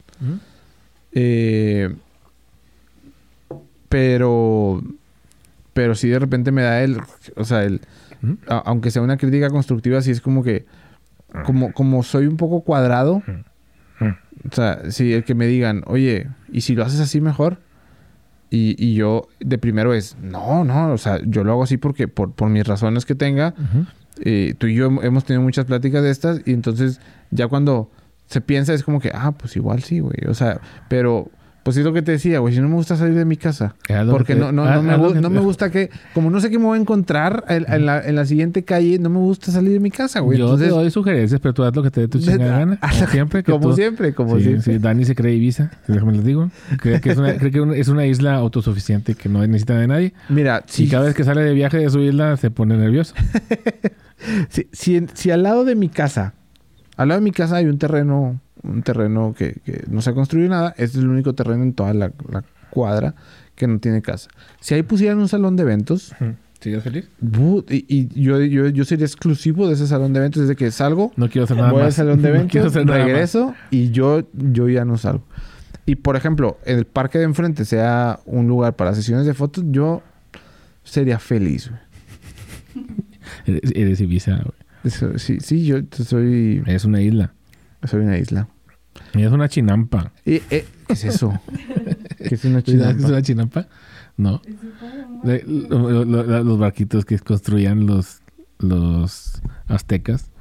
Eh, 1.13 1.93
pero... 3.89 4.81
Pero 5.73 5.95
sí 5.95 6.07
de 6.09 6.19
repente 6.19 6.51
me 6.51 6.61
da 6.61 6.81
el... 6.83 6.97
O 7.35 7.45
sea, 7.45 7.63
el... 7.63 7.81
A- 8.47 8.63
aunque 8.65 8.91
sea 8.91 9.01
una 9.01 9.17
crítica 9.17 9.49
constructiva, 9.49 10.01
sí 10.01 10.11
es 10.11 10.21
como 10.21 10.43
que... 10.43 10.65
Como, 11.45 11.73
como 11.73 12.03
soy 12.03 12.27
un 12.27 12.37
poco 12.37 12.61
cuadrado... 12.61 13.21
O 14.51 14.53
sea, 14.53 14.91
si 14.91 15.13
el 15.13 15.23
que 15.23 15.35
me 15.35 15.47
digan, 15.47 15.83
oye, 15.85 16.27
¿y 16.51 16.61
si 16.61 16.75
lo 16.75 16.83
haces 16.83 16.99
así 16.99 17.21
mejor? 17.21 17.59
Y, 18.49 18.75
y 18.83 18.93
yo 18.95 19.27
de 19.39 19.57
primero 19.57 19.93
es, 19.93 20.17
no, 20.21 20.65
no, 20.65 20.91
o 20.91 20.97
sea, 20.97 21.19
yo 21.25 21.43
lo 21.43 21.53
hago 21.53 21.63
así 21.63 21.77
porque 21.77 22.07
por, 22.07 22.33
por 22.33 22.49
mis 22.49 22.67
razones 22.67 23.05
que 23.05 23.15
tenga. 23.15 23.53
Eh, 24.23 24.53
tú 24.57 24.67
y 24.67 24.75
yo 24.75 24.89
hem- 24.89 25.03
hemos 25.03 25.25
tenido 25.25 25.41
muchas 25.41 25.65
pláticas 25.65 26.03
de 26.03 26.09
estas 26.11 26.41
y 26.45 26.51
entonces 26.53 26.99
ya 27.31 27.47
cuando 27.47 27.89
se 28.27 28.41
piensa 28.41 28.73
es 28.73 28.83
como 28.83 28.99
que, 28.99 29.11
ah, 29.13 29.31
pues 29.37 29.55
igual 29.55 29.83
sí, 29.83 29.99
güey, 29.99 30.17
o 30.27 30.33
sea, 30.33 30.59
pero 30.89 31.29
pues 31.63 31.77
es 31.77 31.85
lo 31.85 31.93
que 31.93 32.01
te 32.01 32.11
decía, 32.11 32.39
güey, 32.39 32.53
si 32.53 32.59
no 32.59 32.67
me 32.67 32.75
gusta 32.75 32.97
salir 32.97 33.15
de 33.15 33.23
mi 33.23 33.37
casa, 33.37 33.73
porque 34.11 34.33
que 34.33 34.39
no, 34.39 34.51
no, 34.51 34.65
no, 34.65 34.81
me, 34.81 35.13
que 35.13 35.21
no 35.21 35.29
me 35.29 35.39
gusta 35.39 35.71
que, 35.71 35.89
como 36.13 36.29
no 36.29 36.41
sé 36.41 36.49
qué 36.49 36.59
me 36.59 36.65
voy 36.65 36.77
a 36.77 36.81
encontrar 36.81 37.45
en, 37.47 37.65
en 37.71 37.85
la, 37.85 38.01
en 38.05 38.15
la 38.17 38.25
siguiente 38.25 38.63
calle, 38.65 38.99
no 38.99 39.09
me 39.09 39.19
gusta 39.19 39.49
salir 39.49 39.71
de 39.71 39.79
mi 39.79 39.89
casa, 39.89 40.19
güey. 40.19 40.37
Yo 40.37 40.43
entonces, 40.43 40.67
te 40.67 40.73
doy 40.73 40.91
sugerencias, 40.91 41.39
pero 41.39 41.53
tú 41.53 41.63
haz 41.63 41.73
lo 41.73 41.81
que 41.81 41.89
te 41.89 42.01
dé 42.01 42.07
tu 42.09 42.19
chingada 42.19 42.59
gana. 42.59 42.79
Como 42.91 43.07
siempre. 43.07 43.43
que 43.43 43.51
como 43.53 43.69
tú- 43.69 43.75
siempre, 43.77 44.13
como 44.13 44.35
sí, 44.39 44.43
siempre. 44.43 44.73
sí, 44.73 44.77
Dani 44.79 45.05
se 45.05 45.15
cree 45.15 45.35
Ibiza, 45.35 45.71
déjame 45.87 46.11
les 46.11 46.25
digo. 46.25 46.51
Cree 46.81 46.99
que 46.99 47.11
es 47.11 47.17
una, 47.17 47.33
cree 47.37 47.51
que 47.51 47.63
es 47.79 47.87
una 47.87 48.05
isla 48.07 48.35
autosuficiente 48.35 49.15
que 49.15 49.29
no 49.29 49.39
necesita 49.47 49.77
de 49.77 49.87
nadie. 49.87 50.13
Mira, 50.27 50.65
Y 50.67 50.71
si, 50.71 50.89
cada 50.89 51.05
vez 51.05 51.15
que 51.15 51.23
sale 51.23 51.43
de 51.43 51.53
viaje 51.53 51.77
de 51.77 51.89
su 51.89 52.01
isla 52.01 52.35
se 52.35 52.51
pone 52.51 52.75
nervioso. 52.75 53.13
si, 54.71 55.05
si, 55.13 55.31
al 55.31 55.43
lado 55.43 55.65
de 55.65 55.75
mi 55.75 55.89
casa, 55.89 56.33
al 56.97 57.09
lado 57.09 57.19
de 57.19 57.23
mi 57.23 57.31
casa 57.31 57.57
hay 57.57 57.65
un 57.65 57.77
terreno, 57.77 58.39
un 58.63 58.83
terreno 58.83 59.33
que, 59.37 59.57
que 59.65 59.83
no 59.89 60.01
se 60.01 60.11
ha 60.11 60.13
construido 60.13 60.49
nada, 60.49 60.69
este 60.77 60.97
es 60.97 61.03
el 61.03 61.07
único 61.09 61.33
terreno 61.33 61.63
en 61.63 61.73
toda 61.73 61.93
la, 61.93 62.11
la 62.29 62.43
cuadra 62.69 63.15
que 63.55 63.67
no 63.67 63.79
tiene 63.79 64.01
casa. 64.01 64.29
Si 64.59 64.73
ahí 64.73 64.83
pusieran 64.83 65.19
un 65.19 65.27
salón 65.27 65.55
de 65.55 65.63
eventos, 65.63 66.13
¿Sigues 66.59 66.81
feliz? 66.81 67.09
y, 67.69 67.85
y 67.89 68.07
yo, 68.21 68.39
yo, 68.41 68.69
yo 68.69 68.85
sería 68.85 69.05
exclusivo 69.05 69.67
de 69.67 69.73
ese 69.73 69.85
salón 69.85 70.13
de 70.13 70.19
eventos 70.19 70.43
desde 70.43 70.55
que 70.55 70.71
salgo. 70.71 71.11
No 71.17 71.27
quiero 71.29 71.43
hacer 71.43 71.57
nada 71.57 71.71
voy 71.71 71.81
más. 71.81 71.87
al 71.87 71.93
salón 71.93 72.21
de 72.21 72.29
No 72.33 72.47
quiero 72.47 72.67
eventos, 72.67 72.71
hacer 72.71 72.85
nada 72.85 72.99
más. 72.99 73.07
regreso 73.07 73.53
y 73.69 73.91
yo, 73.91 74.23
yo 74.33 74.69
ya 74.69 74.85
no 74.85 74.97
salgo. 74.97 75.25
Y 75.85 75.95
por 75.95 76.15
ejemplo, 76.15 76.57
el 76.63 76.85
parque 76.85 77.17
de 77.17 77.25
enfrente 77.25 77.65
sea 77.65 78.21
un 78.25 78.47
lugar 78.47 78.77
para 78.77 78.95
sesiones 78.95 79.25
de 79.25 79.33
fotos, 79.33 79.65
yo 79.67 80.01
sería 80.85 81.19
feliz. 81.19 81.69
Eres, 83.45 83.71
eres 83.75 84.01
Ibiza, 84.01 84.31
güey. 84.35 84.57
Eso, 84.83 85.17
sí, 85.17 85.39
sí, 85.39 85.65
yo 85.65 85.77
soy, 85.91 86.61
Es 86.65 86.85
una 86.85 87.01
isla. 87.01 87.33
soy 87.83 88.01
una 88.01 88.17
isla. 88.17 88.47
Y 89.15 89.23
es 89.23 89.31
una 89.31 89.47
chinampa. 89.49 90.11
Y, 90.25 90.35
eh, 90.49 90.65
¿Qué 90.87 90.93
es 90.93 91.03
eso? 91.05 91.39
¿Qué 92.17 92.35
es 92.35 92.45
una 92.45 92.61
¿Sabes 92.61 92.65
qué 92.65 92.71
es 92.71 92.77
chinampa? 92.77 93.07
una 93.07 93.21
chinampa? 93.21 93.67
No. 94.17 94.41
De- 95.23 95.43
lo- 95.47 95.89
lo- 95.89 96.05
lo- 96.05 96.43
los 96.43 96.59
barquitos 96.59 97.05
que 97.05 97.17
construían 97.19 97.85
los, 97.87 98.21
los 98.59 99.41
aztecas 99.67 100.31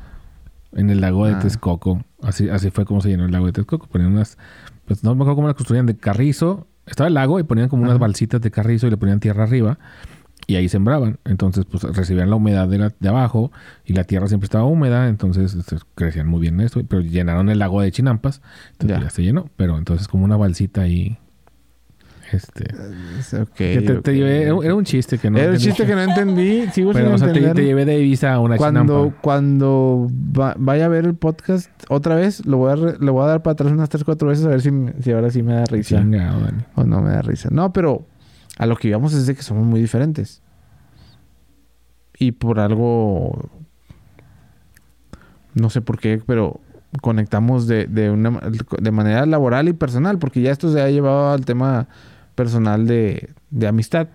en 0.73 0.91
el 0.91 1.01
lago 1.01 1.27
de 1.27 1.35
Ah. 1.35 1.38
Texcoco. 1.38 2.05
Así, 2.21 2.49
así 2.49 2.71
fue 2.71 2.85
como 2.85 3.01
se 3.01 3.09
llenó 3.09 3.25
el 3.27 3.33
lago 3.33 3.47
de 3.47 3.53
Texcoco. 3.53 3.87
Ponían 3.87 4.12
unas, 4.12 4.37
pues 4.87 5.03
no 5.05 5.15
me 5.15 5.23
acuerdo 5.23 5.37
cómo 5.37 5.47
las 5.49 5.57
construían, 5.57 5.87
de 5.87 5.97
carrizo. 5.97 6.67
Estaba 6.87 7.09
el 7.09 7.15
lago 7.15 7.38
y 7.38 7.45
ponían 7.45 7.69
como 7.69 7.85
unas 7.85 7.99
balsitas 7.99 8.41
de 8.41 8.51
carrizo 8.51 8.87
y 8.87 8.91
le 8.91 8.97
ponían 8.97 9.21
tierra 9.21 9.45
arriba. 9.45 9.79
Y 10.46 10.57
ahí 10.57 10.68
sembraban. 10.68 11.18
Entonces, 11.24 11.64
pues 11.70 11.85
recibían 11.85 12.28
la 12.28 12.37
humedad 12.37 12.66
de, 12.68 12.78
la- 12.78 12.92
de 12.98 13.09
abajo 13.09 13.52
y 13.85 13.92
la 13.92 14.05
tierra 14.05 14.26
siempre 14.28 14.46
estaba 14.46 14.64
húmeda. 14.64 15.09
Entonces, 15.09 15.55
este, 15.55 15.76
crecían 15.94 16.26
muy 16.26 16.40
bien 16.40 16.61
esto. 16.61 16.81
Pero 16.88 17.00
llenaron 17.02 17.48
el 17.48 17.59
lago 17.61 17.81
de 17.81 17.90
Chinampas. 17.92 18.42
Entonces, 18.72 18.98
Ya. 18.98 19.05
ya 19.05 19.11
se 19.11 19.22
llenó. 19.22 19.48
Pero 19.57 19.78
entonces, 19.78 20.09
como 20.09 20.24
una 20.24 20.37
balsita 20.37 20.83
ahí. 20.83 21.16
Este. 22.33 22.64
Ok, 23.42 23.52
Que 23.55 23.81
te, 23.83 23.83
te 23.83 23.98
ok, 23.98 24.07
llevé- 24.09 24.64
era, 24.64 24.74
un 24.74 24.85
chiste 24.85 25.18
que 25.18 25.31
no. 25.31 25.37
Era 25.38 25.52
un 25.52 25.59
chiste 25.59 25.85
que 25.85 25.94
no 25.94 26.00
entendí. 26.02 26.66
Sigo 26.72 26.92
Pero, 26.92 27.07
sin 27.07 27.14
o 27.14 27.18
sea, 27.18 27.33
te, 27.33 27.40
te 27.55 27.64
llevé 27.64 27.85
de 27.85 27.98
Ibiza 28.00 28.33
a 28.33 28.40
una 28.40 28.57
cuando 28.57 28.81
chinampa. 28.81 29.20
cuando 29.20 30.09
va- 30.38 30.55
vaya 30.59 30.87
a 30.87 30.88
ver 30.88 31.05
el 31.05 31.14
podcast 31.14 31.70
otra 31.90 32.14
vez, 32.14 32.46
lo 32.46 32.57
voy 32.57 32.72
a, 32.72 32.76
re- 32.76 32.96
le 32.98 33.11
voy 33.11 33.22
a 33.24 33.26
dar 33.26 33.42
para 33.42 33.52
atrás 33.52 33.70
unas 33.72 33.90
3, 33.90 34.02
4 34.05 34.28
veces 34.28 34.46
a 34.46 34.48
ver 34.48 34.62
si, 34.62 34.70
si 35.02 35.12
ahora 35.12 35.31
sí 35.31 35.42
me 35.42 35.52
da 35.55 35.66
risa. 35.66 35.98
Chingado. 36.00 36.48
O 36.74 36.85
no 36.85 37.02
me 37.02 37.11
da 37.11 37.20
risa. 37.20 37.50
No, 37.52 37.70
pero 37.72 38.07
a 38.62 38.66
lo 38.66 38.77
que 38.77 38.88
íbamos 38.88 39.12
es 39.14 39.27
de 39.27 39.35
que 39.35 39.42
somos 39.42 39.64
muy 39.66 39.81
diferentes. 39.81 40.42
Y 42.18 42.33
por 42.33 42.61
algo... 42.61 43.51
No 45.55 45.68
sé 45.70 45.81
por 45.83 45.98
qué, 45.98 46.22
pero 46.27 46.61
conectamos 47.01 47.66
de, 47.66 47.87
de, 47.87 48.11
una, 48.11 48.40
de 48.81 48.90
manera 48.90 49.27
laboral 49.27 49.68
y 49.68 49.72
personal, 49.72 50.18
porque 50.18 50.40
ya 50.40 50.51
esto 50.51 50.72
se 50.72 50.81
ha 50.81 50.88
llevado 50.90 51.33
al 51.33 51.44
tema 51.44 51.88
personal 52.35 52.87
de, 52.87 53.31
de 53.51 53.66
amistad. 53.66 54.09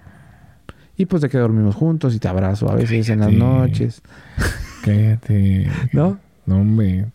Y 0.95 1.05
pues 1.05 1.21
de 1.21 1.29
que 1.29 1.37
dormimos 1.37 1.75
juntos 1.75 2.15
y 2.15 2.19
te 2.19 2.27
abrazo 2.27 2.71
a 2.71 2.75
veces 2.75 3.09
en 3.09 3.19
las 3.19 3.31
noches. 3.31 4.01
Cállate. 4.83 5.69
¿No? 5.93 6.17
No, 6.47 6.57
hombre. 6.61 7.05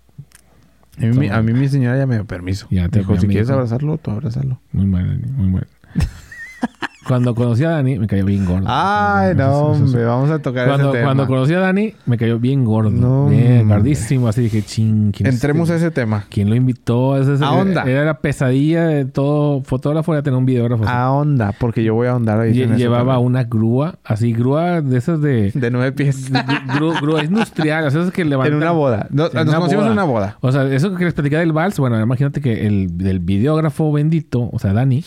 A 0.99 1.01
mí, 1.07 1.18
mi- 1.18 1.29
a 1.31 1.42
mí 1.42 1.53
mi 1.53 1.68
señora 1.68 1.97
ya 1.99 2.07
me 2.07 2.14
dio 2.14 2.25
permiso. 2.27 2.68
Ya 2.71 2.88
te 2.88 3.01
Dijo, 3.01 3.16
si 3.18 3.27
quieres 3.27 3.51
abrazarlo, 3.51 3.99
tú 3.99 4.11
abrázalo. 4.12 4.61
Muy 4.73 4.87
mal. 4.87 5.18
Muy 5.37 5.49
mal. 5.51 5.66
Cuando 7.07 7.35
conocí 7.35 7.65
a 7.65 7.71
Dani, 7.71 7.99
me 7.99 8.07
cayó 8.07 8.25
bien 8.25 8.45
gordo. 8.47 8.67
Ay, 8.69 9.35
no, 9.35 9.51
hombre, 9.69 10.05
vamos 10.05 10.31
a 10.31 10.38
tocar 10.41 10.69
Cuando, 10.69 10.88
ese 10.91 10.99
tema. 10.99 11.05
cuando 11.09 11.27
conocí 11.27 11.53
a 11.55 11.59
Dani, 11.61 11.95
me 12.07 12.17
cayó 12.17 12.38
bien 12.38 12.65
gordo. 12.65 12.91
No, 12.91 13.27
bien, 13.29 13.69
gordísimo. 13.69 14.29
Así 14.29 14.43
dije, 14.43 14.62
ching. 14.62 15.11
¿quién 15.12 15.27
es 15.29 15.35
Entremos 15.35 15.69
a 15.71 15.75
este? 15.75 15.87
ese 15.87 15.95
tema. 15.95 16.25
¿Quién 16.31 16.49
lo 16.49 16.55
invitó? 16.55 17.17
Ese- 17.17 17.35
ese- 17.35 17.45
A 17.45 17.51
onda. 17.53 17.83
Era 17.83 18.05
la 18.05 18.19
pesadilla 18.21 18.87
de 18.87 19.05
todo 19.05 19.62
fotógrafo, 19.62 20.12
era 20.12 20.23
tener 20.23 20.38
un 20.38 20.47
videógrafo. 20.47 20.85
así. 20.85 20.93
A 20.95 21.11
onda, 21.11 21.53
porque 21.59 21.83
yo 21.83 21.95
voy 21.95 22.07
a 22.07 22.12
ahondar 22.12 22.38
ahí. 22.41 22.62
En 22.62 22.77
llevaba 22.77 23.19
una 23.19 23.45
grúa, 23.45 23.97
así 24.05 24.33
grúa 24.33 24.81
de 24.81 24.97
esas 24.99 25.21
de... 25.21 25.51
De 25.55 25.71
nueve 25.71 25.93
pies. 25.93 26.31
Grúa, 26.77 27.01
grúa 27.01 27.25
industrial, 27.25 27.85
o 27.87 27.91
sea, 27.91 28.01
esas 28.03 28.12
que 28.12 28.25
levantan... 28.25 28.53
en 28.55 28.59
una 28.62 28.71
boda. 28.71 29.07
No, 29.11 29.27
En 29.27 29.33
nos 29.35 29.45
una 29.47 29.55
conocimos 29.57 29.75
boda. 29.85 29.87
en 29.87 29.93
una 29.93 30.05
boda. 30.05 30.37
O 30.41 30.53
sea, 30.53 30.65
eso 30.73 30.95
que 30.95 31.05
les 31.05 31.15
platicaba 31.15 31.41
del 31.41 31.53
vals, 31.53 31.79
bueno, 31.79 32.01
imagínate 32.01 32.41
que 32.41 32.67
el 32.67 32.97
del 32.97 33.19
videógrafo 33.21 33.91
bendito, 33.93 34.49
o 34.53 34.59
sea, 34.59 34.73
Dani, 34.73 35.05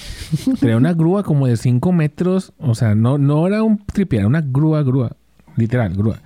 traía 0.60 0.78
una 0.78 0.94
grúa 0.94 1.24
como 1.24 1.48
de 1.48 1.56
5 1.86 1.92
metros, 1.92 2.52
o 2.58 2.74
sea, 2.74 2.96
no, 2.96 3.18
no 3.20 3.46
era 3.46 3.62
un 3.62 3.78
tripié, 3.86 4.20
era 4.20 4.28
una 4.28 4.42
grúa, 4.42 4.82
grúa, 4.82 5.16
literal, 5.56 5.94
grúa. 5.94 6.18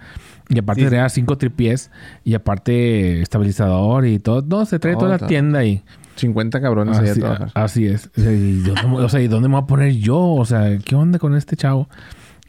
Y 0.47 0.57
aparte 0.57 0.83
Sí. 0.83 0.87
traía 0.87 1.09
cinco 1.09 1.37
tripiés 1.37 1.91
y 2.23 2.33
aparte 2.33 3.21
estabilizador 3.21 4.05
y 4.07 4.19
todo. 4.19 4.41
No, 4.41 4.65
se 4.65 4.79
trae 4.79 4.95
Oh, 4.95 4.99
toda 4.99 5.17
la 5.19 5.27
tienda 5.27 5.59
ahí. 5.59 5.83
50 6.15 6.59
cabrones 6.61 6.97
ahí 6.97 7.07
a 7.09 7.11
Así, 7.11 7.19
trabajar. 7.19 7.51
así 7.53 7.85
es. 7.87 8.09
Y 8.17 8.63
yo 8.63 8.73
no- 8.75 8.95
o 8.95 9.09
sea, 9.09 9.21
¿y 9.21 9.27
dónde 9.27 9.47
me 9.49 9.55
voy 9.55 9.63
a 9.63 9.67
poner 9.67 9.93
yo? 9.95 10.17
O 10.19 10.45
sea, 10.45 10.77
¿qué 10.79 10.95
onda 10.95 11.19
con 11.19 11.35
este 11.35 11.55
chavo? 11.57 11.87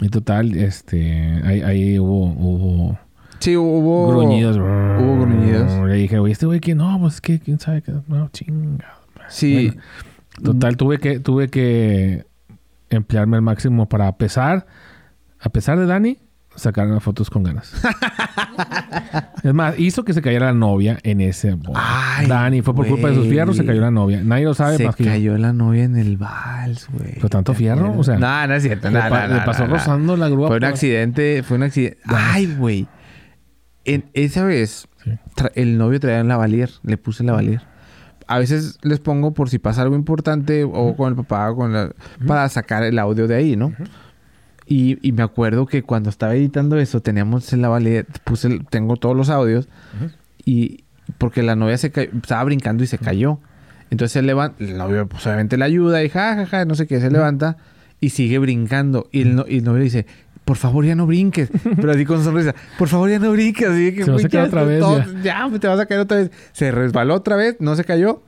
Y 0.00 0.08
total, 0.08 0.54
este, 0.56 1.40
ahí, 1.44 1.60
ahí 1.62 1.98
hubo, 1.98 2.26
hubo 2.32 2.98
Sí, 3.40 3.56
hubo... 3.56 4.08
gruñidos. 4.08 4.56
Hubo 4.56 5.20
gruñidos. 5.20 5.86
Le 5.88 5.94
dije, 5.96 6.18
güey, 6.20 6.32
este 6.32 6.46
güey 6.46 6.60
que 6.60 6.74
no, 6.74 6.98
pues 7.00 7.20
que 7.20 7.38
quién 7.40 7.58
sabe 7.58 7.82
que 7.82 7.92
no, 8.06 8.28
chinga. 8.32 8.94
Sí. 9.28 9.72
Total, 10.42 10.76
tuve 10.76 10.98
que, 10.98 11.18
tuve 11.20 11.48
que 11.48 12.24
emplearme 12.90 13.37
al 13.37 13.42
máximo 13.42 13.88
para 13.88 14.14
pesar, 14.16 14.66
a 15.38 15.48
pesar 15.48 15.79
de 15.79 15.87
Dani, 15.87 16.18
sacar 16.57 16.87
unas 16.88 17.03
fotos 17.03 17.31
con 17.31 17.42
ganas. 17.44 17.72
es 19.42 19.55
más, 19.55 19.79
hizo 19.79 20.05
que 20.05 20.12
se 20.12 20.20
cayera 20.22 20.46
la 20.46 20.53
novia 20.53 20.98
en 21.03 21.20
ese. 21.20 21.57
Ay, 21.74 22.26
Dani, 22.26 22.62
fue 22.62 22.74
por 22.74 22.87
culpa 22.87 23.09
de 23.09 23.14
sus 23.14 23.26
fierros, 23.29 23.57
se 23.57 23.64
cayó 23.64 23.81
la 23.81 23.90
novia. 23.90 24.20
Nadie 24.22 24.44
lo 24.44 24.55
sabe 24.55 24.76
Se 24.76 24.85
más 24.85 24.96
que 24.96 25.05
yo. 25.05 25.11
cayó 25.11 25.38
la 25.38 25.53
novia 25.53 25.85
en 25.85 25.96
el 25.96 26.16
vals, 26.16 26.88
güey. 26.92 27.14
¿Pero 27.14 27.29
tanto 27.29 27.53
¿Te 27.53 27.59
fierro? 27.59 27.96
O 27.96 28.05
sea, 28.05 28.18
No, 28.18 28.46
no 28.46 28.55
es 28.55 28.62
cierto. 28.62 28.90
Le, 28.90 28.98
No, 29.00 29.09
pa- 29.09 29.26
no, 29.29 29.35
le 29.35 29.40
no, 29.40 29.44
pasó 29.46 29.66
no, 29.66 29.74
rozando 29.74 30.16
la 30.16 30.29
grúa. 30.29 30.48
Fue 30.48 30.57
un 30.59 30.64
accidente, 30.64 31.42
fue 31.42 31.57
un 31.57 31.62
accidente. 31.62 31.98
Ay, 32.07 32.55
güey. 32.59 32.87
En 33.85 34.11
esa 34.12 34.44
vez, 34.44 34.87
Sí. 35.03 35.12
el 35.55 35.79
novio 35.79 35.98
traía 36.00 36.20
un 36.20 36.29
lavalier. 36.29 36.68
Le 36.83 36.98
puse 36.98 37.24
lavalier. 37.24 37.62
A 38.31 38.39
veces 38.39 38.78
les 38.83 39.01
pongo 39.01 39.33
por 39.35 39.51
si 39.51 39.59
pasa 39.59 39.83
algo 39.83 39.97
importante 39.97 40.62
o 40.64 40.95
con 40.97 41.09
el 41.11 41.16
papá 41.16 41.51
o 41.51 41.57
con 41.57 41.72
la... 41.72 41.91
Para 42.26 42.49
sacar 42.49 42.83
el 42.85 42.99
audio 42.99 43.26
de 43.26 43.35
ahí, 43.35 43.57
¿no? 43.57 43.72
y, 44.66 44.99
y 45.07 45.11
me 45.11 45.22
acuerdo 45.24 45.66
que 45.66 45.83
cuando 45.83 46.11
estaba 46.11 46.35
editando 46.37 46.78
eso, 46.78 47.01
teníamos 47.01 47.53
el 47.53 47.62
lavalier... 47.62 48.07
Puse... 48.24 48.47
el- 48.47 48.66
tengo 48.66 48.97
todos 48.97 49.16
los 49.16 49.31
audios. 49.31 49.68
Y... 50.45 50.85
Porque 51.18 51.43
la 51.43 51.57
novia 51.57 51.76
se 51.76 51.91
cayó... 51.91 52.11
Estaba 52.22 52.45
brincando 52.45 52.85
y 52.85 52.87
se 52.87 52.99
cayó. 52.99 53.41
Entonces 53.91 54.14
él 54.16 54.26
levanta... 54.26 54.62
El 54.62 54.78
novio, 54.78 55.09
pues 55.09 55.26
obviamente 55.26 55.57
le 55.57 55.64
ayuda 55.64 56.05
y 56.05 56.09
ja, 56.09 56.37
ja, 56.37 56.47
ja, 56.47 56.64
no 56.64 56.76
sé 56.76 56.87
qué. 56.87 57.01
Se 57.01 57.11
levanta 57.11 57.57
y 58.01 58.11
sigue 58.11 58.39
brincando. 58.39 59.09
Y 59.11 59.22
el, 59.22 59.35
no- 59.35 59.45
y 59.49 59.59
el 59.59 59.64
novio 59.64 59.78
le 59.78 59.85
dice... 59.85 60.07
por 60.45 60.57
favor 60.57 60.84
ya 60.84 60.95
no 60.95 61.07
brinques. 61.07 61.51
Pero 61.76 61.93
así 61.93 62.05
con 62.05 62.22
sonrisa, 62.24 62.55
por 62.78 62.88
favor 62.88 63.09
ya 63.11 63.18
no 63.18 63.30
brinques. 63.32 63.68
Así 63.68 63.95
que, 63.95 64.05
Se 64.05 64.11
va 64.11 64.16
a 64.16 64.20
caer 64.20 64.30
ya 64.32 64.45
otra 64.45 64.64
vez, 64.64 64.80
todo- 64.80 65.05
ya. 65.22 65.47
pues, 65.49 65.61
te 65.61 65.68
vas 65.68 65.80
a 65.80 65.86
caer 65.86 66.01
otra 66.01 66.16
vez. 66.18 66.30
Se 66.53 66.70
resbaló 66.72 67.14
otra 67.14 67.36
vez, 67.36 67.57
no 67.61 67.74
se 67.76 67.84
cayó. 67.84 68.22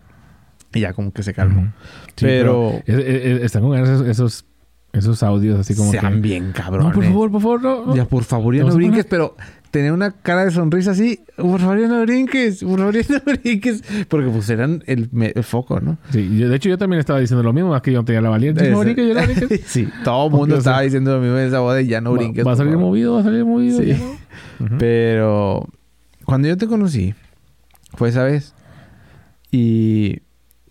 Y 0.75 0.81
ya 0.81 0.93
como 0.95 1.13
que 1.13 1.23
se 1.23 1.35
calmó. 1.35 1.73
Sí, 2.17 2.25
pero, 2.25 2.81
es- 2.87 2.97
es- 2.97 3.25
es- 3.27 3.43
están 3.43 3.63
con 3.63 3.73
ganas 3.73 3.89
esos, 3.91 4.07
esos, 4.07 4.45
esos 4.93 5.22
audios 5.22 5.59
así 5.59 5.74
como 5.74 5.90
sean 5.90 6.14
que... 6.14 6.20
bien 6.20 6.53
cabrones. 6.53 6.88
No, 6.88 6.95
por 6.95 7.05
favor, 7.05 7.30
por 7.30 7.40
favor, 7.40 7.62
no. 7.62 7.86
no. 7.86 7.97
Ya, 7.97 8.05
por 8.05 8.24
favor, 8.24 8.55
ya 8.55 8.61
¿Te 8.61 8.64
vas 8.64 8.74
no 8.74 8.76
brinques, 8.76 9.05
pero 9.07 9.36
tener 9.70 9.93
una 9.93 10.11
cara 10.11 10.45
de 10.45 10.51
sonrisa 10.51 10.90
así, 10.90 11.20
por 11.34 11.59
favor, 11.61 11.80
ya 11.80 11.88
no 11.88 12.03
brinques, 12.03 12.62
por 12.62 12.78
favor, 12.78 12.95
ya 12.95 13.14
no 13.24 13.32
brinques, 13.43 13.82
porque 14.09 14.28
pues 14.28 14.51
eran 14.51 14.84
el, 14.86 15.09
foco, 15.43 15.80
¿no? 15.80 15.97
Sí, 16.11 16.36
yo- 16.38 16.51
de 16.51 16.57
hecho 16.57 16.68
yo 16.68 16.76
también 16.76 17.01
estaba 17.01 17.20
diciendo 17.20 17.43
lo 17.43 17.55
mismo, 17.55 17.70
más 17.70 17.80
que 17.80 17.90
yo 17.90 18.01
no 18.01 18.05
tenía 18.05 18.20
la 18.20 18.28
valentía. 18.28 18.68
No 18.70 18.80
brinques, 18.80 19.09
yo 19.09 19.14
no 19.14 19.22
brinques. 19.22 19.62
sí, 19.66 19.88
todo 20.05 20.26
el 20.26 20.32
mundo 20.32 20.57
sea, 20.57 20.59
estaba 20.59 20.80
diciendo 20.82 21.14
lo 21.14 21.20
mismo 21.22 21.38
en 21.38 21.47
esa 21.49 21.61
boda 21.61 21.80
y 21.80 21.86
ya 21.86 22.03
no 22.03 22.11
Va- 22.12 22.18
brinques. 22.18 22.47
Va, 22.47 22.53
a 22.53 22.57
salir 22.57 22.76
movido, 22.76 23.14
va 23.14 23.20
a 23.20 23.24
salir 23.24 23.45
movido. 23.47 23.78
Sí. 23.80 23.86
ya. 23.86 23.99
Pero 24.78 25.66
cuando 26.26 26.49
yo 26.49 26.57
te 26.59 26.66
conocí, 26.66 27.14
fue 27.95 28.11
esa 28.11 28.24
vez, 28.24 28.55
y 29.51 30.18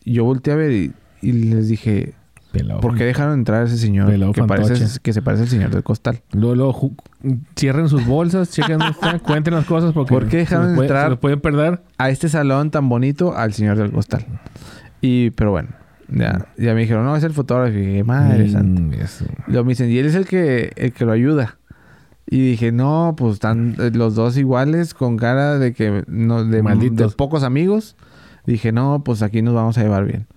yo 0.06 0.24
volteé 0.26 0.54
a 0.54 0.58
ver 0.58 0.72
y, 0.72 0.94
y 1.22 1.32
les 1.32 1.68
dije, 1.68 2.14
Pelado. 2.52 2.82
¿por 2.82 2.96
qué 2.96 3.06
dejaron 3.06 3.34
entrar 3.40 3.62
a 3.62 3.66
ese 3.66 3.78
señor 3.78 4.08
Pelado 4.10 4.34
que, 4.34 4.44
parece, 4.44 5.00
que 5.02 5.14
se 5.14 5.22
parece 5.22 5.44
al 5.44 5.50
señor 5.50 5.70
del 5.72 5.84
costal? 5.84 6.22
Luego, 6.34 6.56
luego 6.56 6.92
cierren 7.58 7.88
sus 7.88 8.06
bolsas, 8.06 8.52
chequen 8.52 8.80
dónde 8.80 8.92
están, 8.94 9.20
cuenten 9.26 9.54
las 9.54 9.66
cosas 9.66 9.94
porque 9.94 10.14
¿Por 10.14 10.28
qué 10.28 10.38
dejaron 10.38 10.76
puede- 10.76 10.88
entrar? 10.88 11.04
se 11.06 11.10
los 11.12 11.20
pueden 11.20 11.40
perder. 11.40 11.82
a 11.98 12.10
este 12.10 12.28
salón 12.30 12.72
tan 12.72 12.90
bonito 12.90 13.36
al 13.36 13.54
señor 13.54 13.78
del 13.78 13.92
costal. 13.92 14.26
Y, 15.02 15.30
pero 15.32 15.52
bueno, 15.52 15.70
ya, 16.10 16.48
ya 16.58 16.74
me 16.74 16.82
dijeron, 16.82 17.06
no, 17.06 17.16
es 17.16 17.24
el 17.24 17.32
fotógrafo. 17.34 17.72
Y 17.78 17.86
dije, 17.86 18.04
madre 18.04 18.50
santa. 18.50 18.82
Mm, 18.82 18.94
eso. 18.94 19.26
Me 19.48 19.64
dicen, 19.64 19.90
y 19.90 19.98
él 19.98 20.06
es 20.06 20.16
el 20.16 20.26
que, 20.26 20.74
el 20.76 20.92
que 20.94 21.06
lo 21.06 21.12
ayuda. 21.14 21.58
Y 22.28 22.52
dije, 22.52 22.72
no, 22.72 23.16
pues 23.18 23.34
están 23.34 23.76
eh, 23.80 23.92
los 23.94 24.16
dos 24.16 24.38
iguales, 24.38 24.94
con 24.94 25.18
cara 25.18 25.58
de 25.58 25.74
que 25.74 26.04
no, 26.08 26.46
de, 26.46 26.62
Malditos. 26.62 27.12
de 27.12 27.16
pocos 27.18 27.44
amigos. 27.44 27.96
Dije, 28.46 28.72
no, 28.72 29.04
pues 29.04 29.22
aquí 29.22 29.42
nos 29.42 29.54
vamos 29.54 29.78
a 29.78 29.84
llevar 29.84 30.06
bien. 30.06 30.28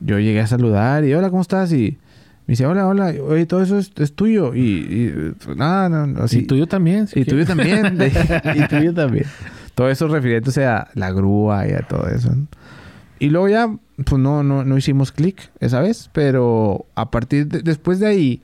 Yo 0.00 0.18
llegué 0.18 0.40
a 0.40 0.46
saludar 0.46 1.04
y, 1.04 1.14
hola, 1.14 1.30
¿cómo 1.30 1.42
estás? 1.42 1.72
Y 1.72 1.98
me 2.46 2.52
dice, 2.52 2.66
hola, 2.66 2.86
hola, 2.86 3.14
oye, 3.26 3.46
todo 3.46 3.62
eso 3.62 3.78
es, 3.78 3.92
es 3.96 4.14
tuyo. 4.14 4.54
Y, 4.54 4.60
y, 4.60 5.34
nada, 5.56 5.88
no, 5.88 6.06
no, 6.06 6.22
así. 6.24 6.40
Y 6.40 6.42
tuyo 6.46 6.66
también. 6.66 7.06
si 7.08 7.20
Y 7.20 7.24
tuyo 7.24 7.46
también. 7.46 7.96
de- 7.96 8.08
y 8.56 8.68
tuyo 8.68 8.92
también. 8.92 9.24
Todo 9.74 9.88
eso 9.90 10.06
refiriéndose 10.08 10.66
a 10.66 10.88
la 10.94 11.10
grúa 11.10 11.66
y 11.66 11.72
a 11.72 11.80
todo 11.80 12.06
eso. 12.08 12.34
¿no? 12.34 12.46
Y 13.18 13.30
luego 13.30 13.48
ya, 13.48 13.74
pues 14.04 14.20
no, 14.20 14.42
no, 14.42 14.64
no 14.64 14.76
hicimos 14.76 15.10
clic 15.10 15.50
esa 15.60 15.80
vez. 15.80 16.10
Pero 16.12 16.84
a 16.94 17.10
partir 17.10 17.46
de... 17.48 17.62
Después 17.62 17.98
de 18.00 18.06
ahí... 18.06 18.42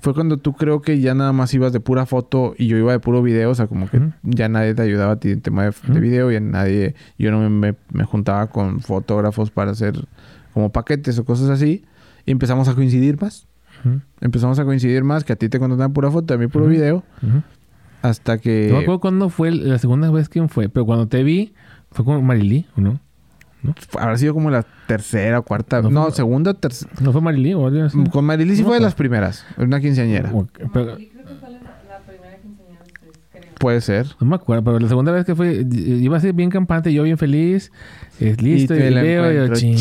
Fue 0.00 0.12
cuando 0.12 0.36
tú 0.36 0.52
creo 0.52 0.82
que 0.82 1.00
ya 1.00 1.14
nada 1.14 1.32
más 1.32 1.54
ibas 1.54 1.72
de 1.72 1.80
pura 1.80 2.04
foto 2.04 2.54
y 2.58 2.66
yo 2.66 2.76
iba 2.76 2.92
de 2.92 2.98
puro 2.98 3.22
video. 3.22 3.48
O 3.50 3.54
sea, 3.54 3.68
como 3.68 3.88
que 3.88 4.00
ya 4.22 4.50
nadie 4.50 4.74
te 4.74 4.82
ayudaba 4.82 5.12
a 5.12 5.16
ti 5.16 5.30
en 5.30 5.40
tema 5.40 5.64
de, 5.64 6.00
video. 6.00 6.30
Y 6.30 6.38
nadie... 6.40 6.94
Yo 7.18 7.30
no 7.30 7.40
me, 7.40 7.48
me- 7.48 7.76
me 7.90 8.04
juntaba 8.04 8.48
con 8.48 8.80
fotógrafos 8.80 9.50
para 9.50 9.70
hacer 9.70 9.94
como 10.54 10.70
paquetes 10.72 11.18
o 11.18 11.24
cosas 11.24 11.50
así. 11.50 11.84
Y 12.24 12.30
empezamos 12.30 12.68
a 12.68 12.74
coincidir 12.74 13.20
más. 13.20 13.46
Empezamos 14.22 14.58
a 14.58 14.64
coincidir 14.64 15.04
más. 15.04 15.24
Que 15.24 15.34
a 15.34 15.36
ti 15.36 15.48
te 15.50 15.58
contrataban 15.58 15.92
pura 15.92 16.10
foto, 16.10 16.32
a 16.32 16.38
mí 16.38 16.46
puro 16.46 16.64
Ujú. 16.64 16.72
video. 16.72 17.02
Hasta 18.00 18.38
que... 18.38 18.68
No 18.70 18.76
me 18.76 18.82
acuerdo 18.82 19.00
cuándo 19.00 19.28
fue 19.30 19.50
la 19.50 19.78
segunda 19.78 20.10
vez 20.10 20.28
quién 20.28 20.48
fue, 20.48 20.68
pero 20.68 20.84
cuando 20.86 21.08
te 21.08 21.22
vi 21.22 21.54
fue 21.90 22.04
con 22.04 22.24
Marilí, 22.24 22.66
¿o 22.76 22.80
no? 22.80 23.00
Habrá 23.98 24.18
sido 24.18 24.34
como 24.34 24.50
la 24.50 24.64
tercera 24.86 25.38
o 25.38 25.42
cuarta. 25.42 25.80
No 25.80 25.88
No, 25.90 26.02
fue- 26.04 26.12
segunda 26.12 26.50
o 26.50 26.54
tercera. 26.54 26.90
¿No 27.00 27.12
fue 27.12 27.22
Marilí 27.22 27.54
o 27.54 27.66
algo 27.66 27.82
así? 27.84 27.96
Con 28.10 28.26
Marily 28.26 28.56
sí 28.56 28.60
No 28.62 28.68
fue 28.68 28.76
de 28.76 28.82
las 28.82 28.94
primeras. 28.94 29.46
Una 29.56 29.80
quinceañera. 29.80 30.30
Pero- 30.30 30.98
Yo 30.98 31.08
creo 31.08 31.24
que 31.24 31.34
fue 31.40 31.50
la, 31.50 31.58
la 31.88 31.98
primera 32.06 32.36
quinceañera 32.42 32.82
de 32.84 32.90
ustedes, 32.92 33.18
creo. 33.32 33.43
Puede 33.58 33.80
ser. 33.80 34.06
no 34.20 34.26
me 34.26 34.36
acuerdo, 34.36 34.64
pero 34.64 34.78
la 34.78 34.88
segunda 34.88 35.12
vez 35.12 35.24
que 35.24 35.34
fue, 35.34 35.64
iba 35.70 36.16
a 36.16 36.20
ser 36.20 36.32
bien 36.32 36.50
campante, 36.50 36.92
yo 36.92 37.02
bien 37.02 37.18
feliz, 37.18 37.72
eh, 38.20 38.36
listo, 38.38 38.74
y, 38.74 38.78
te 38.78 38.90
la 38.90 39.02
veo, 39.02 39.32
y 39.32 39.36
yo, 39.48 39.54
chinga, 39.54 39.76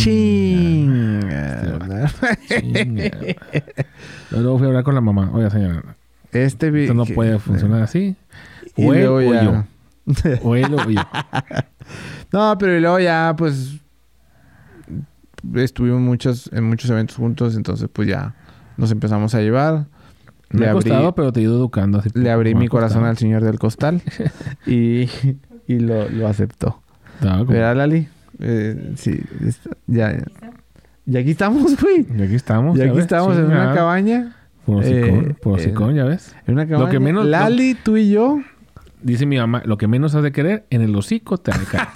Chinga. 1.80 2.12
chinga. 2.48 3.12
Luego 4.32 4.58
fui 4.58 4.66
a 4.66 4.70
hablar 4.70 4.84
con 4.84 4.96
la 4.96 5.02
mamá, 5.02 5.30
oiga 5.34 5.50
señora, 5.50 5.96
Este 6.32 6.84
esto 6.84 6.94
no 6.94 7.06
puede 7.06 7.40
funcionar 7.40 7.82
así. 7.84 8.16
Y 8.76 8.86
O 8.86 8.94
él 8.94 9.08
o 9.08 9.22
yo. 9.22 9.66
O 10.44 10.56
él 10.56 10.74
o 10.74 10.90
yo. 10.90 11.02
No, 12.32 12.58
pero 12.58 12.78
y 12.78 12.82
luego 12.82 13.00
ya, 13.00 13.36
pues. 13.38 13.80
Estuvimos 15.56 16.02
muchos, 16.02 16.50
en 16.54 16.64
muchos 16.64 16.90
eventos 16.90 17.18
juntos. 17.18 17.56
Entonces, 17.56 17.90
pues 17.92 18.08
ya 18.08 18.34
nos 18.78 18.92
empezamos 18.92 19.36
a 19.36 19.42
llevar. 19.42 19.86
Me 20.54 20.62
Le 20.62 20.68
ha 20.68 20.72
abrí, 20.72 20.84
costado, 20.90 21.16
pero 21.16 21.32
te 21.34 21.40
he 21.40 21.44
ido 21.44 21.56
educando. 21.58 22.00
Así 22.00 22.10
le 22.14 22.32
abrí 22.32 22.56
mi 22.56 22.68
corazón 22.68 23.00
costado. 23.02 23.10
al 23.12 23.18
señor 23.18 23.44
del 23.44 23.60
costal. 23.60 24.02
y 24.68 25.10
y 25.68 25.80
lo, 25.80 26.08
lo 26.10 26.28
aceptó. 26.28 26.82
Como- 27.22 27.46
¿Verdad, 27.46 27.76
Lali? 27.76 28.08
Eh, 28.40 28.94
sí, 28.96 29.20
está- 29.46 29.72
ya, 29.88 30.18
ya 31.06 31.20
aquí 31.20 31.32
estamos, 31.32 31.80
güey. 31.82 32.06
Y 32.18 32.22
aquí 32.22 32.36
estamos. 32.36 32.78
Y 32.78 32.82
aquí 32.82 32.92
ves, 32.92 33.00
estamos 33.00 33.36
en 33.38 33.46
chinga. 33.46 33.64
una 33.64 33.74
cabaña. 33.76 34.36
Por 34.66 34.84
Eh, 34.86 35.34
ya 35.94 36.04
ves. 36.06 36.34
En 36.48 36.54
una 36.54 36.68
cabaña. 36.68 36.90
que 36.92 37.00
menos- 37.00 37.26
Lali, 37.26 37.76
tú 37.76 37.98
y 37.98 38.10
yo. 38.12 38.40
Dice 39.04 39.26
mi 39.26 39.38
mamá, 39.38 39.62
lo 39.66 39.78
que 39.78 39.88
menos 39.88 40.16
has 40.16 40.24
de 40.24 40.32
querer, 40.32 40.66
en 40.70 40.82
el 40.82 40.96
hocico 40.96 41.38
te 41.38 41.52
caer. 41.52 41.88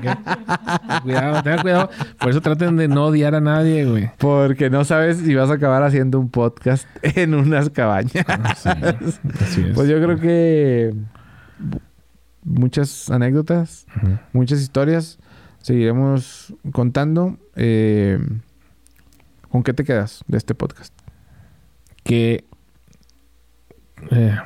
Que, 0.00 1.00
cuidado, 1.02 1.42
tengan 1.42 1.62
cuidado. 1.62 1.90
Por 2.18 2.30
eso 2.30 2.42
traten 2.42 2.76
de 2.76 2.86
no 2.86 3.06
odiar 3.06 3.34
a 3.34 3.40
nadie, 3.40 3.86
güey. 3.86 4.10
Porque 4.18 4.68
no 4.68 4.84
sabes 4.84 5.18
si 5.18 5.34
vas 5.34 5.48
a 5.48 5.54
acabar 5.54 5.82
haciendo 5.82 6.20
un 6.20 6.28
podcast 6.28 6.86
en 7.02 7.34
unas 7.34 7.70
cabañas. 7.70 8.26
Sí, 8.56 8.68
así 9.40 9.62
es. 9.62 9.74
Pues 9.74 9.88
yo 9.88 9.96
creo 10.02 10.18
que 10.18 10.94
muchas 12.42 13.10
anécdotas, 13.10 13.86
muchas 14.32 14.60
historias 14.60 15.18
seguiremos 15.62 16.54
contando. 16.72 17.38
Eh, 17.56 18.18
¿Con 19.48 19.62
qué 19.62 19.72
te 19.72 19.84
quedas 19.84 20.24
de 20.26 20.36
este 20.36 20.54
podcast? 20.54 20.92
Que 22.02 22.44
eh, 24.10 24.36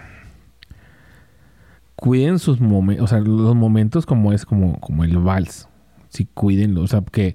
cuiden 1.98 2.38
sus 2.38 2.60
momentos, 2.60 3.04
o 3.04 3.08
sea, 3.08 3.18
los 3.18 3.56
momentos 3.56 4.06
como 4.06 4.32
es 4.32 4.46
como, 4.46 4.78
como 4.78 5.02
el 5.02 5.18
vals. 5.18 5.68
Sí, 6.10 6.28
cuídenlo. 6.32 6.82
O 6.82 6.86
sea, 6.86 7.02
que 7.02 7.34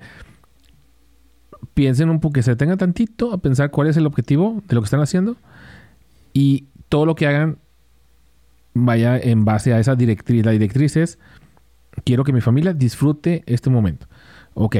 piensen 1.73 2.09
un 2.09 2.21
poco, 2.21 2.33
que 2.33 2.43
se 2.43 2.51
detengan 2.51 2.77
tantito 2.77 3.33
a 3.33 3.39
pensar 3.39 3.71
cuál 3.71 3.89
es 3.89 3.97
el 3.97 4.05
objetivo 4.05 4.63
de 4.65 4.75
lo 4.75 4.81
que 4.81 4.85
están 4.85 5.01
haciendo 5.01 5.35
y 6.31 6.67
todo 6.87 7.05
lo 7.05 7.15
que 7.15 7.27
hagan 7.27 7.57
vaya 8.73 9.17
en 9.17 9.43
base 9.43 9.73
a 9.73 9.79
esa 9.79 9.95
directriz. 9.95 10.45
La 10.45 10.51
directriz 10.51 10.95
es, 10.95 11.19
quiero 12.05 12.23
que 12.23 12.31
mi 12.31 12.39
familia 12.39 12.73
disfrute 12.73 13.43
este 13.45 13.69
momento. 13.69 14.07
Ok, 14.53 14.77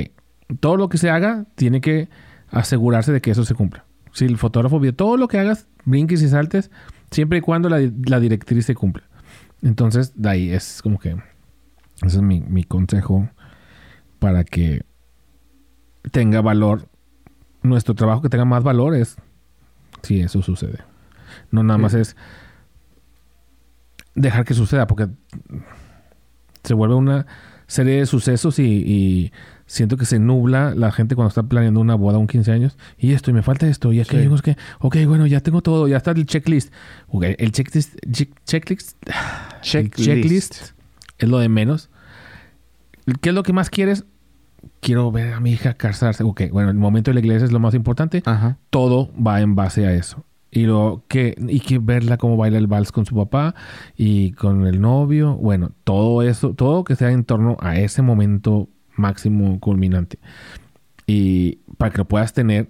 todo 0.62 0.78
lo 0.78 0.88
que 0.88 0.98
se 0.98 1.10
haga 1.10 1.46
tiene 1.56 1.82
que 1.82 2.08
asegurarse 2.48 3.12
de 3.12 3.20
que 3.20 3.32
eso 3.32 3.44
se 3.44 3.54
cumpla. 3.54 3.84
Si 4.14 4.24
el 4.24 4.38
fotógrafo 4.38 4.80
vio 4.80 4.96
todo 4.96 5.18
lo 5.18 5.28
que 5.28 5.40
hagas, 5.40 5.68
brinques 5.84 6.22
y 6.22 6.30
saltes, 6.30 6.72
siempre 7.12 7.40
y 7.40 7.42
cuando 7.42 7.68
la, 7.68 7.82
la 8.06 8.22
directriz 8.22 8.66
se 8.66 8.76
cumpla. 8.76 9.04
Entonces, 9.64 10.14
de 10.16 10.30
ahí 10.30 10.50
es 10.52 10.82
como 10.82 11.00
que 11.00 11.12
ese 12.04 12.18
es 12.18 12.22
mi, 12.22 12.42
mi 12.42 12.64
consejo 12.64 13.30
para 14.20 14.44
que 14.44 14.84
tenga 16.12 16.42
valor 16.42 16.90
nuestro 17.62 17.96
trabajo, 17.96 18.22
que 18.22 18.30
tenga 18.30 18.46
más 18.46 18.64
valor 18.64 18.94
es 18.94 19.16
si 20.02 20.20
eso 20.22 20.42
sucede. 20.42 20.80
No 21.50 21.64
nada 21.64 21.78
Sí. 21.78 21.82
más 21.82 21.94
es 21.94 22.16
dejar 24.16 24.46
que 24.46 24.54
suceda, 24.54 24.86
porque 24.86 25.08
se 26.64 26.74
vuelve 26.74 26.96
una 26.96 27.26
serie 27.68 28.00
de 28.00 28.06
sucesos 28.06 28.60
y, 28.60 28.64
y 28.66 29.32
siento 29.74 29.98
que 29.98 30.06
se 30.06 30.20
nubla 30.20 30.74
la 30.76 30.92
gente 30.92 31.16
cuando 31.16 31.30
está 31.30 31.44
planeando 31.44 31.80
una 31.82 31.96
boda, 31.96 32.18
un 32.18 32.28
15 32.28 32.52
años, 32.52 32.78
y 32.98 33.14
esto, 33.14 33.32
y 33.32 33.34
me 33.34 33.42
falta 33.42 33.68
esto, 33.68 33.92
y 33.92 34.00
aquello, 34.00 34.30
Sí. 34.32 34.38
sé 34.38 34.44
qué. 34.44 34.58
Ok, 34.80 34.98
bueno, 35.08 35.26
ya 35.26 35.40
tengo 35.42 35.62
todo, 35.62 35.88
ya 35.88 35.98
está 35.98 36.12
el 36.12 36.26
checklist. 36.26 36.72
Ok, 37.08 37.26
el 37.38 37.52
checklist, 37.52 37.96
check- 38.12 38.34
checklist, 38.46 38.98
el 39.74 39.90
checklist 39.92 40.56
es 41.18 41.30
lo 41.30 41.40
de 41.40 41.50
menos. 41.50 41.90
¿Qué 43.22 43.30
es 43.30 43.36
lo 43.36 43.44
que 43.44 43.54
más 43.54 43.70
quieres? 43.70 44.06
Quiero 44.80 45.12
ver 45.12 45.34
a 45.34 45.40
mi 45.40 45.52
hija 45.52 45.74
casarse. 45.74 46.24
Ok, 46.24 46.44
bueno, 46.52 46.70
el 46.70 46.78
momento 46.78 47.12
de 47.12 47.16
la 47.16 47.20
iglesia 47.20 47.46
es 47.46 47.52
lo 47.52 47.60
más 47.60 47.74
importante. 47.74 48.22
Ajá. 48.26 48.58
Todo 48.70 49.12
va 49.16 49.42
en 49.42 49.56
base 49.56 49.86
a 49.86 49.94
eso. 49.94 50.24
Y 50.52 50.68
lo 50.68 51.04
que, 51.08 51.36
y 51.48 51.62
que 51.62 51.80
verla 51.80 52.18
cómo 52.18 52.38
baila 52.38 52.60
el 52.60 52.68
vals 52.68 52.92
con 52.92 53.06
su 53.08 53.16
papá 53.16 53.56
y 53.98 54.34
con 54.34 54.68
el 54.68 54.80
novio. 54.80 55.34
Bueno, 55.36 55.72
todo 55.84 56.22
eso, 56.22 56.54
todo 56.54 56.84
que 56.84 56.96
sea 56.96 57.12
en 57.12 57.24
torno 57.24 57.58
a 57.60 57.78
ese 57.80 58.02
momento 58.04 58.70
máximo 58.96 59.60
culminante. 59.60 60.20
Y 61.06 61.58
para 61.78 61.92
que 61.92 61.98
lo 62.00 62.06
puedas 62.06 62.34
tener 62.34 62.70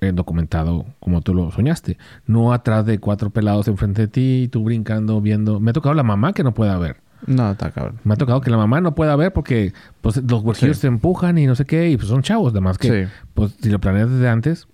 eh, 0.00 0.12
documentado 0.12 0.84
como 1.00 1.20
tú 1.22 1.34
lo 1.34 1.50
soñaste. 1.50 1.96
No 2.26 2.52
atrás 2.52 2.84
de 2.86 2.98
cuatro 2.98 3.30
pelados 3.30 3.68
enfrente 3.68 4.02
de 4.02 4.08
ti, 4.08 4.42
y 4.44 4.48
tú 4.48 4.62
brincando, 4.64 5.20
viendo. 5.20 5.58
Me 5.60 5.70
ha 5.70 5.74
tocado 5.74 5.94
la 5.94 6.02
mamá 6.02 6.32
que 6.32 6.44
no 6.44 6.52
pueda 6.54 6.76
ver. 6.78 6.96
No, 7.26 7.50
está 7.52 7.70
cabrón. 7.70 7.98
Me 8.04 8.12
ha 8.14 8.16
tocado 8.16 8.40
que 8.42 8.50
la 8.50 8.58
mamá 8.58 8.80
no 8.82 8.94
pueda 8.94 9.16
ver 9.16 9.32
porque 9.32 9.72
pues, 10.02 10.18
los 10.18 10.42
huerquillos 10.42 10.76
Sí. 10.76 10.82
se 10.82 10.86
empujan 10.86 11.38
y 11.38 11.46
no 11.46 11.54
sé 11.54 11.64
qué, 11.64 11.88
y 11.90 11.96
pues 11.96 12.08
son 12.08 12.20
chavos, 12.22 12.52
además 12.52 12.76
que 12.76 13.06
Sí. 13.06 13.10
pues 13.32 13.56
si 13.60 13.70
lo 13.70 13.80
planeas 13.80 14.10
desde 14.10 14.28
antes, 14.28 14.68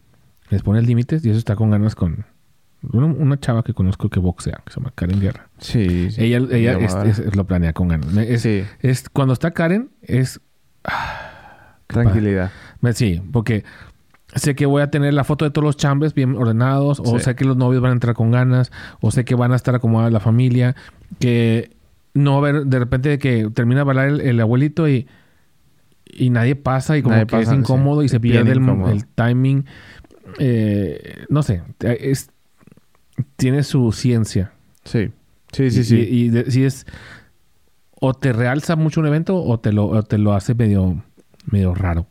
les 0.51 0.63
pones 0.63 0.85
límites 0.87 1.25
y 1.25 1.31
eso 1.31 1.39
está 1.39 1.55
con 1.55 1.71
ganas 1.71 1.95
con 1.95 2.27
Una, 2.93 3.07
una 3.07 3.39
chava 3.39 3.63
que 3.63 3.75
conozco 3.75 4.09
que 4.11 4.19
boxea, 4.19 4.61
que 4.67 4.73
se 4.73 4.81
llama 4.81 4.93
Karen 4.95 5.21
Guerra. 5.21 5.49
Sí. 5.59 6.11
sí. 6.11 6.25
Ella, 6.25 6.39
ella 6.51 6.73
es- 6.79 6.91
Llamadora. 6.93 7.11
es- 7.11 7.37
lo 7.37 7.47
planea 7.47 7.73
con 7.73 7.89
ganas. 7.89 8.17
Es, 8.17 8.43
Sí. 8.43 8.65
es- 8.81 9.09
cuando 9.09 9.33
está 9.35 9.53
Karen, 9.53 9.91
es. 10.03 10.41
Tranquilidad. 11.87 12.51
me- 12.81 12.93
Sí, 12.95 13.21
porque 13.33 13.65
sé 14.35 14.55
que 14.55 14.65
voy 14.67 14.81
a 14.83 14.91
tener 14.91 15.13
la 15.15 15.25
foto 15.25 15.45
de 15.45 15.51
todos 15.51 15.65
los 15.65 15.77
chambres 15.77 16.15
bien 16.15 16.35
ordenados, 16.37 17.01
o 17.01 17.19
Sí. 17.19 17.25
sé 17.25 17.35
que 17.37 17.45
los 17.45 17.57
novios 17.57 17.83
van 17.83 17.91
a 17.91 17.95
entrar 17.95 18.15
con 18.15 18.31
ganas, 18.31 18.73
o 19.01 19.11
sé 19.11 19.25
que 19.25 19.35
van 19.35 19.53
a 19.53 19.57
estar 19.57 19.75
acomodada 19.75 20.11
la 20.11 20.21
familia, 20.21 20.75
que 21.21 21.71
no 22.15 22.41
va 22.41 22.49
a 22.49 22.51
haber 22.51 22.67
de 22.67 22.79
repente 22.79 23.19
que 23.19 23.49
termina 23.55 23.81
de 23.81 23.85
bailar 23.85 24.09
el, 24.09 24.21
el 24.23 24.41
abuelito 24.41 24.89
y, 24.89 25.07
y 26.07 26.31
nadie 26.31 26.57
pasa 26.57 26.97
y 26.97 27.03
como 27.03 27.15
Nadie 27.15 27.27
que 27.27 27.37
pasa, 27.37 27.53
es 27.53 27.59
incómodo 27.59 28.01
sí. 28.01 28.07
y 28.07 28.09
se 28.09 28.21
pierde 28.21 28.53
el 28.53 29.07
timing. 29.15 29.67
Eh, 30.39 31.25
no 31.29 31.43
sé, 31.43 31.63
es, 31.81 32.31
tiene 33.37 33.63
su 33.63 33.93
ciencia. 33.93 34.53
Sí. 34.85 35.11
Sí, 35.53 35.71
sí, 35.71 35.81
Y- 35.81 35.85
sí. 35.85 35.97
Y, 35.97 36.25
y 36.25 36.29
de- 36.31 36.51
si 36.51 36.65
es. 36.65 36.87
O 38.01 38.15
te 38.15 38.33
realza 38.33 38.75
mucho 38.77 39.01
un 39.01 39.07
evento 39.07 39.37
o 39.43 39.61
te 39.61 39.73
lo, 39.73 39.87
o 39.87 40.03
te 40.03 40.19
lo 40.19 40.33
hace 40.35 40.55
medio, 40.55 41.03
medio 41.47 41.73
raro 41.75 42.07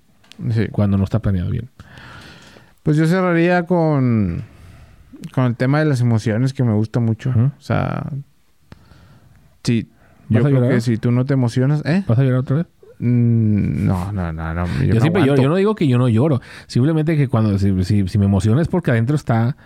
sí. 0.52 0.68
cuando 0.72 0.98
no 0.98 1.04
está 1.04 1.20
planeado 1.20 1.50
bien. 1.50 1.70
Pues 2.84 2.96
yo 2.96 3.06
cerraría 3.08 3.66
con, 3.66 4.44
con 5.34 5.46
el 5.46 5.56
tema 5.58 5.80
de 5.80 5.86
las 5.86 6.00
emociones 6.00 6.54
que 6.54 6.64
me 6.64 6.74
gusta 6.74 7.02
mucho. 7.02 7.32
O 7.32 7.62
sea, 7.62 8.10
sí, 9.64 9.90
¿Vas 10.30 10.44
yo 10.44 10.50
creo 10.50 10.70
que 10.70 10.80
si 10.82 10.98
tú 10.98 11.12
no 11.12 11.26
te 11.26 11.34
emocionas, 11.34 11.84
¿eh? 11.86 12.04
¿Vas 12.08 12.18
a 12.20 12.24
llorar 12.24 12.40
otra 12.40 12.56
vez? 12.58 12.66
Mm, 13.00 13.86
no, 13.86 14.12
no, 14.14 14.32
no, 14.32 14.54
no. 14.54 14.66
Yo, 14.80 14.84
Yo, 14.86 14.94
no 14.96 15.02
siempre 15.02 15.26
lloro. 15.26 15.42
Yo 15.44 15.50
no 15.50 15.56
digo 15.58 15.76
que 15.76 15.88
yo 15.88 15.98
no 15.98 16.08
lloro. 16.08 16.40
Simplemente 16.68 17.18
que 17.18 17.28
cuando 17.28 17.58
si, 17.60 17.84
si, 17.84 18.08
si 18.08 18.18
me 18.18 18.26
emociona 18.26 18.62
es 18.62 18.68
porque 18.70 18.92
adentro 18.92 19.16
está. 19.18 19.58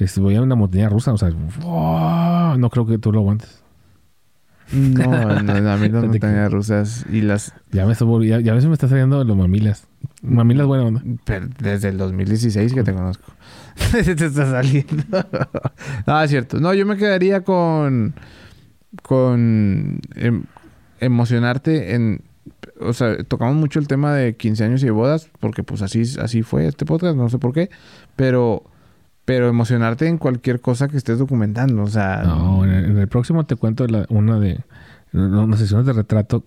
Es- 0.00 0.18
voy 0.18 0.36
a 0.36 0.42
una 0.42 0.54
montaña 0.54 0.88
rusa. 0.88 1.12
O 1.12 1.18
sea, 1.18 1.30
no 1.30 2.70
creo 2.70 2.86
que 2.86 2.98
tú 2.98 3.12
lo 3.12 3.20
aguantes. 3.20 3.62
No, 4.72 5.42
no, 5.42 5.70
a 5.72 5.76
mí 5.76 5.88
las 5.88 6.04
montañas 6.04 6.52
rusas 6.52 7.04
y 7.10 7.22
las... 7.22 7.52
Ya 7.72 7.86
me, 7.86 7.92
estoy 7.92 8.28
ya, 8.28 8.38
ya 8.40 8.52
a 8.52 8.54
veces 8.54 8.68
me 8.68 8.74
está 8.74 8.86
saliendo 8.88 9.22
los 9.24 9.36
mamilas. 9.36 9.88
Mamilas 10.22 10.66
buena 10.66 10.84
onda. 10.84 11.02
pero 11.24 11.48
desde 11.58 11.88
el 11.88 11.98
2016 11.98 12.72
que 12.72 12.84
te 12.84 12.92
conozco. 12.92 13.32
Te 13.92 14.00
está 14.12 14.30
saliendo. 14.30 15.02
no, 16.06 16.22
es 16.22 16.30
cierto. 16.30 16.60
No, 16.60 16.72
yo 16.74 16.86
me 16.86 16.96
quedaría 16.96 17.42
con... 17.42 18.14
Con... 19.02 20.00
em- 20.14 20.44
emocionarte 21.00 21.94
en... 21.94 22.20
O 22.80 22.92
sea, 22.92 23.22
tocamos 23.24 23.56
mucho 23.56 23.78
el 23.78 23.88
tema 23.88 24.14
de 24.14 24.36
15 24.36 24.64
años 24.64 24.82
y 24.82 24.86
de 24.86 24.90
bodas, 24.92 25.30
porque 25.40 25.62
pues 25.62 25.82
así, 25.82 26.02
así 26.20 26.42
fue 26.42 26.66
este 26.66 26.84
podcast, 26.86 27.16
no 27.16 27.28
sé 27.28 27.38
por 27.38 27.52
qué, 27.52 27.70
pero... 28.16 28.62
Pero 29.24 29.48
emocionarte 29.48 30.08
en 30.08 30.18
cualquier 30.18 30.60
cosa 30.60 30.88
que 30.88 30.96
estés 30.96 31.18
documentando, 31.18 31.82
o 31.82 31.86
sea... 31.88 32.22
No, 32.24 32.64
en 32.64 32.70
el, 32.70 32.84
en 32.86 32.98
el 32.98 33.08
próximo 33.08 33.44
te 33.44 33.54
cuento 33.56 33.86
la- 33.86 34.06
una 34.08 34.38
de. 34.40 34.60
Unas 35.12 35.58
sesiones 35.58 35.86
de 35.86 35.92
retrato. 35.92 36.44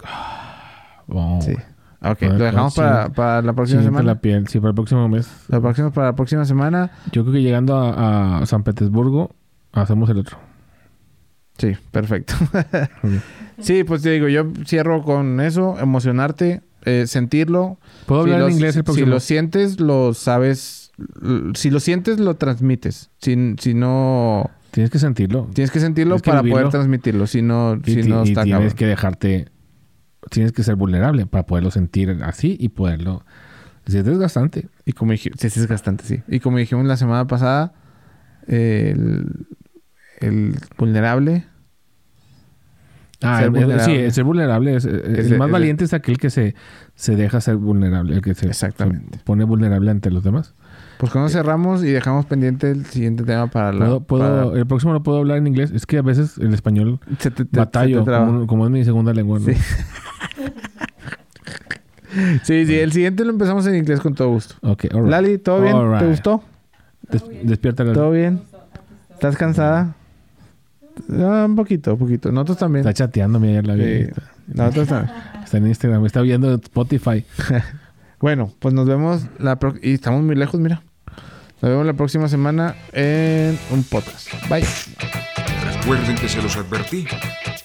Oh, 1.07 1.39
Sí. 1.41 1.53
Ok, 2.05 2.17
Ah, 2.23 2.25
lo 2.25 2.37
dejamos 2.43 2.75
para, 2.75 3.09
para 3.09 3.41
la 3.41 3.53
próxima 3.53 3.81
semana. 3.81 4.03
la 4.03 4.15
piel. 4.19 4.45
Sí, 4.49 4.59
para 4.59 4.69
el 4.71 4.75
próximo 4.75 5.07
mes. 5.07 5.29
La 5.47 5.61
próxima, 5.61 5.89
para 5.91 6.07
la 6.07 6.15
próxima 6.15 6.43
semana. 6.43 6.91
Yo 7.13 7.23
creo 7.23 7.33
que 7.35 7.41
llegando 7.41 7.77
a, 7.77 8.39
a 8.39 8.45
San 8.45 8.63
Petersburgo, 8.63 9.33
hacemos 9.71 10.09
el 10.09 10.17
otro. 10.17 10.37
Sí, 11.57 11.73
perfecto. 11.91 12.33
Sí, 13.59 13.83
pues 13.83 14.01
te 14.01 14.09
digo, 14.09 14.27
yo 14.27 14.51
cierro 14.65 15.03
con 15.03 15.39
eso, 15.39 15.77
emocionarte, 15.79 16.63
eh, 16.85 17.05
sentirlo. 17.05 17.77
¿Puedo 18.07 18.21
hablar 18.21 18.39
Si 18.39 18.41
en 18.41 18.47
lo- 18.49 18.53
inglés 18.55 18.75
el 18.75 18.79
Si 18.81 18.83
próximo? 18.83 19.07
lo 19.07 19.19
sientes, 19.19 19.79
lo 19.79 20.13
sabes. 20.15 20.82
Si 21.55 21.69
lo 21.71 21.79
sientes, 21.79 22.19
lo 22.19 22.35
transmites. 22.35 23.09
Si, 23.19 23.55
si 23.59 23.73
no... 23.73 24.49
Tienes 24.71 24.89
que 24.91 24.99
sentirlo. 24.99 25.49
Tienes 25.53 25.71
que 25.71 25.79
sentirlo 25.79 26.19
Tienes 26.19 26.41
para 26.41 26.49
poder 26.49 26.69
transmitirlo. 26.69 27.27
Si 27.27 27.41
no, 27.41 27.79
Y, 27.85 27.93
si 27.93 28.09
no 28.09 28.23
y 28.25 28.29
está 28.29 28.43
tienes 28.43 28.59
cabrón. 28.61 28.77
que 28.77 28.85
dejarte. 28.87 29.47
Tienes 30.29 30.51
que 30.51 30.63
ser 30.63 30.75
vulnerable 30.75 31.25
para 31.25 31.45
poderlo 31.45 31.69
sentir 31.71 32.17
así 32.23 32.57
y 32.59 32.69
poderlo. 32.69 33.25
Si 33.85 33.97
es 33.97 34.05
desgastante. 34.05 34.69
Y 34.85 34.93
como 34.93 35.15
sí, 35.17 35.29
es 35.37 35.67
bastante, 35.67 36.03
sí. 36.05 36.21
Y 36.27 36.39
como 36.39 36.57
dijimos 36.57 36.85
la 36.85 36.95
semana 36.97 37.27
pasada, 37.27 37.73
el, 38.47 39.47
el 40.21 40.55
vulnerable... 40.77 41.45
Ah, 43.21 43.39
Ser 43.39 43.47
el- 43.47 43.55
el- 43.55 43.79
sí, 43.79 43.85
vulnerable. 43.91 44.05
el 44.05 44.11
ser 44.11 44.23
vulnerable 44.25 44.75
es, 44.75 44.85
el 44.85 45.37
más 45.37 45.49
valiente 45.49 45.85
es 45.85 45.93
aquel 45.93 46.17
que 46.17 46.29
se, 46.29 46.55
se 46.95 47.15
deja 47.15 47.39
ser 47.39 47.55
vulnerable, 47.55 48.15
el 48.15 48.21
que 48.21 48.33
se, 48.33 48.47
Exactamente. 48.47 49.17
se 49.19 49.23
pone 49.23 49.45
vulnerable 49.45 49.91
ante 49.91 50.11
los 50.11 50.23
demás. 50.25 50.55
Pues 51.03 51.11
cuando 51.11 51.27
cerramos 51.27 51.83
y 51.83 51.87
dejamos 51.91 52.25
pendiente 52.27 52.71
el 52.71 52.85
siguiente 52.85 53.25
tema 53.25 53.47
para 53.47 53.73
la... 53.73 53.79
Puedo, 53.79 53.99
puedo- 53.99 54.47
para- 54.49 54.57
El 54.57 54.65
próximo 54.65 54.93
no 54.93 55.03
puedo 55.03 55.17
hablar 55.17 55.37
en 55.37 55.47
inglés. 55.47 55.69
Es 55.71 55.85
que 55.85 55.97
a 55.97 56.01
veces 56.01 56.37
el 56.37 56.53
español 56.53 57.01
se 57.19 57.29
te- 57.29 57.43
te- 57.43 57.59
batallo, 57.59 57.97
se 57.99 58.05
te 58.05 58.05
traba. 58.05 58.25
como, 58.27 58.47
como 58.47 58.65
es 58.67 58.71
mi 58.71 58.85
segunda 58.85 59.13
lengua. 59.13 59.37
¿no? 59.39 59.45
Sí. 59.45 59.51
Sí, 62.43 62.65
sí, 62.65 62.75
el 62.75 62.93
siguiente 62.93 63.25
lo 63.25 63.31
empezamos 63.31 63.67
en 63.67 63.75
inglés 63.75 63.99
con 63.99 64.13
todo 64.15 64.29
gusto. 64.29 64.55
Ok, 64.61 64.85
all 64.93 65.01
right. 65.01 65.09
Lali, 65.11 65.37
¿todo 65.39 65.61
bien? 65.61 65.75
All 65.75 65.97
¿Te 65.99 66.05
gustó? 66.07 66.41
Des- 67.09 67.25
despierta 67.43 67.83
¿Todo 67.91 68.11
bien? 68.11 68.39
¿Estás 69.11 69.35
cansada? 69.35 69.95
Ah, 71.11 71.43
un 71.49 71.57
poquito, 71.57 71.93
un 71.93 71.99
poquito. 71.99 72.31
Nosotros 72.31 72.59
también. 72.59 72.87
Está 72.87 72.93
chateando, 72.93 73.41
mira, 73.41 73.61
ya 73.61 73.67
la 73.67 73.73
vi. 73.75 74.03
Sí. 74.05 74.09
Nosotros 74.53 74.87
también. 74.87 75.15
está 75.43 75.57
en 75.57 75.67
Instagram, 75.67 76.05
está 76.05 76.21
viendo 76.21 76.53
Spotify. 76.53 77.25
Bueno, 78.21 78.53
pues 78.59 78.73
nos 78.73 78.87
vemos 78.87 79.25
la 79.37 79.59
pro- 79.59 79.73
y 79.81 79.95
estamos 79.95 80.23
muy 80.23 80.35
lejos, 80.35 80.57
mira. 80.57 80.81
Nos 81.63 81.71
vemos 81.71 81.85
la 81.85 81.93
próxima 81.93 82.27
semana 82.27 82.75
en 82.91 83.57
un 83.69 83.85
podcast. 83.85 84.27
Bye. 84.49 84.65
Recuerden 85.77 86.17
que 86.17 86.27
se 86.27 86.41
los 86.41 86.57
advertí. 86.57 87.07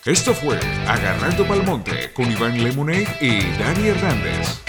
Esto 0.04 0.32
fue 0.34 0.56
Agarrando 0.86 1.44
Palmonte 1.44 2.12
con 2.12 2.30
Iván 2.30 2.62
Lemonade 2.62 3.08
y 3.20 3.40
Dani 3.58 3.88
Hernández. 3.88 4.67